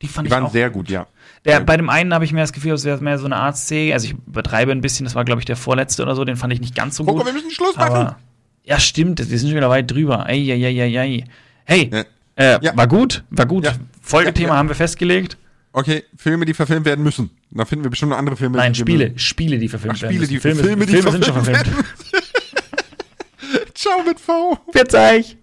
Die 0.00 0.06
fand 0.06 0.26
Die 0.26 0.28
ich 0.28 0.32
waren 0.32 0.44
auch 0.44 0.52
sehr 0.52 0.70
gut, 0.70 0.88
ja. 0.88 1.06
Der, 1.44 1.60
bei 1.60 1.76
dem 1.76 1.90
einen 1.90 2.14
habe 2.14 2.24
ich 2.24 2.32
mir 2.32 2.40
das 2.40 2.52
Gefühl, 2.52 2.72
es 2.72 2.84
wäre 2.84 3.02
mehr 3.02 3.18
so 3.18 3.26
eine 3.26 3.36
Art 3.36 3.56
C. 3.56 3.92
Also 3.92 4.06
ich 4.06 4.12
übertreibe 4.12 4.72
ein 4.72 4.80
bisschen, 4.80 5.04
das 5.04 5.14
war, 5.14 5.24
glaube 5.24 5.40
ich, 5.40 5.44
der 5.44 5.56
vorletzte 5.56 6.02
oder 6.02 6.14
so, 6.14 6.24
den 6.24 6.36
fand 6.36 6.52
ich 6.52 6.60
nicht 6.60 6.74
ganz 6.74 6.96
so 6.96 7.04
Guck 7.04 7.16
gut. 7.16 7.24
mal, 7.24 7.26
wir 7.26 7.34
müssen 7.34 7.50
Schluss 7.50 7.76
machen. 7.76 8.14
Ja, 8.64 8.80
stimmt, 8.80 9.18
wir 9.18 9.38
sind 9.38 9.48
schon 9.48 9.56
wieder 9.56 9.68
weit 9.70 9.90
drüber. 9.90 10.24
Ey, 10.28 10.50
ey, 10.50 10.64
ey, 10.64 10.80
ey, 10.80 10.96
ey. 10.96 11.24
Hey, 11.64 11.88
Ne. 11.92 12.06
äh, 12.36 12.58
Ja. 12.62 12.76
war 12.76 12.86
gut, 12.88 13.22
war 13.30 13.46
gut. 13.46 13.64
Ja. 13.64 13.74
Folgethema 14.00 14.48
Ja, 14.48 14.54
ja. 14.54 14.58
haben 14.58 14.68
wir 14.68 14.74
festgelegt. 14.74 15.36
Okay, 15.72 16.04
Filme, 16.16 16.44
die 16.46 16.54
verfilmt 16.54 16.86
werden 16.86 17.02
müssen. 17.04 17.30
Da 17.50 17.64
finden 17.64 17.84
wir 17.84 17.90
bestimmt 17.90 18.10
noch 18.10 18.18
andere 18.18 18.36
Filme. 18.36 18.56
Nein, 18.56 18.72
die 18.72 18.78
Spiele, 18.80 19.04
mögen. 19.06 19.18
Spiele, 19.18 19.58
die 19.58 19.68
verfilmt 19.68 19.96
Ach, 19.98 20.02
werden. 20.02 20.12
Spiele, 20.14 20.26
die 20.28 20.34
müssen. 20.34 20.42
Filme, 20.42 20.62
Filme, 20.62 20.86
die 20.86 20.92
Filme 20.92 21.10
sind 21.10 21.24
schon 21.24 21.34
verfilmt 21.34 21.66
verfilmt. 21.66 21.88
Ciao 23.74 24.02
mit 24.06 24.20
V. 24.20 24.58
Wird's 24.72 24.94
euch. 24.94 25.36